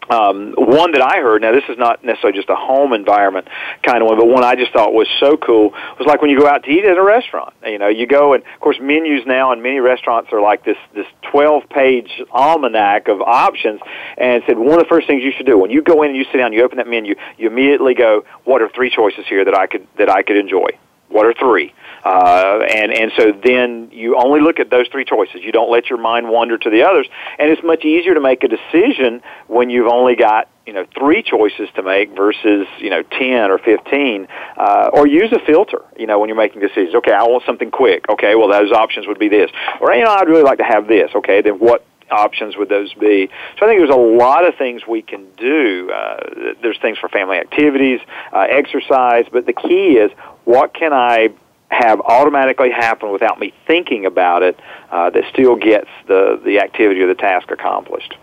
um, 0.10 0.54
one 0.58 0.91
that 0.91 1.01
I 1.01 1.22
heard, 1.22 1.41
now 1.41 1.51
this 1.51 1.64
is 1.70 1.78
not 1.78 2.04
necessarily 2.04 2.38
just 2.38 2.49
a 2.49 2.56
home 2.56 2.93
environment 2.93 3.47
kind 3.84 4.01
of 4.01 4.08
one, 4.08 4.18
but 4.18 4.28
one 4.28 4.43
I 4.43 4.56
just 4.56 4.74
thought 4.74 4.93
was 4.93 5.08
so 5.20 5.38
cool 5.38 5.72
was 5.97 6.06
like 6.06 6.22
when 6.22 6.30
you 6.30 6.39
go 6.39 6.47
out 6.47 6.64
to 6.64 6.70
eat 6.70 6.86
at 6.86 6.97
a 6.97 7.04
restaurant. 7.04 7.54
You 7.66 7.80
know, 7.80 7.88
you 7.88 8.06
go 8.08 8.34
and 8.34 8.43
of 8.43 8.60
course 8.60 8.78
menus 8.82 9.26
now 9.26 9.54
in 9.54 9.62
many 9.62 9.80
restaurants 9.80 10.32
are 10.34 10.41
like 10.41 10.66
this 10.66 10.78
this 10.93 11.08
twelve 11.32 11.70
page 11.70 12.10
almanac 12.32 13.08
of 13.08 13.22
options, 13.22 13.82
and 14.18 14.43
said 14.45 14.58
one 14.58 14.74
of 14.74 14.80
the 14.80 14.89
first 14.89 15.08
things 15.08 15.24
you 15.24 15.32
should 15.36 15.45
do 15.45 15.58
when 15.58 15.72
you 15.72 15.82
go 15.82 16.04
in 16.04 16.10
and 16.10 16.18
you 16.18 16.26
sit 16.32 16.38
down, 16.38 16.54
you 16.54 16.64
open 16.64 16.78
that 16.78 16.88
menu, 16.88 17.16
you 17.38 17.47
immediately 17.47 17.93
go, 17.93 18.26
what 18.43 18.62
are 18.62 18.70
three 18.70 18.89
choices 18.89 19.26
here 19.28 19.45
that 19.45 19.56
I 19.56 19.68
could 19.68 19.88
that 19.97 20.10
I 20.10 20.24
could 20.24 20.38
enjoy? 20.38 20.68
What 21.10 21.26
are 21.26 21.34
three? 21.34 21.74
Uh, 22.04 22.60
and 22.70 22.91
and 22.91 23.12
so 23.18 23.32
then 23.32 23.89
you 23.91 24.18
only 24.18 24.41
look 24.41 24.60
at 24.60 24.70
those 24.70 24.88
three 24.89 25.06
choices. 25.06 25.41
You 25.41 25.51
don't 25.51 25.72
let 25.72 25.89
your 25.89 25.99
mind 25.99 26.30
wander 26.30 26.58
to 26.58 26.70
the 26.70 26.84
others, 26.84 27.08
and 27.39 27.49
it's 27.49 27.64
much 27.64 27.86
easier 27.86 28.14
to 28.14 28.20
make 28.20 28.43
a 28.43 28.47
decision 28.47 29.22
when 29.47 29.70
you've 29.70 29.88
only 29.88 30.16
got 30.16 30.49
you 30.66 30.74
know 30.74 30.86
three 30.97 31.24
choices 31.24 31.70
to 31.76 31.84
make 31.84 32.12
versus 32.16 32.68
you 32.80 32.89
know 32.89 33.04
ten 33.04 33.49
or 33.51 33.58
fifteen. 33.58 34.28
Uh, 34.58 34.89
or 34.93 35.08
use 35.08 35.32
a 35.32 35.39
filter. 35.45 35.82
You 35.97 36.08
know 36.08 36.20
when 36.20 36.28
you're 36.28 36.38
making 36.38 36.62
decisions. 36.62 36.95
Okay, 36.95 37.14
I 37.14 37.24
want 37.24 37.43
something 37.45 37.72
quick. 37.72 38.10
Okay, 38.10 38.36
well 38.36 38.49
those 38.49 38.72
options 38.72 39.08
would 39.08 39.20
be 39.20 39.30
this. 39.30 39.49
Or 39.80 39.93
you 39.93 40.04
know 40.04 40.12
I'd 40.12 40.28
really 40.28 40.43
like 40.43 40.58
to 40.58 40.66
have 40.66 40.88
this. 40.88 41.12
Okay, 41.16 41.41
then 41.41 41.54
what 41.54 41.86
options 42.12 42.58
would 42.58 42.70
those 42.70 42.93
be? 42.93 43.30
So 43.58 43.66
I 43.66 43.70
think 43.70 43.80
there's 43.80 43.89
a 43.89 43.95
lot 43.95 44.45
of 44.45 44.56
things 44.56 44.86
we 44.88 45.01
can 45.01 45.26
do. 45.38 45.89
Uh, 45.89 46.54
there's 46.62 46.78
things 46.80 46.97
for 46.97 47.10
family 47.10 47.38
activities, 47.38 48.01
uh, 48.32 48.45
exercise, 48.49 49.26
but 49.32 49.45
the 49.45 49.54
key 49.54 49.93
is 49.97 50.12
what 50.43 50.74
can 50.74 50.93
I 50.93 51.30
have 51.74 51.99
automatically 52.01 52.71
happen 52.71 53.11
without 53.11 53.39
me 53.39 53.53
thinking 53.67 54.05
about 54.05 54.43
it 54.43 54.59
uh, 54.91 55.09
that 55.09 55.24
still 55.32 55.55
gets 55.55 55.89
the, 56.07 56.41
the 56.45 56.59
activity 56.59 57.01
or 57.01 57.07
the 57.07 57.15
task 57.15 57.51
accomplished. 57.51 58.15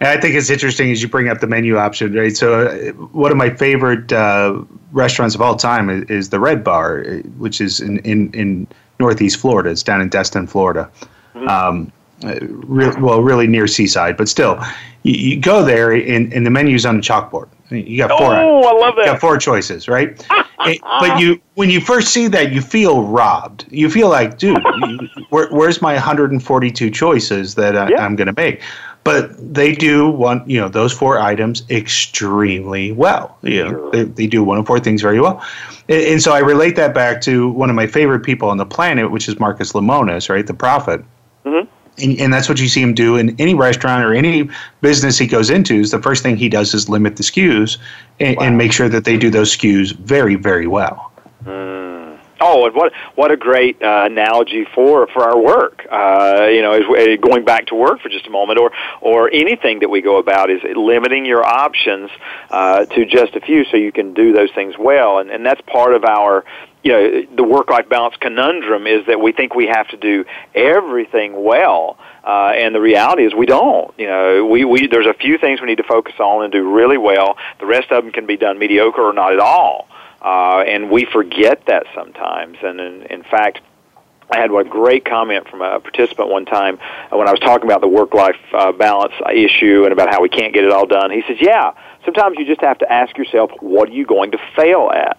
And 0.00 0.08
I 0.08 0.20
think 0.20 0.34
it's 0.34 0.50
interesting 0.50 0.90
as 0.90 1.00
you 1.00 1.08
bring 1.08 1.28
up 1.28 1.38
the 1.38 1.46
menu 1.46 1.76
option, 1.76 2.12
right? 2.12 2.36
So, 2.36 2.66
uh, 2.66 2.92
one 3.12 3.30
of 3.30 3.36
my 3.36 3.50
favorite 3.50 4.12
uh, 4.12 4.60
restaurants 4.90 5.36
of 5.36 5.40
all 5.40 5.54
time 5.54 5.88
is, 5.88 6.10
is, 6.10 6.28
the 6.30 6.40
Red 6.40 6.64
Bar, 6.64 7.04
which 7.38 7.60
is 7.60 7.78
in, 7.80 7.98
in, 8.00 8.32
in 8.32 8.66
Northeast 8.98 9.38
Florida. 9.38 9.70
It's 9.70 9.84
down 9.84 10.00
in 10.00 10.08
Destin, 10.08 10.48
Florida. 10.48 10.90
Mm-hmm. 11.34 11.46
Um, 11.48 11.92
uh, 12.24 12.38
re- 12.40 12.94
well, 13.00 13.22
really 13.22 13.46
near 13.46 13.66
Seaside, 13.66 14.16
but 14.16 14.28
still, 14.28 14.62
you, 15.02 15.14
you 15.14 15.40
go 15.40 15.64
there 15.64 15.92
and, 15.92 16.32
and 16.32 16.46
the 16.46 16.50
menu's 16.50 16.86
on 16.86 16.96
a 16.96 17.00
chalkboard. 17.00 17.48
You 17.70 17.98
got 17.98 18.18
four. 18.18 18.34
Oh, 18.34 18.62
I 18.62 18.72
love 18.72 18.96
that. 18.96 19.06
You 19.06 19.12
got 19.12 19.20
four 19.20 19.38
choices, 19.38 19.88
right? 19.88 20.10
it, 20.60 20.80
but 20.82 21.18
you, 21.18 21.40
when 21.54 21.70
you 21.70 21.80
first 21.80 22.08
see 22.08 22.28
that, 22.28 22.52
you 22.52 22.60
feel 22.60 23.04
robbed. 23.04 23.66
You 23.70 23.88
feel 23.88 24.08
like, 24.08 24.38
dude, 24.38 24.62
where, 25.30 25.48
where's 25.48 25.80
my 25.80 25.94
142 25.94 26.90
choices 26.90 27.54
that 27.54 27.76
I, 27.76 27.90
yeah. 27.90 28.04
I'm 28.04 28.16
going 28.16 28.26
to 28.26 28.34
make? 28.36 28.60
But 29.04 29.32
they 29.54 29.72
do 29.72 30.08
one, 30.08 30.48
you 30.48 30.60
know, 30.60 30.68
those 30.68 30.92
four 30.92 31.18
items 31.18 31.68
extremely 31.70 32.92
well. 32.92 33.36
You 33.42 33.64
know, 33.64 33.70
sure. 33.70 33.90
they, 33.90 34.04
they 34.04 34.26
do 34.28 34.44
one 34.44 34.58
of 34.58 34.66
four 34.66 34.78
things 34.78 35.02
very 35.02 35.20
well. 35.20 35.44
And, 35.88 36.02
and, 36.04 36.22
so 36.22 36.32
I 36.32 36.38
relate 36.38 36.76
that 36.76 36.94
back 36.94 37.20
to 37.22 37.50
one 37.50 37.68
of 37.68 37.74
my 37.74 37.88
favorite 37.88 38.20
people 38.20 38.48
on 38.48 38.58
the 38.58 38.66
planet, 38.66 39.10
which 39.10 39.28
is 39.28 39.40
Marcus 39.40 39.72
Lemonis, 39.72 40.28
right? 40.28 40.46
The 40.46 40.54
Profit. 40.54 41.04
Mm-hmm 41.44 41.68
and, 41.98 42.18
and, 42.18 42.32
that's 42.32 42.48
what 42.48 42.58
you 42.60 42.68
see 42.68 42.80
him 42.80 42.94
do 42.94 43.16
in 43.16 43.38
any 43.38 43.54
restaurant 43.54 44.04
or 44.04 44.14
any 44.14 44.48
business 44.80 45.18
he 45.18 45.26
goes 45.26 45.50
into 45.50 45.74
is 45.74 45.90
the 45.90 46.00
first 46.00 46.22
thing 46.22 46.36
he 46.36 46.48
does 46.48 46.72
is 46.74 46.88
limit 46.88 47.16
the 47.16 47.22
SKUs 47.22 47.78
and, 48.20 48.36
wow. 48.36 48.44
and 48.44 48.58
make 48.58 48.72
sure 48.72 48.88
that 48.88 49.04
they 49.04 49.16
do 49.16 49.30
those 49.30 49.56
SKUs 49.56 49.92
very, 49.92 50.34
very 50.34 50.66
well. 50.66 51.12
Mm. 51.44 51.92
Oh, 52.44 52.66
and 52.66 52.74
what 52.74 52.92
what 53.14 53.30
a 53.30 53.36
great 53.36 53.80
uh, 53.80 54.02
analogy 54.06 54.66
for 54.74 55.06
for 55.06 55.22
our 55.22 55.38
work. 55.38 55.86
Uh, 55.90 56.48
you 56.50 56.60
know, 56.60 56.74
is, 56.74 57.20
going 57.20 57.44
back 57.44 57.66
to 57.66 57.76
work 57.76 58.00
for 58.00 58.08
just 58.08 58.26
a 58.26 58.30
moment, 58.30 58.58
or 58.58 58.72
or 59.00 59.30
anything 59.32 59.78
that 59.78 59.90
we 59.90 60.00
go 60.00 60.18
about 60.18 60.50
is 60.50 60.60
limiting 60.74 61.24
your 61.24 61.44
options 61.44 62.10
uh, 62.50 62.84
to 62.86 63.06
just 63.06 63.36
a 63.36 63.40
few, 63.40 63.64
so 63.66 63.76
you 63.76 63.92
can 63.92 64.12
do 64.12 64.32
those 64.32 64.50
things 64.56 64.74
well, 64.76 65.18
and 65.18 65.30
and 65.30 65.46
that's 65.46 65.60
part 65.68 65.94
of 65.94 66.04
our 66.04 66.44
you 66.82 66.92
know 66.92 67.22
the 67.36 67.44
work 67.44 67.70
life 67.70 67.88
balance 67.88 68.14
conundrum 68.20 68.86
is 68.86 69.06
that 69.06 69.20
we 69.20 69.32
think 69.32 69.54
we 69.54 69.66
have 69.66 69.88
to 69.88 69.96
do 69.96 70.24
everything 70.54 71.44
well 71.44 71.98
uh, 72.24 72.52
and 72.54 72.74
the 72.74 72.80
reality 72.80 73.24
is 73.24 73.34
we 73.34 73.46
don't 73.46 73.94
you 73.98 74.06
know 74.06 74.44
we, 74.44 74.64
we 74.64 74.86
there's 74.86 75.06
a 75.06 75.14
few 75.14 75.38
things 75.38 75.60
we 75.60 75.66
need 75.66 75.76
to 75.76 75.84
focus 75.84 76.14
on 76.18 76.44
and 76.44 76.52
do 76.52 76.74
really 76.74 76.98
well 76.98 77.36
the 77.60 77.66
rest 77.66 77.90
of 77.90 78.04
them 78.04 78.12
can 78.12 78.26
be 78.26 78.36
done 78.36 78.58
mediocre 78.58 79.02
or 79.02 79.12
not 79.12 79.32
at 79.32 79.40
all 79.40 79.88
uh, 80.22 80.62
and 80.66 80.90
we 80.90 81.04
forget 81.04 81.64
that 81.66 81.84
sometimes 81.94 82.58
and 82.62 82.80
in, 82.80 83.02
in 83.04 83.22
fact 83.22 83.60
I 84.30 84.38
had 84.38 84.50
a 84.50 84.64
great 84.64 85.04
comment 85.04 85.46
from 85.48 85.60
a 85.60 85.78
participant 85.78 86.30
one 86.30 86.46
time 86.46 86.78
when 87.10 87.28
I 87.28 87.32
was 87.32 87.40
talking 87.40 87.66
about 87.66 87.82
the 87.82 87.88
work-life 87.88 88.38
uh, 88.54 88.72
balance 88.72 89.12
issue 89.30 89.84
and 89.84 89.92
about 89.92 90.08
how 90.08 90.22
we 90.22 90.30
can't 90.30 90.54
get 90.54 90.64
it 90.64 90.72
all 90.72 90.86
done. 90.86 91.10
He 91.10 91.22
says, 91.28 91.36
"Yeah, 91.38 91.72
sometimes 92.06 92.38
you 92.38 92.46
just 92.46 92.62
have 92.62 92.78
to 92.78 92.90
ask 92.90 93.18
yourself, 93.18 93.50
what 93.60 93.90
are 93.90 93.92
you 93.92 94.06
going 94.06 94.30
to 94.30 94.38
fail 94.56 94.90
at?" 94.94 95.18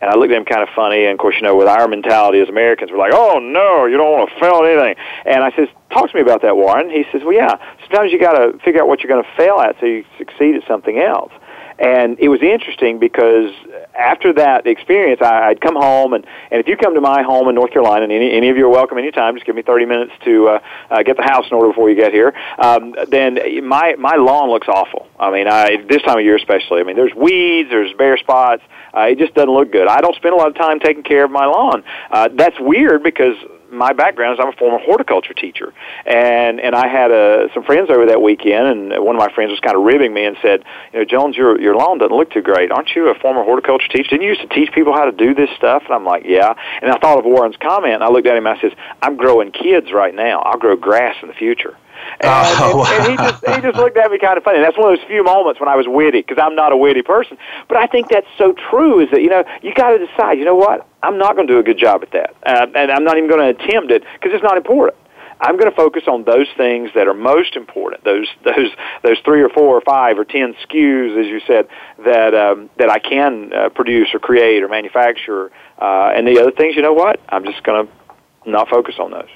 And 0.00 0.10
I 0.10 0.14
looked 0.14 0.30
at 0.32 0.38
him 0.38 0.44
kind 0.44 0.62
of 0.62 0.68
funny, 0.76 1.04
and 1.04 1.12
of 1.12 1.18
course, 1.18 1.34
you 1.36 1.42
know, 1.42 1.56
with 1.56 1.66
our 1.66 1.88
mentality 1.88 2.40
as 2.40 2.48
Americans, 2.48 2.90
we're 2.92 2.98
like, 2.98 3.12
"Oh 3.12 3.40
no, 3.40 3.86
you 3.86 3.96
don't 3.96 4.12
want 4.12 4.30
to 4.30 4.38
fail 4.38 4.62
at 4.62 4.66
anything." 4.66 4.94
And 5.26 5.42
I 5.42 5.50
says, 5.56 5.68
"Talk 5.90 6.10
to 6.10 6.16
me 6.16 6.22
about 6.22 6.42
that, 6.42 6.56
Warren." 6.56 6.88
He 6.88 7.04
says, 7.10 7.22
"Well, 7.24 7.34
yeah. 7.34 7.56
Sometimes 7.82 8.12
you 8.12 8.18
got 8.20 8.38
to 8.38 8.58
figure 8.60 8.80
out 8.80 8.86
what 8.86 9.02
you're 9.02 9.10
going 9.10 9.24
to 9.24 9.36
fail 9.36 9.58
at 9.58 9.76
so 9.80 9.86
you 9.86 10.04
succeed 10.16 10.54
at 10.54 10.66
something 10.68 10.98
else." 11.00 11.32
And 11.78 12.18
it 12.18 12.28
was 12.28 12.42
interesting 12.42 12.98
because 12.98 13.52
after 13.96 14.32
that 14.32 14.66
experience, 14.66 15.20
I, 15.22 15.48
I'd 15.48 15.60
come 15.60 15.76
home, 15.76 16.12
and, 16.12 16.26
and 16.50 16.60
if 16.60 16.66
you 16.66 16.76
come 16.76 16.94
to 16.94 17.00
my 17.00 17.22
home 17.22 17.48
in 17.48 17.54
North 17.54 17.70
Carolina, 17.70 18.04
and 18.04 18.12
any, 18.12 18.32
any 18.32 18.48
of 18.48 18.56
you 18.56 18.66
are 18.66 18.70
welcome 18.70 18.98
anytime, 18.98 19.34
just 19.34 19.46
give 19.46 19.54
me 19.54 19.62
30 19.62 19.86
minutes 19.86 20.12
to 20.24 20.48
uh, 20.48 20.60
uh, 20.90 21.02
get 21.02 21.16
the 21.16 21.22
house 21.22 21.46
in 21.50 21.56
order 21.56 21.68
before 21.68 21.88
you 21.88 21.96
get 21.96 22.12
here, 22.12 22.34
um, 22.58 22.94
then 23.08 23.38
my, 23.66 23.94
my 23.96 24.16
lawn 24.16 24.50
looks 24.50 24.68
awful. 24.68 25.06
I 25.20 25.30
mean, 25.30 25.46
I, 25.46 25.76
this 25.88 26.02
time 26.02 26.18
of 26.18 26.24
year 26.24 26.36
especially. 26.36 26.80
I 26.80 26.84
mean, 26.84 26.96
there's 26.96 27.14
weeds, 27.14 27.70
there's 27.70 27.92
bare 27.94 28.16
spots. 28.16 28.62
Uh, 28.96 29.02
it 29.10 29.18
just 29.18 29.34
doesn't 29.34 29.50
look 29.50 29.70
good. 29.70 29.86
I 29.86 30.00
don't 30.00 30.16
spend 30.16 30.34
a 30.34 30.36
lot 30.36 30.48
of 30.48 30.54
time 30.56 30.80
taking 30.80 31.02
care 31.02 31.24
of 31.24 31.30
my 31.30 31.46
lawn. 31.46 31.84
Uh, 32.10 32.28
that's 32.34 32.58
weird 32.58 33.02
because 33.02 33.36
my 33.70 33.92
background 33.92 34.34
is 34.34 34.40
I'm 34.42 34.52
a 34.52 34.56
former 34.56 34.78
horticulture 34.78 35.34
teacher, 35.34 35.72
and 36.06 36.60
and 36.60 36.74
I 36.74 36.88
had 36.88 37.10
uh, 37.10 37.52
some 37.54 37.64
friends 37.64 37.90
over 37.90 38.06
that 38.06 38.22
weekend, 38.22 38.66
and 38.66 39.04
one 39.04 39.16
of 39.16 39.20
my 39.20 39.32
friends 39.32 39.50
was 39.50 39.60
kind 39.60 39.76
of 39.76 39.82
ribbing 39.82 40.12
me 40.12 40.24
and 40.24 40.36
said, 40.42 40.64
you 40.92 41.00
know, 41.00 41.04
Jones, 41.04 41.36
your 41.36 41.60
your 41.60 41.76
lawn 41.76 41.98
doesn't 41.98 42.16
look 42.16 42.30
too 42.30 42.42
great. 42.42 42.70
Aren't 42.70 42.90
you 42.94 43.08
a 43.08 43.14
former 43.14 43.44
horticulture 43.44 43.88
teacher? 43.88 44.10
Didn't 44.10 44.22
you 44.22 44.30
used 44.30 44.42
to 44.42 44.48
teach 44.48 44.72
people 44.72 44.92
how 44.92 45.04
to 45.04 45.12
do 45.12 45.34
this 45.34 45.50
stuff? 45.56 45.82
And 45.84 45.94
I'm 45.94 46.04
like, 46.04 46.24
yeah. 46.26 46.54
And 46.82 46.90
I 46.90 46.98
thought 46.98 47.18
of 47.18 47.24
Warren's 47.24 47.56
comment, 47.56 47.94
and 47.94 48.04
I 48.04 48.08
looked 48.08 48.26
at 48.26 48.36
him 48.36 48.46
and 48.46 48.58
I 48.58 48.60
says, 48.60 48.72
I'm 49.02 49.16
growing 49.16 49.52
kids 49.52 49.92
right 49.92 50.14
now. 50.14 50.40
I'll 50.40 50.58
grow 50.58 50.76
grass 50.76 51.16
in 51.22 51.28
the 51.28 51.34
future. 51.34 51.76
And, 52.20 52.30
oh, 52.60 52.84
and, 52.84 53.02
and 53.02 53.10
he 53.10 53.16
just 53.16 53.46
he 53.46 53.60
just 53.60 53.76
looked 53.76 53.96
at 53.96 54.10
me 54.10 54.18
kind 54.18 54.36
of 54.36 54.44
funny. 54.44 54.58
And 54.58 54.64
that's 54.64 54.76
one 54.76 54.92
of 54.92 54.98
those 54.98 55.06
few 55.06 55.22
moments 55.22 55.60
when 55.60 55.68
I 55.68 55.76
was 55.76 55.86
witty 55.86 56.20
because 56.20 56.38
I'm 56.40 56.54
not 56.54 56.72
a 56.72 56.76
witty 56.76 57.02
person. 57.02 57.38
But 57.68 57.78
I 57.78 57.86
think 57.86 58.08
that's 58.08 58.26
so 58.36 58.54
true. 58.70 59.00
Is 59.00 59.10
that 59.10 59.22
you 59.22 59.28
know 59.28 59.44
you 59.62 59.74
got 59.74 59.90
to 59.90 60.04
decide. 60.04 60.38
You 60.38 60.44
know 60.44 60.56
what? 60.56 60.86
I'm 61.02 61.18
not 61.18 61.36
going 61.36 61.46
to 61.46 61.52
do 61.52 61.58
a 61.58 61.62
good 61.62 61.78
job 61.78 62.02
at 62.02 62.10
that, 62.12 62.34
uh, 62.44 62.66
and 62.74 62.90
I'm 62.90 63.04
not 63.04 63.16
even 63.18 63.30
going 63.30 63.54
to 63.54 63.62
attempt 63.62 63.92
it 63.92 64.02
because 64.14 64.32
it's 64.34 64.42
not 64.42 64.56
important. 64.56 64.96
I'm 65.40 65.56
going 65.56 65.70
to 65.70 65.76
focus 65.76 66.02
on 66.08 66.24
those 66.24 66.48
things 66.56 66.90
that 66.94 67.06
are 67.06 67.14
most 67.14 67.54
important. 67.56 68.04
Those 68.04 68.26
those 68.44 68.70
those 69.02 69.18
three 69.24 69.42
or 69.42 69.48
four 69.48 69.76
or 69.76 69.80
five 69.80 70.18
or 70.18 70.24
ten 70.24 70.54
SKUs, 70.66 71.20
as 71.20 71.26
you 71.26 71.40
said, 71.46 71.68
that 72.04 72.34
um, 72.34 72.70
that 72.78 72.90
I 72.90 72.98
can 72.98 73.52
uh, 73.52 73.68
produce 73.68 74.08
or 74.14 74.18
create 74.18 74.62
or 74.62 74.68
manufacture. 74.68 75.50
Uh, 75.78 76.12
and 76.14 76.26
the 76.26 76.40
other 76.40 76.50
things, 76.50 76.74
you 76.74 76.82
know 76.82 76.92
what? 76.92 77.20
I'm 77.28 77.44
just 77.44 77.62
going 77.62 77.86
to 77.86 78.50
not 78.50 78.68
focus 78.68 78.96
on 78.98 79.12
those. 79.12 79.28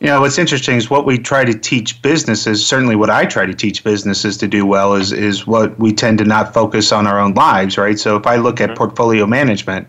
You 0.00 0.08
know, 0.08 0.20
what's 0.20 0.36
interesting 0.36 0.76
is 0.76 0.90
what 0.90 1.06
we 1.06 1.18
try 1.18 1.44
to 1.44 1.58
teach 1.58 2.02
businesses, 2.02 2.66
certainly 2.66 2.96
what 2.96 3.08
I 3.08 3.24
try 3.24 3.46
to 3.46 3.54
teach 3.54 3.82
businesses 3.82 4.36
to 4.38 4.46
do 4.46 4.66
well 4.66 4.94
is 4.94 5.10
is 5.10 5.46
what 5.46 5.78
we 5.78 5.92
tend 5.92 6.18
to 6.18 6.24
not 6.24 6.52
focus 6.52 6.92
on 6.92 7.06
our 7.06 7.18
own 7.18 7.32
lives, 7.32 7.78
right? 7.78 7.98
So 7.98 8.16
if 8.16 8.26
I 8.26 8.36
look 8.36 8.60
at 8.60 8.68
mm-hmm. 8.68 8.76
portfolio 8.76 9.26
management, 9.26 9.88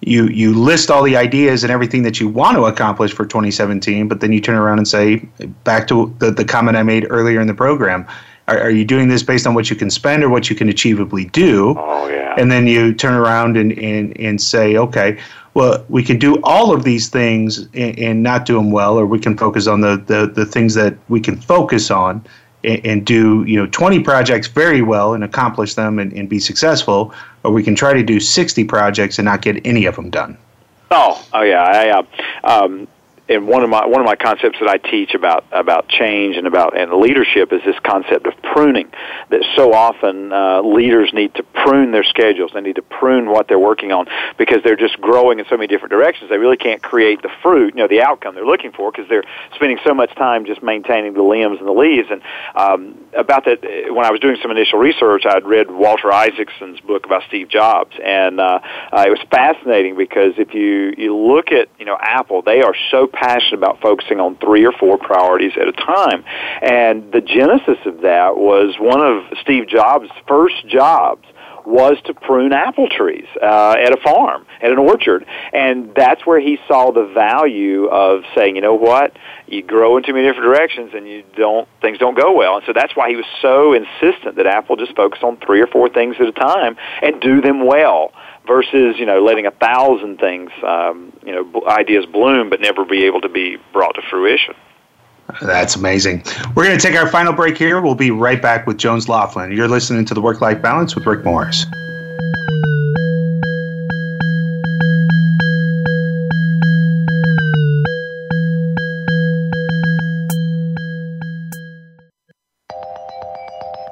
you 0.00 0.28
you 0.28 0.54
list 0.54 0.92
all 0.92 1.02
the 1.02 1.16
ideas 1.16 1.64
and 1.64 1.72
everything 1.72 2.04
that 2.04 2.20
you 2.20 2.28
want 2.28 2.56
to 2.56 2.66
accomplish 2.66 3.12
for 3.12 3.26
2017, 3.26 4.06
but 4.06 4.20
then 4.20 4.32
you 4.32 4.40
turn 4.40 4.54
around 4.54 4.78
and 4.78 4.86
say, 4.86 5.16
back 5.64 5.88
to 5.88 6.14
the, 6.20 6.30
the 6.30 6.44
comment 6.44 6.76
I 6.76 6.84
made 6.84 7.06
earlier 7.10 7.40
in 7.40 7.48
the 7.48 7.54
program, 7.54 8.06
are, 8.46 8.60
are 8.60 8.70
you 8.70 8.84
doing 8.84 9.08
this 9.08 9.22
based 9.22 9.46
on 9.46 9.54
what 9.54 9.70
you 9.70 9.76
can 9.76 9.90
spend 9.90 10.22
or 10.22 10.28
what 10.28 10.50
you 10.50 10.56
can 10.56 10.68
achievably 10.68 11.30
do? 11.32 11.74
Oh, 11.78 12.08
yeah. 12.08 12.34
And 12.38 12.50
then 12.50 12.66
you 12.66 12.94
turn 12.94 13.14
around 13.14 13.56
and, 13.56 13.72
and, 13.72 14.18
and 14.20 14.40
say, 14.40 14.76
okay, 14.76 15.18
well, 15.54 15.84
we 15.88 16.02
can 16.02 16.18
do 16.18 16.40
all 16.42 16.72
of 16.72 16.84
these 16.84 17.08
things 17.08 17.58
and, 17.74 17.98
and 17.98 18.22
not 18.22 18.46
do 18.46 18.54
them 18.54 18.70
well, 18.70 18.98
or 18.98 19.06
we 19.06 19.18
can 19.18 19.36
focus 19.36 19.66
on 19.66 19.80
the, 19.80 19.96
the, 20.06 20.26
the 20.26 20.46
things 20.46 20.74
that 20.74 20.96
we 21.08 21.20
can 21.20 21.36
focus 21.36 21.90
on 21.90 22.24
and, 22.62 22.84
and, 22.84 23.06
do 23.06 23.42
you 23.44 23.56
know 23.56 23.66
20 23.66 24.00
projects 24.00 24.46
very 24.46 24.82
well 24.82 25.14
and 25.14 25.24
accomplish 25.24 25.74
them 25.74 25.98
and, 25.98 26.12
and 26.12 26.28
be 26.28 26.38
successful, 26.38 27.12
or 27.42 27.50
we 27.50 27.62
can 27.62 27.74
try 27.74 27.92
to 27.92 28.02
do 28.02 28.20
60 28.20 28.64
projects 28.64 29.18
and 29.18 29.24
not 29.24 29.42
get 29.42 29.64
any 29.66 29.86
of 29.86 29.96
them 29.96 30.10
done. 30.10 30.36
Oh, 30.90 31.24
oh 31.32 31.42
yeah. 31.42 31.62
I, 31.62 31.90
uh, 31.90 32.64
um, 32.64 32.88
and 33.30 33.46
one 33.46 33.62
of 33.62 33.70
my 33.70 33.86
one 33.86 34.00
of 34.00 34.06
my 34.06 34.16
concepts 34.16 34.58
that 34.58 34.68
I 34.68 34.76
teach 34.76 35.14
about 35.14 35.44
about 35.52 35.88
change 35.88 36.36
and 36.36 36.48
about 36.48 36.76
and 36.76 36.92
leadership 36.92 37.52
is 37.52 37.62
this 37.64 37.78
concept 37.84 38.26
of 38.26 38.34
pruning. 38.42 38.90
That 39.30 39.44
so 39.54 39.72
often 39.72 40.32
uh, 40.32 40.62
leaders 40.62 41.12
need 41.14 41.34
to 41.36 41.44
prune 41.44 41.92
their 41.92 42.02
schedules. 42.02 42.50
They 42.52 42.60
need 42.60 42.76
to 42.76 42.82
prune 42.82 43.30
what 43.30 43.46
they're 43.46 43.58
working 43.58 43.92
on 43.92 44.06
because 44.36 44.62
they're 44.64 44.76
just 44.76 45.00
growing 45.00 45.38
in 45.38 45.44
so 45.48 45.56
many 45.56 45.68
different 45.68 45.92
directions. 45.92 46.28
They 46.28 46.38
really 46.38 46.56
can't 46.56 46.82
create 46.82 47.22
the 47.22 47.30
fruit, 47.40 47.74
you 47.74 47.82
know, 47.82 47.88
the 47.88 48.02
outcome 48.02 48.34
they're 48.34 48.44
looking 48.44 48.72
for 48.72 48.90
because 48.90 49.08
they're 49.08 49.24
spending 49.54 49.78
so 49.84 49.94
much 49.94 50.12
time 50.16 50.44
just 50.44 50.62
maintaining 50.62 51.14
the 51.14 51.22
limbs 51.22 51.58
and 51.60 51.68
the 51.68 51.72
leaves. 51.72 52.08
And 52.10 52.22
um, 52.56 52.98
about 53.16 53.44
that, 53.44 53.62
when 53.62 54.04
I 54.04 54.10
was 54.10 54.18
doing 54.18 54.38
some 54.42 54.50
initial 54.50 54.80
research, 54.80 55.24
I'd 55.24 55.46
read 55.46 55.70
Walter 55.70 56.12
Isaacson's 56.12 56.80
book 56.80 57.06
about 57.06 57.22
Steve 57.28 57.48
Jobs, 57.48 57.94
and 58.02 58.40
uh, 58.40 58.58
uh, 58.92 59.04
it 59.06 59.10
was 59.10 59.20
fascinating 59.30 59.96
because 59.96 60.34
if 60.36 60.52
you 60.52 60.94
you 60.98 61.16
look 61.16 61.52
at 61.52 61.68
you 61.78 61.84
know 61.84 61.96
Apple, 62.00 62.42
they 62.42 62.62
are 62.62 62.74
so 62.90 63.06
passionate 63.20 63.58
about 63.58 63.80
focusing 63.80 64.18
on 64.18 64.36
three 64.36 64.64
or 64.64 64.72
four 64.72 64.98
priorities 64.98 65.52
at 65.60 65.68
a 65.68 65.72
time. 65.72 66.24
And 66.62 67.12
the 67.12 67.20
genesis 67.20 67.78
of 67.84 68.00
that 68.02 68.36
was 68.36 68.76
one 68.78 69.00
of 69.00 69.38
Steve 69.42 69.68
Jobs' 69.68 70.08
first 70.26 70.66
jobs 70.66 71.26
was 71.66 71.98
to 72.06 72.14
prune 72.14 72.52
apple 72.52 72.88
trees 72.88 73.26
uh, 73.42 73.74
at 73.78 73.92
a 73.92 74.00
farm, 74.02 74.46
at 74.62 74.70
an 74.70 74.78
orchard. 74.78 75.26
And 75.52 75.94
that's 75.94 76.24
where 76.26 76.40
he 76.40 76.58
saw 76.66 76.90
the 76.90 77.04
value 77.04 77.86
of 77.86 78.22
saying, 78.34 78.56
you 78.56 78.62
know 78.62 78.74
what, 78.74 79.16
you 79.46 79.62
grow 79.62 79.96
in 79.96 80.02
too 80.02 80.12
many 80.12 80.26
different 80.26 80.46
directions 80.46 80.92
and 80.94 81.06
you 81.06 81.22
don't, 81.36 81.68
things 81.80 81.98
don't 81.98 82.18
go 82.18 82.32
well. 82.34 82.56
And 82.56 82.64
so 82.66 82.72
that's 82.72 82.96
why 82.96 83.10
he 83.10 83.16
was 83.16 83.26
so 83.42 83.74
insistent 83.74 84.36
that 84.36 84.46
Apple 84.46 84.76
just 84.76 84.96
focus 84.96 85.20
on 85.22 85.36
three 85.36 85.60
or 85.60 85.66
four 85.66 85.88
things 85.88 86.16
at 86.18 86.26
a 86.26 86.32
time 86.32 86.76
and 87.02 87.20
do 87.20 87.40
them 87.40 87.66
well 87.66 88.12
versus 88.46 88.96
you 88.98 89.06
know 89.06 89.22
letting 89.22 89.46
a 89.46 89.50
thousand 89.50 90.18
things 90.18 90.50
um, 90.66 91.12
you 91.24 91.32
know 91.32 91.66
ideas 91.66 92.06
bloom 92.06 92.50
but 92.50 92.60
never 92.60 92.84
be 92.84 93.04
able 93.04 93.20
to 93.20 93.28
be 93.28 93.56
brought 93.72 93.94
to 93.94 94.02
fruition. 94.10 94.54
That's 95.40 95.76
amazing. 95.76 96.24
We're 96.56 96.64
going 96.64 96.76
to 96.76 96.84
take 96.84 96.96
our 96.96 97.06
final 97.06 97.32
break 97.32 97.56
here. 97.56 97.80
We'll 97.80 97.94
be 97.94 98.10
right 98.10 98.42
back 98.42 98.66
with 98.66 98.78
Jones 98.78 99.06
Loflin. 99.06 99.54
You're 99.54 99.68
listening 99.68 100.04
to 100.06 100.14
the 100.14 100.20
Work 100.20 100.40
Life 100.40 100.60
Balance 100.60 100.96
with 100.96 101.06
Rick 101.06 101.24
Morris. 101.24 101.66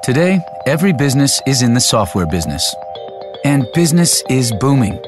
Today, 0.03 0.41
every 0.67 0.95
business 0.95 1.41
is 1.47 1.61
in 1.61 1.75
the 1.75 1.81
software 1.81 2.27
business 2.27 2.75
and 3.45 3.67
business 3.73 4.23
is 4.29 4.53
booming. 4.53 4.99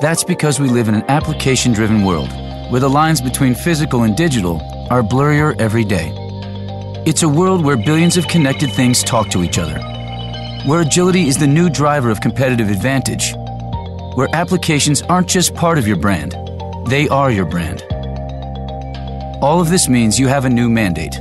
That's 0.00 0.24
because 0.24 0.60
we 0.60 0.68
live 0.68 0.88
in 0.88 0.94
an 0.94 1.04
application 1.08 1.72
driven 1.72 2.04
world 2.04 2.30
where 2.70 2.80
the 2.80 2.90
lines 2.90 3.20
between 3.20 3.54
physical 3.54 4.02
and 4.02 4.16
digital 4.16 4.60
are 4.90 5.02
blurrier 5.02 5.58
every 5.60 5.84
day. 5.84 6.12
It's 7.06 7.22
a 7.22 7.28
world 7.28 7.64
where 7.64 7.76
billions 7.76 8.16
of 8.16 8.26
connected 8.26 8.72
things 8.72 9.02
talk 9.02 9.30
to 9.30 9.42
each 9.44 9.58
other, 9.58 9.78
where 10.66 10.80
agility 10.80 11.28
is 11.28 11.38
the 11.38 11.46
new 11.46 11.70
driver 11.70 12.10
of 12.10 12.20
competitive 12.20 12.68
advantage, 12.68 13.34
where 14.16 14.28
applications 14.34 15.02
aren't 15.02 15.28
just 15.28 15.54
part 15.54 15.78
of 15.78 15.86
your 15.86 15.96
brand, 15.96 16.34
they 16.88 17.08
are 17.08 17.30
your 17.30 17.46
brand. 17.46 17.82
All 19.42 19.60
of 19.60 19.70
this 19.70 19.88
means 19.88 20.18
you 20.18 20.26
have 20.28 20.44
a 20.44 20.50
new 20.50 20.68
mandate. 20.68 21.20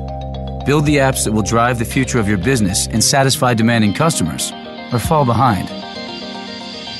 Build 0.65 0.85
the 0.85 0.97
apps 0.97 1.25
that 1.25 1.31
will 1.31 1.43
drive 1.43 1.77
the 1.77 1.85
future 1.85 2.17
of 2.17 2.27
your 2.27 2.39
business 2.39 2.87
and 2.87 3.03
satisfy 3.03 3.53
demanding 3.53 3.93
customers, 3.93 4.51
or 4.91 4.97
fall 4.97 5.25
behind. 5.25 5.84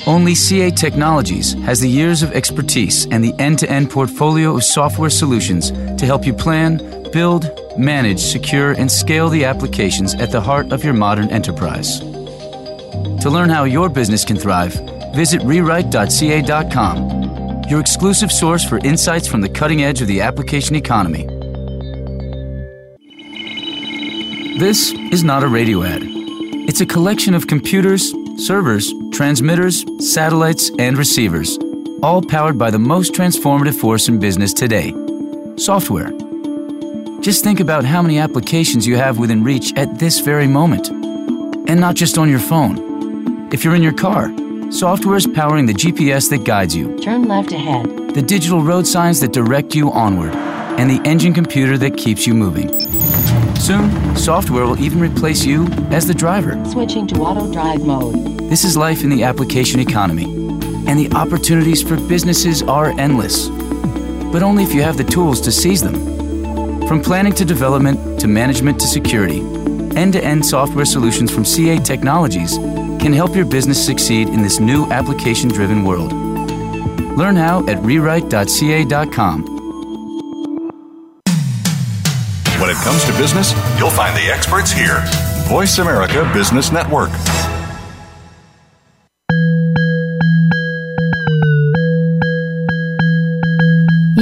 Only 0.06 0.36
CA 0.36 0.70
Technologies 0.70 1.54
has 1.64 1.80
the 1.80 1.88
years 1.88 2.22
of 2.22 2.30
expertise 2.30 3.06
and 3.06 3.24
the 3.24 3.34
end 3.40 3.58
to 3.58 3.68
end 3.68 3.90
portfolio 3.90 4.54
of 4.54 4.62
software 4.62 5.10
solutions 5.10 5.72
to 5.72 6.06
help 6.06 6.24
you 6.24 6.32
plan, 6.32 6.78
build, 7.12 7.50
manage, 7.76 8.20
secure, 8.20 8.70
and 8.72 8.90
scale 8.90 9.28
the 9.28 9.44
applications 9.44 10.14
at 10.14 10.30
the 10.30 10.40
heart 10.40 10.72
of 10.72 10.84
your 10.84 10.94
modern 10.94 11.28
enterprise. 11.30 11.98
To 11.98 13.30
learn 13.30 13.50
how 13.50 13.64
your 13.64 13.88
business 13.88 14.24
can 14.24 14.36
thrive, 14.36 14.74
visit 15.12 15.42
rewrite.ca.com, 15.42 17.64
your 17.68 17.80
exclusive 17.80 18.30
source 18.30 18.64
for 18.64 18.78
insights 18.78 19.26
from 19.26 19.40
the 19.40 19.48
cutting 19.48 19.82
edge 19.82 20.00
of 20.00 20.06
the 20.06 20.20
application 20.20 20.76
economy. 20.76 21.26
This 24.60 24.92
is 25.10 25.24
not 25.24 25.42
a 25.42 25.48
radio 25.48 25.82
ad. 25.82 26.02
It's 26.68 26.80
a 26.80 26.86
collection 26.86 27.34
of 27.34 27.48
computers, 27.48 28.14
servers, 28.38 28.92
transmitters, 29.16 29.82
satellites, 29.98 30.70
and 30.78 30.98
receivers, 30.98 31.58
all 32.02 32.20
powered 32.20 32.58
by 32.58 32.70
the 32.70 32.78
most 32.78 33.14
transformative 33.14 33.74
force 33.74 34.08
in 34.08 34.18
business 34.18 34.52
today 34.52 34.92
software. 35.56 36.10
Just 37.22 37.42
think 37.42 37.60
about 37.60 37.86
how 37.86 38.02
many 38.02 38.18
applications 38.18 38.86
you 38.86 38.96
have 38.96 39.18
within 39.18 39.42
reach 39.42 39.72
at 39.74 39.98
this 39.98 40.20
very 40.20 40.46
moment. 40.46 40.90
And 41.66 41.80
not 41.80 41.94
just 41.94 42.18
on 42.18 42.28
your 42.28 42.38
phone. 42.38 43.50
If 43.54 43.64
you're 43.64 43.74
in 43.74 43.82
your 43.82 43.94
car, 43.94 44.30
software 44.70 45.16
is 45.16 45.26
powering 45.26 45.64
the 45.64 45.72
GPS 45.72 46.28
that 46.28 46.44
guides 46.44 46.76
you, 46.76 46.98
Turn 47.00 47.26
left 47.26 47.52
ahead. 47.52 47.86
the 48.14 48.20
digital 48.20 48.62
road 48.62 48.86
signs 48.86 49.18
that 49.20 49.32
direct 49.32 49.74
you 49.74 49.90
onward, 49.92 50.34
and 50.78 50.90
the 50.90 51.00
engine 51.08 51.32
computer 51.32 51.78
that 51.78 51.96
keeps 51.96 52.26
you 52.26 52.34
moving. 52.34 52.68
Soon, 53.56 54.14
software 54.14 54.66
will 54.66 54.78
even 54.78 55.00
replace 55.00 55.42
you 55.42 55.64
as 55.90 56.06
the 56.06 56.12
driver. 56.14 56.62
Switching 56.66 57.06
to 57.06 57.16
auto 57.22 57.50
drive 57.50 57.82
mode. 57.82 58.35
This 58.48 58.62
is 58.62 58.76
life 58.76 59.02
in 59.02 59.10
the 59.10 59.24
application 59.24 59.80
economy, 59.80 60.24
and 60.86 60.96
the 60.96 61.10
opportunities 61.16 61.82
for 61.82 61.96
businesses 61.96 62.62
are 62.62 62.90
endless. 62.98 63.48
But 63.48 64.44
only 64.44 64.62
if 64.62 64.72
you 64.72 64.82
have 64.82 64.96
the 64.96 65.02
tools 65.02 65.40
to 65.42 65.50
seize 65.50 65.82
them. 65.82 65.96
From 66.86 67.02
planning 67.02 67.32
to 67.34 67.44
development 67.44 68.20
to 68.20 68.28
management 68.28 68.78
to 68.80 68.86
security, 68.86 69.40
end 69.96 70.12
to 70.12 70.24
end 70.24 70.46
software 70.46 70.84
solutions 70.84 71.34
from 71.34 71.44
CA 71.44 71.78
Technologies 71.78 72.56
can 72.56 73.12
help 73.12 73.34
your 73.34 73.46
business 73.46 73.84
succeed 73.84 74.28
in 74.28 74.42
this 74.42 74.60
new 74.60 74.86
application 74.92 75.48
driven 75.48 75.84
world. 75.84 76.12
Learn 77.18 77.34
how 77.34 77.66
at 77.66 77.78
rewrite.ca.com. 77.78 79.42
When 82.60 82.70
it 82.70 82.76
comes 82.76 83.04
to 83.06 83.12
business, 83.18 83.52
you'll 83.76 83.90
find 83.90 84.16
the 84.16 84.30
experts 84.32 84.70
here. 84.70 85.02
Voice 85.48 85.78
America 85.78 86.30
Business 86.32 86.70
Network. 86.70 87.10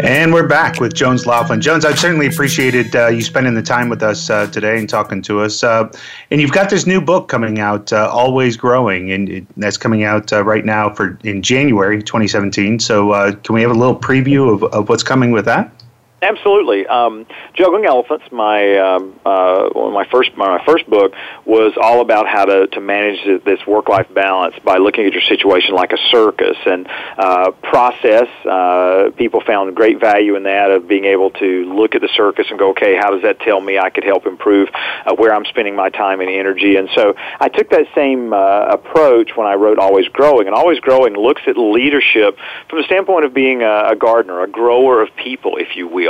And 0.00 0.32
we're 0.32 0.46
back 0.46 0.78
with 0.78 0.94
Jones 0.94 1.24
Loflin. 1.24 1.60
Jones, 1.60 1.84
I've 1.84 1.98
certainly 1.98 2.26
appreciated 2.26 2.94
uh, 2.94 3.08
you 3.08 3.20
spending 3.20 3.54
the 3.54 3.62
time 3.62 3.88
with 3.88 4.00
us 4.02 4.30
uh, 4.30 4.46
today 4.46 4.78
and 4.78 4.88
talking 4.88 5.22
to 5.22 5.40
us. 5.40 5.64
Uh, 5.64 5.90
and 6.30 6.40
you've 6.40 6.52
got 6.52 6.70
this 6.70 6.86
new 6.86 7.00
book 7.00 7.28
coming 7.28 7.58
out, 7.58 7.92
uh, 7.92 8.08
Always 8.12 8.56
Growing, 8.56 9.10
and 9.10 9.28
it, 9.28 9.46
that's 9.56 9.76
coming 9.76 10.04
out 10.04 10.32
uh, 10.32 10.44
right 10.44 10.64
now 10.64 10.94
for 10.94 11.18
in 11.24 11.42
January 11.42 12.00
2017. 12.00 12.78
So, 12.78 13.10
uh, 13.10 13.32
can 13.32 13.56
we 13.56 13.62
have 13.62 13.72
a 13.72 13.74
little 13.74 13.98
preview 13.98 14.52
of, 14.52 14.62
of 14.72 14.88
what's 14.88 15.02
coming 15.02 15.32
with 15.32 15.46
that? 15.46 15.72
Absolutely. 16.20 16.84
Um, 16.84 17.26
Juggling 17.54 17.84
Elephants, 17.84 18.24
my 18.32 18.76
um, 18.78 19.20
uh, 19.24 19.68
well, 19.72 19.92
my 19.92 20.04
first 20.10 20.36
my 20.36 20.60
first 20.66 20.90
book 20.90 21.12
was 21.44 21.74
all 21.80 22.00
about 22.00 22.26
how 22.26 22.44
to, 22.44 22.66
to 22.66 22.80
manage 22.80 23.44
this 23.44 23.64
work 23.68 23.88
life 23.88 24.12
balance 24.12 24.56
by 24.64 24.78
looking 24.78 25.06
at 25.06 25.12
your 25.12 25.22
situation 25.22 25.76
like 25.76 25.92
a 25.92 25.98
circus 26.10 26.56
and 26.66 26.88
uh, 27.16 27.52
process. 27.62 28.26
Uh, 28.44 29.10
people 29.16 29.40
found 29.46 29.76
great 29.76 30.00
value 30.00 30.34
in 30.34 30.42
that 30.42 30.72
of 30.72 30.88
being 30.88 31.04
able 31.04 31.30
to 31.30 31.72
look 31.72 31.94
at 31.94 32.00
the 32.00 32.08
circus 32.16 32.46
and 32.50 32.58
go, 32.58 32.70
okay, 32.70 32.96
how 32.96 33.10
does 33.10 33.22
that 33.22 33.38
tell 33.38 33.60
me 33.60 33.78
I 33.78 33.90
could 33.90 34.04
help 34.04 34.26
improve 34.26 34.70
uh, 34.74 35.14
where 35.14 35.32
I'm 35.32 35.44
spending 35.44 35.76
my 35.76 35.88
time 35.88 36.20
and 36.20 36.28
energy? 36.28 36.74
And 36.74 36.88
so 36.96 37.14
I 37.38 37.48
took 37.48 37.70
that 37.70 37.86
same 37.94 38.32
uh, 38.32 38.66
approach 38.66 39.36
when 39.36 39.46
I 39.46 39.54
wrote 39.54 39.78
Always 39.78 40.08
Growing, 40.08 40.48
and 40.48 40.56
Always 40.56 40.80
Growing 40.80 41.14
looks 41.14 41.42
at 41.46 41.56
leadership 41.56 42.36
from 42.68 42.80
the 42.80 42.84
standpoint 42.84 43.24
of 43.24 43.32
being 43.32 43.62
a, 43.62 43.90
a 43.90 43.96
gardener, 43.96 44.42
a 44.42 44.48
grower 44.48 45.00
of 45.00 45.14
people, 45.14 45.58
if 45.58 45.76
you 45.76 45.86
will. 45.86 46.07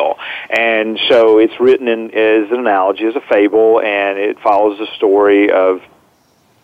And 0.51 0.99
so 1.09 1.39
it's 1.39 1.59
written 1.61 1.89
in, 1.89 2.07
as 2.07 2.51
an 2.51 2.61
analogy, 2.61 3.05
as 3.05 3.17
a 3.17 3.21
fable, 3.29 3.81
and 3.81 4.19
it 4.19 4.39
follows 4.41 4.79
the 4.79 4.87
story 4.97 5.51
of 5.51 5.81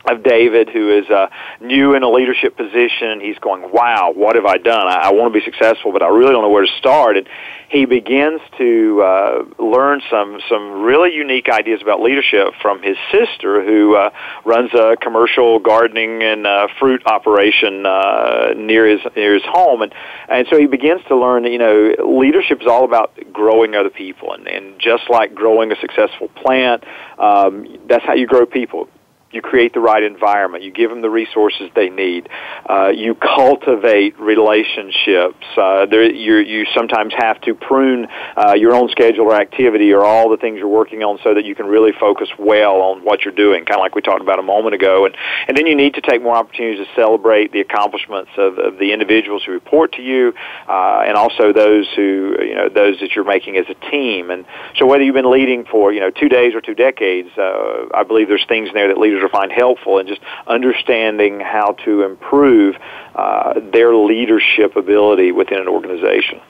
of 0.06 0.22
David, 0.22 0.68
who 0.68 0.90
is 0.90 1.08
uh, 1.08 1.28
new 1.60 1.94
in 1.94 2.02
a 2.02 2.10
leadership 2.10 2.56
position. 2.56 3.20
He's 3.20 3.38
going, 3.38 3.70
"Wow, 3.72 4.12
what 4.14 4.36
have 4.36 4.46
I 4.46 4.58
done? 4.58 4.86
I, 4.86 5.08
I 5.08 5.12
want 5.12 5.32
to 5.32 5.40
be 5.40 5.44
successful, 5.44 5.92
but 5.92 6.02
I 6.02 6.08
really 6.08 6.32
don't 6.32 6.42
know 6.42 6.50
where 6.50 6.66
to 6.66 6.72
start." 6.78 7.16
And 7.16 7.28
he 7.68 7.86
begins 7.86 8.40
to 8.58 9.02
uh, 9.02 9.44
learn 9.58 10.00
some 10.10 10.40
some 10.48 10.82
really 10.82 11.12
unique 11.12 11.48
ideas 11.48 11.80
about 11.82 12.00
leadership 12.00 12.48
from 12.60 12.82
his 12.82 12.96
sister, 13.10 13.64
who 13.64 13.96
uh, 13.96 14.10
runs 14.44 14.72
a 14.74 14.96
commercial 15.00 15.58
gardening 15.58 16.22
and 16.22 16.46
uh, 16.46 16.68
fruit 16.78 17.02
operation 17.06 17.86
uh, 17.86 18.54
near 18.56 18.86
his 18.86 19.00
near 19.16 19.34
his 19.34 19.42
home, 19.44 19.82
and 19.82 19.94
and 20.28 20.46
so 20.50 20.58
he 20.58 20.66
begins 20.66 21.00
to 21.08 21.16
learn 21.16 21.44
that 21.44 21.50
you 21.50 21.58
know 21.58 21.94
leadership 22.18 22.60
is 22.60 22.66
all 22.66 22.84
about 22.84 23.12
growing 23.32 23.74
other 23.74 23.90
people, 23.90 24.32
and 24.32 24.46
and 24.46 24.78
just 24.78 25.08
like 25.08 25.34
growing 25.34 25.72
a 25.72 25.76
successful 25.80 26.28
plant, 26.28 26.84
um, 27.18 27.66
that's 27.88 28.04
how 28.04 28.14
you 28.14 28.26
grow 28.26 28.44
people 28.46 28.88
you 29.34 29.42
create 29.42 29.74
the 29.74 29.80
right 29.80 30.02
environment. 30.02 30.64
You 30.64 30.70
give 30.70 30.90
them 30.90 31.02
the 31.02 31.10
resources 31.10 31.70
they 31.74 31.90
need. 31.90 32.28
Uh, 32.68 32.88
you 32.94 33.14
cultivate 33.14 34.18
relationships. 34.18 35.44
Uh, 35.56 35.86
there, 35.86 36.10
you 36.10 36.64
sometimes 36.74 37.12
have 37.16 37.40
to 37.42 37.54
prune 37.54 38.06
uh, 38.36 38.54
your 38.54 38.74
own 38.74 38.88
schedule 38.90 39.26
or 39.26 39.34
activity 39.34 39.92
or 39.92 40.04
all 40.04 40.30
the 40.30 40.36
things 40.36 40.58
you're 40.58 40.68
working 40.68 41.02
on 41.02 41.18
so 41.22 41.34
that 41.34 41.44
you 41.44 41.54
can 41.54 41.66
really 41.66 41.92
focus 41.98 42.28
well 42.38 42.80
on 42.80 43.04
what 43.04 43.24
you're 43.24 43.34
doing, 43.34 43.64
kind 43.64 43.78
of 43.78 43.80
like 43.80 43.94
we 43.94 44.02
talked 44.02 44.22
about 44.22 44.38
a 44.38 44.42
moment 44.42 44.74
ago. 44.74 45.06
And 45.06 45.16
and 45.48 45.56
then 45.56 45.66
you 45.66 45.74
need 45.74 45.94
to 45.94 46.00
take 46.00 46.22
more 46.22 46.36
opportunities 46.36 46.86
to 46.86 46.94
celebrate 46.94 47.52
the 47.52 47.60
accomplishments 47.60 48.30
of, 48.36 48.58
of 48.58 48.78
the 48.78 48.92
individuals 48.92 49.42
who 49.44 49.52
report 49.52 49.92
to 49.94 50.02
you, 50.02 50.32
uh, 50.68 51.04
and 51.06 51.16
also 51.16 51.52
those 51.52 51.88
who 51.96 52.36
you 52.40 52.54
know 52.54 52.68
those 52.68 53.00
that 53.00 53.12
you're 53.14 53.24
making 53.24 53.56
as 53.56 53.66
a 53.68 53.90
team. 53.90 54.30
And 54.30 54.44
so 54.76 54.86
whether 54.86 55.02
you've 55.02 55.14
been 55.14 55.30
leading 55.30 55.64
for 55.64 55.92
you 55.92 56.00
know 56.00 56.10
two 56.10 56.28
days 56.28 56.54
or 56.54 56.60
two 56.60 56.74
decades, 56.74 57.30
uh, 57.36 57.86
I 57.94 58.04
believe 58.04 58.28
there's 58.28 58.46
things 58.46 58.68
in 58.68 58.74
there 58.74 58.88
that 58.88 58.98
leaders 58.98 59.23
will 59.24 59.30
find 59.30 59.52
helpful 59.52 59.98
and 59.98 60.08
just 60.08 60.20
understanding 60.46 61.40
how 61.40 61.72
to 61.84 62.02
improve 62.02 62.76
uh, 63.14 63.60
their 63.72 63.94
leadership 63.94 64.76
ability 64.76 65.32
within 65.32 65.58
an 65.58 65.68
organization. 65.68 66.40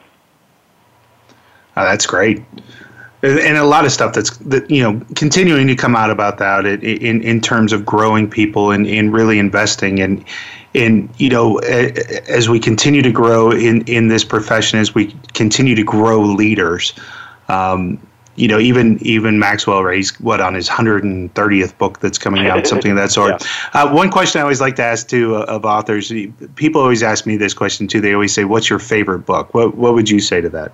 Oh, 1.77 1.85
that's 1.85 2.07
great. 2.07 2.43
And 3.23 3.57
a 3.57 3.65
lot 3.65 3.87
of 3.87 3.93
stuff 3.93 4.13
that's 4.13 4.37
that 4.39 4.71
you 4.71 4.83
know 4.83 5.01
continuing 5.17 5.67
to 5.69 5.75
come 5.75 5.97
out 5.97 6.11
about 6.11 6.37
that 6.39 6.67
in 6.67 7.23
in 7.23 7.41
terms 7.41 7.73
of 7.73 7.87
growing 7.87 8.29
people 8.29 8.71
and, 8.71 8.87
and 8.87 9.15
really 9.15 9.39
investing 9.39 9.99
and 10.01 10.23
in 10.75 11.09
you 11.17 11.31
know 11.31 11.57
as 11.57 12.51
we 12.51 12.61
continue 12.61 13.01
to 13.01 13.11
grow 13.11 13.51
in 13.51 13.81
in 13.87 14.09
this 14.09 14.25
profession 14.25 14.79
as 14.79 14.95
we 14.95 15.17
continue 15.33 15.75
to 15.75 15.85
grow 15.85 16.21
leaders 16.21 16.93
um, 17.49 17.99
you 18.37 18.49
know, 18.49 18.59
even 18.59 18.99
even 19.01 19.39
Maxwell, 19.39 19.85
right? 19.85 19.97
He's 19.97 20.19
what 20.21 20.41
on 20.41 20.55
his 20.55 20.69
130th 20.69 21.79
book 21.79 22.01
that's 22.01 22.19
coming 22.19 22.47
out, 22.47 22.67
something 22.67 22.91
of 22.91 22.97
that 22.97 23.11
sort. 23.11 23.41
yeah. 23.75 23.83
uh, 23.83 23.95
one 23.95 24.11
question 24.11 24.41
I 24.41 24.43
always 24.43 24.61
like 24.61 24.77
to 24.77 24.83
ask 24.83 25.09
too 25.09 25.37
uh, 25.37 25.45
of 25.45 25.65
authors. 25.65 26.13
People 26.57 26.81
always 26.81 27.03
ask 27.03 27.27
me 27.27 27.37
this 27.37 27.55
question 27.55 27.87
too. 27.87 28.01
They 28.01 28.13
always 28.13 28.35
say, 28.35 28.45
"What's 28.45 28.69
your 28.69 28.79
favorite 28.79 29.21
book?" 29.21 29.55
What 29.55 29.77
What 29.77 29.95
would 29.95 30.11
you 30.11 30.21
say 30.21 30.41
to 30.41 30.49
that? 30.51 30.73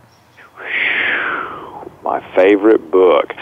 My 2.03 2.21
favorite 2.35 2.91
book. 2.91 3.33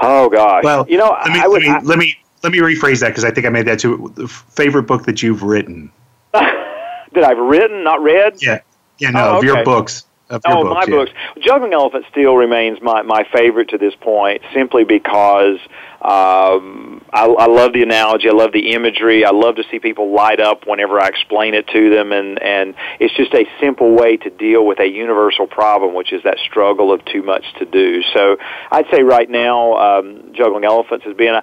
Oh 0.00 0.28
gosh. 0.32 0.64
Well, 0.64 0.86
you 0.88 0.96
know, 0.96 1.16
let 1.24 1.32
me 1.32 1.40
I 1.40 1.46
would, 1.46 1.62
let 1.62 1.68
me, 1.68 1.74
I, 1.74 1.80
let 1.80 1.98
me 1.98 2.18
let 2.42 2.52
me 2.52 2.58
rephrase 2.58 3.00
that 3.00 3.08
because 3.08 3.24
I 3.24 3.30
think 3.30 3.46
I 3.46 3.50
made 3.50 3.66
that 3.66 3.78
too. 3.78 4.12
The 4.16 4.28
favorite 4.28 4.84
book 4.84 5.04
that 5.04 5.22
you've 5.22 5.42
written. 5.42 5.92
that 6.32 7.24
I've 7.24 7.38
written, 7.38 7.84
not 7.84 8.02
read. 8.02 8.40
Yeah. 8.40 8.60
Yeah. 8.98 9.10
No, 9.10 9.28
oh, 9.28 9.38
of 9.38 9.44
your 9.44 9.62
books 9.64 10.05
oh, 10.30 10.38
books, 10.38 10.74
my 10.74 10.80
yeah. 10.80 10.86
books. 10.86 11.12
Juggling 11.40 11.72
Elephant 11.72 12.04
still 12.10 12.34
remains 12.36 12.80
my, 12.82 13.02
my 13.02 13.26
favorite 13.32 13.68
to 13.70 13.78
this 13.78 13.94
point, 13.94 14.42
simply 14.52 14.84
because 14.84 15.58
um, 16.02 17.04
I, 17.12 17.26
I 17.26 17.46
love 17.46 17.72
the 17.72 17.82
analogy. 17.82 18.28
I 18.28 18.32
love 18.32 18.52
the 18.52 18.72
imagery. 18.72 19.24
I 19.24 19.30
love 19.30 19.56
to 19.56 19.64
see 19.70 19.78
people 19.78 20.12
light 20.12 20.40
up 20.40 20.66
whenever 20.66 21.00
I 21.00 21.08
explain 21.08 21.54
it 21.54 21.68
to 21.68 21.90
them, 21.90 22.12
and 22.12 22.40
and 22.42 22.74
it's 23.00 23.14
just 23.14 23.34
a 23.34 23.46
simple 23.60 23.94
way 23.94 24.16
to 24.18 24.30
deal 24.30 24.66
with 24.66 24.80
a 24.80 24.86
universal 24.86 25.46
problem, 25.46 25.94
which 25.94 26.12
is 26.12 26.22
that 26.24 26.38
struggle 26.38 26.92
of 26.92 27.04
too 27.04 27.22
much 27.22 27.44
to 27.58 27.64
do. 27.64 28.02
So 28.12 28.36
I'd 28.70 28.86
say 28.90 29.02
right 29.02 29.28
now, 29.30 29.74
um, 29.74 30.32
juggling 30.32 30.64
elephants 30.64 31.04
has 31.04 31.16
been 31.16 31.34
a 31.34 31.42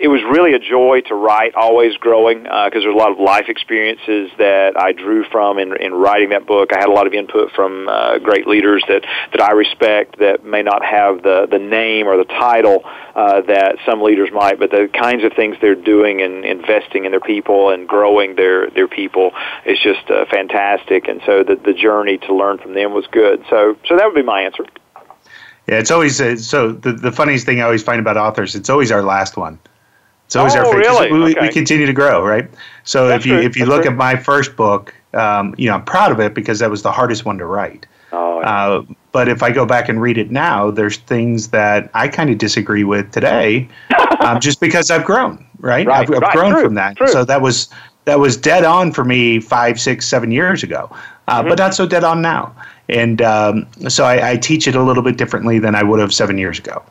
it 0.00 0.08
was 0.08 0.20
really 0.22 0.54
a 0.54 0.58
joy 0.58 1.00
to 1.06 1.14
write, 1.14 1.54
always 1.54 1.96
growing, 1.96 2.42
because 2.42 2.66
uh, 2.66 2.70
there's 2.70 2.84
a 2.84 2.98
lot 2.98 3.12
of 3.12 3.18
life 3.18 3.46
experiences 3.48 4.30
that 4.38 4.76
I 4.76 4.92
drew 4.92 5.24
from 5.30 5.58
in, 5.58 5.76
in 5.80 5.94
writing 5.94 6.30
that 6.30 6.46
book. 6.46 6.72
I 6.74 6.80
had 6.80 6.88
a 6.88 6.92
lot 6.92 7.06
of 7.06 7.14
input 7.14 7.52
from 7.52 7.88
uh, 7.88 8.18
great 8.18 8.46
leaders 8.46 8.82
that, 8.88 9.02
that 9.32 9.40
I 9.40 9.52
respect 9.52 10.18
that 10.18 10.44
may 10.44 10.62
not 10.62 10.84
have 10.84 11.22
the, 11.22 11.46
the 11.50 11.58
name 11.58 12.08
or 12.08 12.16
the 12.16 12.24
title 12.24 12.82
uh, 13.14 13.42
that 13.42 13.76
some 13.86 14.02
leaders 14.02 14.30
might, 14.32 14.58
but 14.58 14.70
the 14.70 14.88
kinds 14.92 15.24
of 15.24 15.32
things 15.34 15.56
they're 15.60 15.74
doing 15.74 16.20
and 16.20 16.44
investing 16.44 17.04
in 17.04 17.12
their 17.12 17.20
people 17.20 17.70
and 17.70 17.86
growing 17.86 18.34
their, 18.34 18.70
their 18.70 18.88
people 18.88 19.30
is 19.64 19.78
just 19.80 20.10
uh, 20.10 20.24
fantastic. 20.30 21.06
And 21.06 21.20
so 21.24 21.44
the, 21.44 21.56
the 21.56 21.74
journey 21.74 22.18
to 22.18 22.34
learn 22.34 22.58
from 22.58 22.74
them 22.74 22.92
was 22.92 23.06
good. 23.12 23.44
So, 23.50 23.76
so 23.86 23.96
that 23.96 24.06
would 24.06 24.16
be 24.16 24.22
my 24.22 24.42
answer. 24.42 24.64
Yeah, 25.68 25.78
it's 25.78 25.90
always 25.90 26.20
uh, 26.20 26.36
so. 26.36 26.72
The, 26.72 26.92
the 26.92 27.12
funniest 27.12 27.46
thing 27.46 27.60
I 27.60 27.64
always 27.64 27.82
find 27.82 28.00
about 28.00 28.16
authors, 28.16 28.54
it's 28.54 28.68
always 28.68 28.90
our 28.90 29.02
last 29.02 29.36
one. 29.36 29.58
It's 30.26 30.34
always 30.36 30.54
oh, 30.54 30.60
our 30.60 30.64
favorite. 30.64 30.80
Really? 30.80 31.12
We, 31.12 31.36
okay. 31.36 31.40
we 31.46 31.52
continue 31.52 31.86
to 31.86 31.92
grow, 31.92 32.24
right? 32.24 32.48
So 32.84 33.08
That's 33.08 33.22
if 33.22 33.26
you 33.26 33.34
true. 33.34 33.42
if 33.42 33.56
you 33.56 33.64
That's 33.64 33.76
look 33.76 33.82
true. 33.82 33.92
at 33.92 33.96
my 33.96 34.16
first 34.16 34.56
book, 34.56 34.94
um, 35.14 35.54
you 35.58 35.68
know, 35.68 35.74
I'm 35.74 35.84
proud 35.84 36.10
of 36.10 36.20
it 36.20 36.34
because 36.34 36.58
that 36.58 36.70
was 36.70 36.82
the 36.82 36.90
hardest 36.92 37.24
one 37.24 37.38
to 37.38 37.46
write. 37.46 37.86
Oh, 38.12 38.40
yeah. 38.40 38.66
Uh, 38.68 38.82
but 39.12 39.28
if 39.28 39.42
I 39.42 39.50
go 39.52 39.64
back 39.64 39.88
and 39.88 40.00
read 40.02 40.18
it 40.18 40.30
now, 40.30 40.70
there's 40.70 40.96
things 40.98 41.48
that 41.48 41.90
I 41.94 42.08
kind 42.08 42.28
of 42.30 42.38
disagree 42.38 42.82
with 42.84 43.10
today, 43.12 43.68
um, 44.20 44.40
just 44.40 44.58
because 44.60 44.90
I've 44.90 45.04
grown, 45.04 45.46
right? 45.58 45.86
Right, 45.86 46.08
I've, 46.08 46.14
I've 46.14 46.22
right, 46.22 46.32
grown 46.32 46.52
true, 46.52 46.62
from 46.62 46.74
that. 46.74 46.96
true. 46.96 47.08
So 47.08 47.24
that 47.24 47.40
was 47.40 47.68
that 48.04 48.18
was 48.18 48.36
dead 48.36 48.64
on 48.64 48.90
for 48.92 49.04
me 49.04 49.38
five, 49.38 49.80
six, 49.80 50.08
seven 50.08 50.32
years 50.32 50.62
ago, 50.64 50.88
uh, 51.28 51.40
Mm-hmm. 51.40 51.50
but 51.50 51.58
not 51.58 51.74
so 51.74 51.86
dead 51.86 52.02
on 52.04 52.20
now. 52.20 52.52
And 52.88 53.22
um, 53.22 53.66
so 53.88 54.04
I, 54.04 54.32
I 54.32 54.36
teach 54.36 54.66
it 54.66 54.74
a 54.74 54.82
little 54.82 55.02
bit 55.02 55.16
differently 55.16 55.58
than 55.58 55.74
I 55.74 55.82
would 55.82 56.00
have 56.00 56.12
seven 56.12 56.38
years 56.38 56.58
ago. 56.58 56.82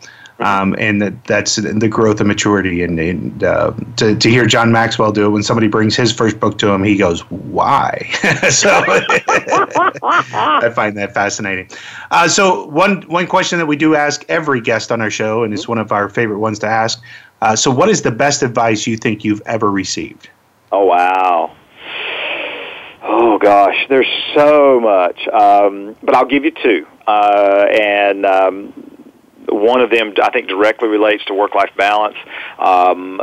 Um, 0.41 0.75
and 0.79 0.99
that, 1.01 1.23
that's 1.25 1.57
the 1.57 1.87
growth 1.87 2.19
and 2.19 2.27
maturity. 2.27 2.81
And, 2.83 2.99
and 2.99 3.43
uh, 3.43 3.73
to, 3.97 4.15
to 4.15 4.29
hear 4.29 4.47
John 4.47 4.71
Maxwell 4.71 5.11
do 5.11 5.27
it, 5.27 5.29
when 5.29 5.43
somebody 5.43 5.67
brings 5.67 5.95
his 5.95 6.11
first 6.11 6.39
book 6.39 6.57
to 6.59 6.69
him, 6.69 6.83
he 6.83 6.97
goes, 6.97 7.21
"Why?" 7.29 8.09
so 8.49 8.69
I 10.03 10.71
find 10.73 10.97
that 10.97 11.13
fascinating. 11.13 11.69
Uh, 12.09 12.27
so 12.27 12.65
one 12.67 13.03
one 13.03 13.27
question 13.27 13.59
that 13.59 13.67
we 13.67 13.75
do 13.75 13.95
ask 13.95 14.25
every 14.29 14.61
guest 14.61 14.91
on 14.91 14.99
our 14.99 15.11
show, 15.11 15.43
and 15.43 15.53
it's 15.53 15.67
one 15.67 15.77
of 15.77 15.91
our 15.91 16.09
favorite 16.09 16.39
ones 16.39 16.57
to 16.59 16.67
ask. 16.67 17.03
Uh, 17.43 17.55
so, 17.55 17.69
what 17.69 17.89
is 17.89 18.01
the 18.01 18.11
best 18.11 18.41
advice 18.41 18.87
you 18.87 18.97
think 18.97 19.23
you've 19.23 19.41
ever 19.45 19.69
received? 19.69 20.27
Oh 20.71 20.85
wow. 20.85 21.55
Oh 23.23 23.37
gosh, 23.37 23.75
there's 23.87 24.09
so 24.35 24.79
much, 24.79 25.27
um, 25.27 25.95
but 26.01 26.15
I'll 26.15 26.25
give 26.25 26.43
you 26.43 26.49
two, 26.49 26.87
uh, 27.05 27.67
and 27.71 28.25
um, 28.25 28.73
one 29.47 29.79
of 29.79 29.91
them 29.91 30.15
I 30.23 30.31
think 30.31 30.47
directly 30.47 30.87
relates 30.87 31.23
to 31.25 31.35
work-life 31.35 31.69
balance. 31.77 32.15
Um, 32.57 33.19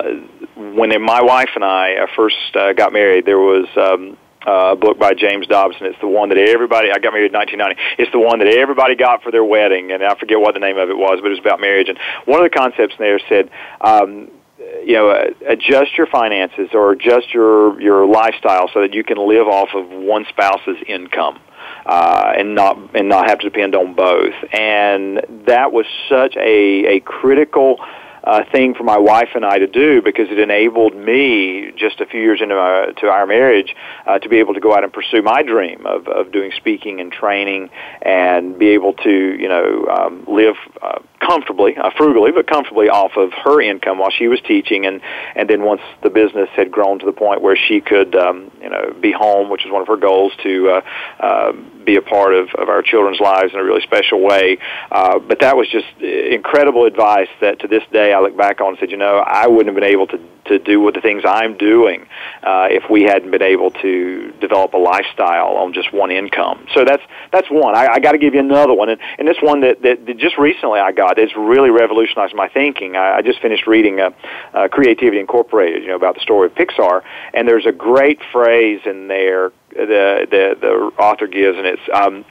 when 0.55 0.91
my 1.03 1.21
wife 1.23 1.51
and 1.57 1.65
I 1.65 1.97
uh, 1.97 2.07
first 2.15 2.37
uh, 2.55 2.75
got 2.75 2.93
married, 2.93 3.27
there 3.27 3.41
was. 3.41 3.67
Um, 3.77 4.17
uh, 4.47 4.73
a 4.73 4.77
book 4.77 4.99
by 5.01 5.13
James 5.15 5.49
Dobson. 5.49 5.87
It's 5.89 5.99
the 6.01 6.07
one 6.07 6.29
that 6.29 6.39
everybody. 6.39 6.91
I 6.91 6.99
got 7.01 7.13
married 7.13 7.35
in 7.35 7.37
1990. 7.37 8.01
It's 8.01 8.13
the 8.13 8.21
one 8.21 8.39
that 8.39 8.47
everybody 8.47 8.95
got 8.95 9.23
for 9.23 9.33
their 9.33 9.45
wedding, 9.45 9.91
and 9.91 10.03
I 10.03 10.15
forget 10.15 10.39
what 10.39 10.55
the 10.55 10.61
name 10.61 10.79
of 10.79 10.89
it 10.89 10.97
was, 10.97 11.19
but 11.21 11.27
it 11.27 11.31
was 11.31 11.41
about 11.41 11.61
marriage. 11.61 11.89
And 11.89 11.99
one 12.25 12.39
of 12.39 12.51
the 12.51 12.57
concepts 12.57 12.95
in 12.99 13.05
there 13.05 13.19
said, 13.29 13.51
um, 13.81 14.31
you 14.59 14.95
know, 14.95 15.11
uh, 15.11 15.31
adjust 15.47 15.97
your 15.97 16.07
finances 16.07 16.71
or 16.73 16.93
adjust 16.93 17.33
your 17.33 17.81
your 17.81 18.07
lifestyle 18.07 18.69
so 18.73 18.81
that 18.81 18.95
you 18.95 19.05
can 19.05 19.17
live 19.17 19.47
off 19.47 19.71
of 19.75 19.89
one 19.89 20.25
spouse's 20.29 20.77
income. 20.87 21.39
Uh, 21.85 22.35
and 22.37 22.55
not 22.55 22.77
and 22.95 23.09
not 23.09 23.29
have 23.29 23.39
to 23.39 23.49
depend 23.49 23.75
on 23.75 23.95
both, 23.95 24.35
and 24.53 25.21
that 25.47 25.73
was 25.73 25.87
such 26.09 26.37
a 26.37 26.97
a 26.97 27.01
critical 27.01 27.79
uh, 28.25 28.45
thing 28.51 28.75
for 28.75 28.85
my 28.85 28.99
wife 28.99 29.31
and 29.35 29.45
I 29.45 29.59
to 29.59 29.67
do 29.67 30.03
because 30.03 30.29
it 30.31 30.39
enabled 30.39 30.97
me 30.97 31.73
just 31.77 32.01
a 32.01 32.07
few 32.07 32.21
years 32.21 32.41
into 32.43 32.55
our, 32.55 32.93
to 32.93 33.07
our 33.07 33.27
marriage 33.27 33.75
uh, 34.07 34.19
to 34.19 34.29
be 34.29 34.39
able 34.39 34.55
to 34.55 34.61
go 34.61 34.75
out 34.75 34.85
and 34.85 34.93
pursue 34.93 35.23
my 35.23 35.43
dream 35.43 35.87
of, 35.87 36.09
of 36.09 36.33
doing 36.33 36.53
speaking 36.57 37.01
and 37.01 37.13
training 37.13 37.71
and 38.03 38.59
be 38.59 38.69
able 38.69 38.93
to 38.93 39.11
you 39.11 39.49
know 39.49 39.87
um, 39.87 40.25
live 40.27 40.57
uh, 40.83 41.01
comfortably, 41.21 41.77
uh, 41.77 41.91
frugally, 41.97 42.33
but 42.33 42.47
comfortably 42.47 42.89
off 42.89 43.13
of 43.17 43.33
her 43.45 43.61
income 43.61 43.99
while 43.99 44.11
she 44.11 44.29
was 44.29 44.41
teaching, 44.47 44.87
and 44.87 45.01
and 45.35 45.49
then 45.49 45.63
once 45.63 45.83
the 46.03 46.11
business 46.11 46.49
had 46.55 46.71
grown 46.71 46.99
to 46.99 47.07
the 47.07 47.13
point 47.13 47.43
where 47.43 47.57
she 47.57 47.81
could 47.81 48.15
um, 48.15 48.51
you 48.61 48.71
know 48.71 48.95
be 49.01 49.13
home, 49.13 49.51
which 49.51 49.65
is 49.65 49.73
one 49.73 49.83
of 49.83 49.89
her 49.89 49.97
goals 49.97 50.33
to 50.43 50.71
uh, 50.71 50.81
uh, 51.21 51.53
be 51.85 51.97
a 51.97 52.03
part 52.03 52.35
of, 52.35 52.49
of 52.55 52.69
our 52.69 52.83
children's 52.83 53.21
lives 53.21 53.53
in 53.53 53.59
a 53.59 53.65
really 53.65 53.83
special 53.83 54.21
way. 54.21 54.59
Uh, 54.91 55.19
but 55.19 55.41
that 55.41 55.57
was 55.57 55.69
just 55.69 55.87
incredible 56.01 56.85
advice 56.85 57.29
that 57.41 57.61
to 57.61 57.69
this 57.69 57.83
day 57.93 58.13
I 58.19 58.21
look 58.21 58.37
back 58.37 58.61
on 58.61 58.71
and 58.71 58.79
said, 58.79 58.91
you 58.91 58.97
know, 58.97 59.19
I 59.19 59.47
wouldn't 59.47 59.67
have 59.67 59.75
been 59.75 59.91
able 59.91 60.07
to 60.09 60.19
to 60.47 60.59
do 60.59 60.81
what 60.81 60.95
the 60.95 61.01
things 61.01 61.23
I'm 61.27 61.59
doing 61.59 62.07
uh, 62.43 62.69
if 62.71 62.89
we 62.91 63.03
hadn't 63.03 63.31
been 63.31 63.43
able 63.43 63.71
to 63.71 64.33
develop 64.41 64.73
a 64.73 64.79
lifestyle 64.79 65.57
on 65.57 65.75
just 65.75 65.93
one 65.93 66.11
income. 66.11 66.67
So 66.75 66.85
that's 66.85 67.03
that's 67.33 67.49
one. 67.51 67.77
I, 67.77 67.87
I 67.95 67.99
got 68.01 68.13
to 68.13 68.19
give 68.19 68.35
you 68.35 68.41
another 68.41 68.73
one, 68.73 68.89
and, 68.89 69.01
and 69.19 69.29
this 69.29 69.37
one 69.43 69.61
that, 69.61 69.83
that, 69.83 70.07
that 70.07 70.19
just 70.19 70.39
recently 70.39 70.81
I 70.81 70.93
got. 70.93 71.19
It's 71.19 71.37
really 71.37 71.71
revolutionized 71.71 72.35
my 72.35 72.49
thinking. 72.49 72.97
I, 72.97 73.19
I 73.19 73.23
just 73.23 73.41
finished 73.41 73.67
reading 73.67 74.01
uh, 74.01 74.11
uh, 74.55 74.69
Creativity 74.69 75.21
Incorporated, 75.21 75.83
you 75.83 75.89
know, 75.89 75.97
about 75.97 76.15
the 76.15 76.23
story 76.23 76.47
of 76.47 76.55
Pixar, 76.55 77.03
and 77.35 77.47
there's 77.47 77.67
a 77.67 77.73
great 77.73 78.21
phrase 78.33 78.81
in 78.85 79.09
there 79.09 79.53
the 79.71 80.27
the, 80.31 80.57
the 80.61 80.73
author 80.99 81.27
gives, 81.27 81.59
and 81.59 81.67
it's 81.67 81.83
um, 81.93 82.25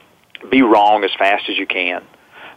"Be 0.49 0.63
wrong 0.63 1.03
as 1.03 1.11
fast 1.17 1.49
as 1.49 1.57
you 1.57 1.67
can." 1.67 2.03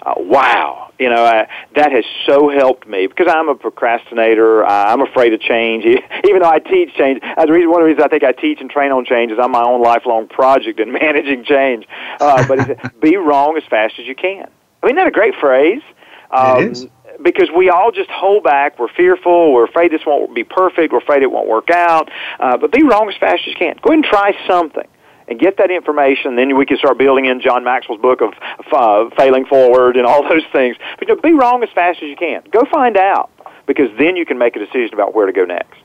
Uh, 0.02 0.14
wow, 0.16 0.90
you 0.98 1.10
know 1.10 1.24
uh, 1.24 1.46
that 1.74 1.92
has 1.92 2.04
so 2.24 2.48
helped 2.48 2.88
me 2.88 3.06
because 3.06 3.26
I'm 3.28 3.48
a 3.48 3.54
procrastinator. 3.54 4.64
Uh, 4.64 4.92
I'm 4.92 5.02
afraid 5.02 5.34
of 5.34 5.40
change, 5.40 5.84
even 6.24 6.40
though 6.40 6.48
I 6.48 6.58
teach 6.58 6.94
change. 6.94 7.20
As 7.22 7.46
the 7.46 7.52
reason, 7.52 7.70
one 7.70 7.82
of 7.82 7.84
the 7.84 7.88
reasons 7.88 8.04
I 8.04 8.08
think 8.08 8.24
I 8.24 8.32
teach 8.32 8.60
and 8.60 8.70
train 8.70 8.92
on 8.92 9.04
change 9.04 9.30
is 9.30 9.38
I'm 9.38 9.50
my 9.50 9.62
own 9.62 9.82
lifelong 9.82 10.28
project 10.28 10.80
in 10.80 10.92
managing 10.92 11.44
change. 11.44 11.86
Uh, 12.18 12.46
but 12.46 13.00
be 13.00 13.16
wrong 13.16 13.56
as 13.58 13.64
fast 13.68 13.98
as 13.98 14.06
you 14.06 14.14
can. 14.14 14.48
I 14.82 14.86
mean, 14.86 14.96
isn't 14.96 14.96
that 14.96 15.06
a 15.08 15.10
great 15.10 15.34
phrase? 15.40 15.82
Um, 16.30 16.62
it 16.62 16.70
is. 16.72 16.86
Because 17.20 17.50
we 17.54 17.68
all 17.68 17.92
just 17.92 18.08
hold 18.08 18.44
back. 18.44 18.78
We're 18.78 18.88
fearful. 18.88 19.52
We're 19.52 19.66
afraid 19.66 19.92
this 19.92 20.06
won't 20.06 20.34
be 20.34 20.44
perfect. 20.44 20.90
We're 20.90 21.00
afraid 21.00 21.22
it 21.22 21.30
won't 21.30 21.48
work 21.48 21.68
out. 21.68 22.08
Uh, 22.38 22.56
but 22.56 22.72
be 22.72 22.82
wrong 22.82 23.10
as 23.10 23.16
fast 23.18 23.42
as 23.42 23.48
you 23.48 23.54
can. 23.54 23.76
Go 23.82 23.90
ahead 23.90 23.96
and 23.96 24.04
try 24.04 24.32
something 24.46 24.88
and 25.30 25.38
get 25.38 25.56
that 25.56 25.70
information. 25.70 26.36
Then 26.36 26.56
we 26.56 26.66
can 26.66 26.76
start 26.76 26.98
building 26.98 27.24
in 27.26 27.40
John 27.40 27.64
Maxwell's 27.64 28.00
book 28.00 28.20
of 28.20 28.34
uh, 28.72 29.08
failing 29.16 29.46
forward 29.46 29.96
and 29.96 30.04
all 30.04 30.22
those 30.28 30.42
things. 30.52 30.76
But 30.98 31.08
you 31.08 31.14
know, 31.14 31.20
be 31.22 31.32
wrong 31.32 31.62
as 31.62 31.70
fast 31.70 32.02
as 32.02 32.08
you 32.08 32.16
can. 32.16 32.42
Go 32.50 32.64
find 32.70 32.96
out 32.96 33.30
because 33.66 33.88
then 33.98 34.16
you 34.16 34.26
can 34.26 34.36
make 34.36 34.56
a 34.56 34.58
decision 34.58 34.90
about 34.92 35.14
where 35.14 35.26
to 35.26 35.32
go 35.32 35.44
next. 35.44 35.78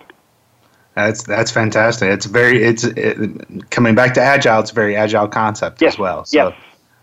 That's 0.96 1.24
that's 1.24 1.52
fantastic. 1.52 2.10
It's 2.10 2.26
very 2.26 2.64
it's 2.64 2.84
it, 2.86 3.70
coming 3.70 3.96
back 3.96 4.14
to 4.16 4.22
agile. 4.22 4.62
It's 4.62 4.72
a 4.72 4.74
very 4.74 4.96
agile 4.96 5.28
concept 5.28 5.82
Yes. 5.82 5.93
as 5.93 6.00
well. 6.00 6.24
So 6.26 6.38
Yes. 6.50 6.58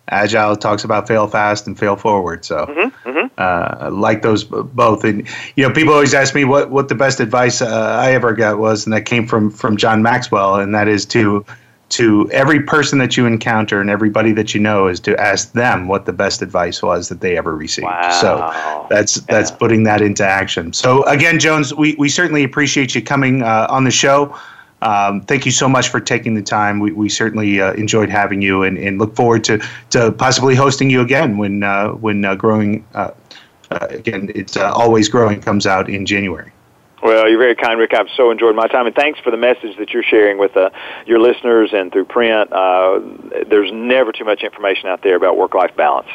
agile 0.08 0.56
talks 0.56 0.82
about 0.84 1.06
fail 1.06 1.26
fast 1.28 1.66
and 1.66 1.78
fail 1.78 1.96
forward. 1.96 2.42
So 2.44 2.64
Mm-hmm. 2.66 3.26
uh, 3.36 3.90
like 3.92 4.22
those 4.22 4.44
b- 4.44 4.62
both. 4.62 5.04
And 5.04 5.28
you 5.56 5.68
know, 5.68 5.74
people 5.74 5.92
always 5.92 6.14
ask 6.14 6.34
me 6.34 6.44
what 6.44 6.70
what 6.70 6.88
the 6.88 6.94
best 6.94 7.20
advice 7.20 7.60
uh, 7.60 7.66
I 8.00 8.12
ever 8.12 8.32
got 8.32 8.58
was, 8.58 8.86
and 8.86 8.94
that 8.94 9.02
came 9.02 9.26
from 9.26 9.50
from 9.50 9.76
John 9.76 10.02
Maxwell, 10.02 10.56
and 10.56 10.74
that 10.74 10.88
is 10.88 11.04
to 11.06 11.44
to 11.92 12.30
every 12.30 12.62
person 12.62 12.98
that 12.98 13.16
you 13.18 13.26
encounter 13.26 13.80
and 13.80 13.90
everybody 13.90 14.32
that 14.32 14.54
you 14.54 14.60
know 14.60 14.88
is 14.88 14.98
to 15.00 15.14
ask 15.20 15.52
them 15.52 15.88
what 15.88 16.06
the 16.06 16.12
best 16.12 16.40
advice 16.40 16.82
was 16.82 17.10
that 17.10 17.20
they 17.20 17.36
ever 17.36 17.54
received. 17.54 17.84
Wow. 17.84 18.10
So 18.20 18.86
that's 18.88 19.20
that's 19.22 19.50
putting 19.50 19.82
that 19.84 20.00
into 20.00 20.24
action. 20.24 20.72
So 20.72 21.04
again, 21.04 21.38
Jones, 21.38 21.74
we, 21.74 21.94
we 21.98 22.08
certainly 22.08 22.44
appreciate 22.44 22.94
you 22.94 23.02
coming 23.02 23.42
uh, 23.42 23.66
on 23.68 23.84
the 23.84 23.90
show. 23.90 24.34
Um, 24.80 25.20
thank 25.20 25.44
you 25.46 25.52
so 25.52 25.68
much 25.68 25.90
for 25.90 26.00
taking 26.00 26.34
the 26.34 26.42
time. 26.42 26.80
We, 26.80 26.92
we 26.92 27.08
certainly 27.08 27.60
uh, 27.60 27.74
enjoyed 27.74 28.08
having 28.08 28.42
you 28.42 28.62
and, 28.64 28.76
and 28.78 28.98
look 28.98 29.14
forward 29.14 29.44
to, 29.44 29.62
to 29.90 30.10
possibly 30.12 30.54
hosting 30.56 30.90
you 30.90 31.02
again 31.02 31.36
when 31.36 31.62
uh, 31.62 31.90
when 31.90 32.24
uh, 32.24 32.34
growing 32.34 32.84
uh, 32.94 33.10
uh, 33.70 33.86
again 33.90 34.32
it's 34.34 34.56
uh, 34.56 34.72
always 34.72 35.08
growing 35.08 35.40
comes 35.40 35.66
out 35.66 35.90
in 35.90 36.06
January. 36.06 36.52
Well, 37.02 37.28
you're 37.28 37.38
very 37.38 37.56
kind, 37.56 37.80
Rick. 37.80 37.94
I've 37.94 38.06
so 38.16 38.30
enjoyed 38.30 38.54
my 38.54 38.68
time, 38.68 38.86
and 38.86 38.94
thanks 38.94 39.18
for 39.18 39.32
the 39.32 39.36
message 39.36 39.76
that 39.78 39.90
you're 39.90 40.04
sharing 40.04 40.38
with 40.38 40.56
uh, 40.56 40.70
your 41.04 41.18
listeners 41.18 41.70
and 41.72 41.90
through 41.90 42.04
print. 42.04 42.52
Uh, 42.52 43.00
there's 43.48 43.72
never 43.72 44.12
too 44.12 44.24
much 44.24 44.42
information 44.42 44.88
out 44.88 45.02
there 45.02 45.16
about 45.16 45.36
work-life 45.36 45.74
balance. 45.76 46.06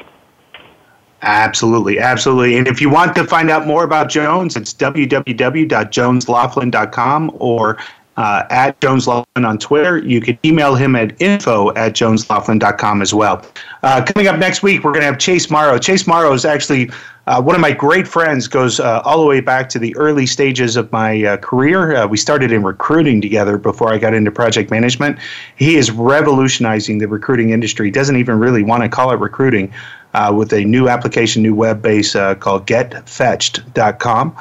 Absolutely, 1.24 2.00
absolutely. 2.00 2.58
And 2.58 2.68
if 2.68 2.80
you 2.80 2.90
want 2.90 3.16
to 3.16 3.26
find 3.26 3.50
out 3.50 3.68
more 3.68 3.84
about 3.84 4.10
Jones, 4.10 4.56
it's 4.56 4.74
www.jonesloflin.com 4.74 7.32
or 7.40 7.78
uh, 8.18 8.44
at 8.50 8.80
Jones 8.82 9.08
Loflin 9.08 9.48
on 9.48 9.58
Twitter. 9.58 10.00
You 10.00 10.20
can 10.22 10.38
email 10.46 10.76
him 10.76 10.96
at 10.96 11.20
info 11.22 11.74
at 11.76 11.94
jonesloflin.com 11.94 13.02
as 13.02 13.14
well. 13.14 13.46
Uh, 13.84 14.04
coming 14.06 14.28
up 14.28 14.40
next 14.40 14.64
week, 14.64 14.84
we're 14.84 14.92
going 14.92 15.02
to 15.02 15.08
have 15.08 15.20
Chase 15.20 15.50
Morrow. 15.50 15.78
Chase 15.78 16.08
Morrow 16.08 16.34
is 16.34 16.46
actually 16.46 16.90
Uh, 17.28 17.42
one 17.42 17.56
of 17.56 17.60
my 17.60 17.74
great 17.74 18.08
friends 18.08 18.48
goes 18.48 18.80
uh, 18.80 19.02
all 19.04 19.20
the 19.20 19.26
way 19.28 19.42
back 19.42 19.68
to 19.68 19.78
the 19.78 19.94
early 19.98 20.26
stages 20.26 20.78
of 20.78 20.90
my 20.94 21.26
uh, 21.26 21.38
career. 21.38 21.94
Uh, 21.94 22.08
we 22.08 22.16
started 22.16 22.54
in 22.54 22.64
recruiting 22.64 23.20
together 23.20 23.58
before 23.58 23.94
I 23.94 23.98
got 23.98 24.14
into 24.14 24.32
project 24.32 24.72
management. 24.72 25.20
He 25.58 25.76
is 25.76 25.92
revolutionizing 25.92 27.00
the 27.00 27.08
recruiting 27.10 27.50
industry. 27.50 27.92
Doesn't 27.92 28.16
even 28.16 28.40
really 28.40 28.64
want 28.64 28.84
to 28.84 28.90
call 28.90 29.12
it 29.12 29.20
recruiting 29.20 29.74
uh, 30.14 30.34
with 30.34 30.54
a 30.54 30.64
new 30.64 30.88
application, 30.88 31.44
new 31.44 31.54
web 31.54 31.82
base 31.82 32.16
uh, 32.16 32.36
called 32.36 32.66
GetFetched.com. 32.66 34.34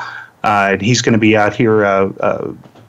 and 0.45 0.81
he's 0.81 1.03
going 1.03 1.13
to 1.13 1.19
be 1.19 1.37
out 1.37 1.57
here 1.57 1.85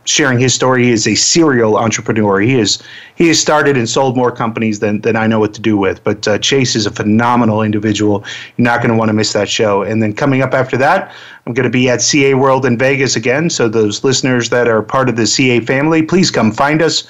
sharing 0.08 0.40
his 0.40 0.54
story. 0.54 0.86
He 0.86 0.92
is 0.92 1.06
a 1.08 1.16
serial 1.16 1.78
entrepreneur. 1.78 2.40
He 2.40 2.60
is 2.60 2.82
he 3.16 3.28
has 3.28 3.40
started 3.40 3.78
and 3.78 3.90
sold 3.90 4.16
more 4.16 4.32
companies 4.32 4.80
than 4.80 5.02
than 5.02 5.16
I 5.16 5.28
know 5.28 5.40
what 5.40 5.54
to 5.56 5.62
do 5.62 5.78
with. 5.78 6.04
But 6.04 6.28
uh, 6.28 6.38
Chase 6.40 6.76
is 6.76 6.86
a 6.86 6.92
phenomenal 6.92 7.62
individual. 7.62 8.24
You're 8.56 8.66
not 8.66 8.78
going 8.80 8.92
to 8.92 8.98
want 8.98 9.10
to 9.10 9.14
miss 9.14 9.34
that 9.34 9.50
show. 9.50 9.84
And 9.84 10.02
then 10.02 10.14
coming 10.14 10.42
up 10.42 10.54
after 10.54 10.78
that, 10.78 11.14
I'm 11.46 11.54
going 11.54 11.66
to 11.66 11.70
be 11.70 11.90
at 11.90 12.02
CA 12.02 12.34
World 12.34 12.66
in 12.66 12.78
Vegas 12.78 13.16
again. 13.16 13.50
So 13.50 13.68
those 13.68 14.04
listeners 14.04 14.50
that 14.50 14.68
are 14.68 14.82
part 14.82 15.10
of 15.10 15.16
the 15.16 15.28
CA 15.28 15.60
family, 15.60 16.02
please 16.02 16.32
come 16.32 16.52
find 16.52 16.82
us. 16.82 17.06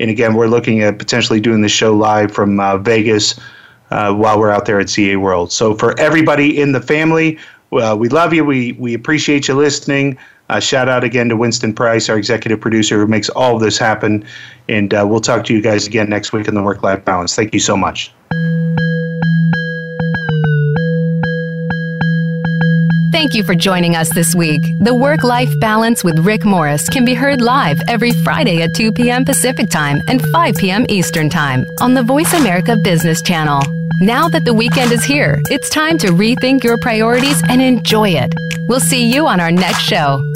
And 0.00 0.10
again, 0.10 0.34
we're 0.34 0.48
looking 0.48 0.82
at 0.82 0.98
potentially 0.98 1.40
doing 1.40 1.62
the 1.62 1.68
show 1.68 1.94
live 1.94 2.32
from 2.32 2.60
uh, 2.60 2.78
Vegas. 2.78 3.38
Uh, 3.90 4.10
while 4.10 4.40
we're 4.40 4.50
out 4.50 4.64
there 4.64 4.80
at 4.80 4.88
CA 4.88 5.16
World. 5.16 5.52
So, 5.52 5.74
for 5.74 5.94
everybody 6.00 6.58
in 6.58 6.72
the 6.72 6.80
family, 6.80 7.38
we 7.70 8.08
love 8.08 8.32
you. 8.32 8.42
We, 8.42 8.72
we 8.72 8.94
appreciate 8.94 9.48
you 9.48 9.54
listening. 9.54 10.16
Uh, 10.52 10.60
shout 10.60 10.86
out 10.86 11.02
again 11.02 11.30
to 11.30 11.36
Winston 11.36 11.72
Price, 11.72 12.10
our 12.10 12.18
executive 12.18 12.60
producer, 12.60 12.98
who 12.98 13.06
makes 13.06 13.30
all 13.30 13.56
of 13.56 13.62
this 13.62 13.78
happen. 13.78 14.22
And 14.68 14.92
uh, 14.92 15.06
we'll 15.08 15.22
talk 15.22 15.44
to 15.46 15.54
you 15.54 15.62
guys 15.62 15.86
again 15.86 16.10
next 16.10 16.34
week 16.34 16.46
on 16.46 16.54
the 16.54 16.62
Work 16.62 16.82
Life 16.82 17.06
Balance. 17.06 17.34
Thank 17.34 17.54
you 17.54 17.60
so 17.60 17.74
much. 17.74 18.12
Thank 23.12 23.32
you 23.32 23.44
for 23.44 23.54
joining 23.54 23.96
us 23.96 24.12
this 24.12 24.34
week. 24.34 24.60
The 24.80 24.94
Work 24.94 25.22
Life 25.22 25.48
Balance 25.58 26.04
with 26.04 26.18
Rick 26.18 26.44
Morris 26.44 26.86
can 26.90 27.06
be 27.06 27.14
heard 27.14 27.40
live 27.40 27.80
every 27.88 28.12
Friday 28.12 28.60
at 28.60 28.74
2 28.74 28.92
p.m. 28.92 29.24
Pacific 29.24 29.70
Time 29.70 30.02
and 30.06 30.20
5 30.20 30.56
p.m. 30.56 30.84
Eastern 30.90 31.30
Time 31.30 31.64
on 31.80 31.94
the 31.94 32.02
Voice 32.02 32.34
America 32.34 32.76
Business 32.76 33.22
Channel. 33.22 33.62
Now 34.02 34.28
that 34.28 34.44
the 34.44 34.52
weekend 34.52 34.92
is 34.92 35.02
here, 35.02 35.40
it's 35.48 35.70
time 35.70 35.96
to 35.98 36.08
rethink 36.08 36.62
your 36.62 36.76
priorities 36.76 37.42
and 37.48 37.62
enjoy 37.62 38.10
it. 38.10 38.34
We'll 38.68 38.80
see 38.80 39.10
you 39.10 39.26
on 39.26 39.40
our 39.40 39.50
next 39.50 39.80
show. 39.80 40.31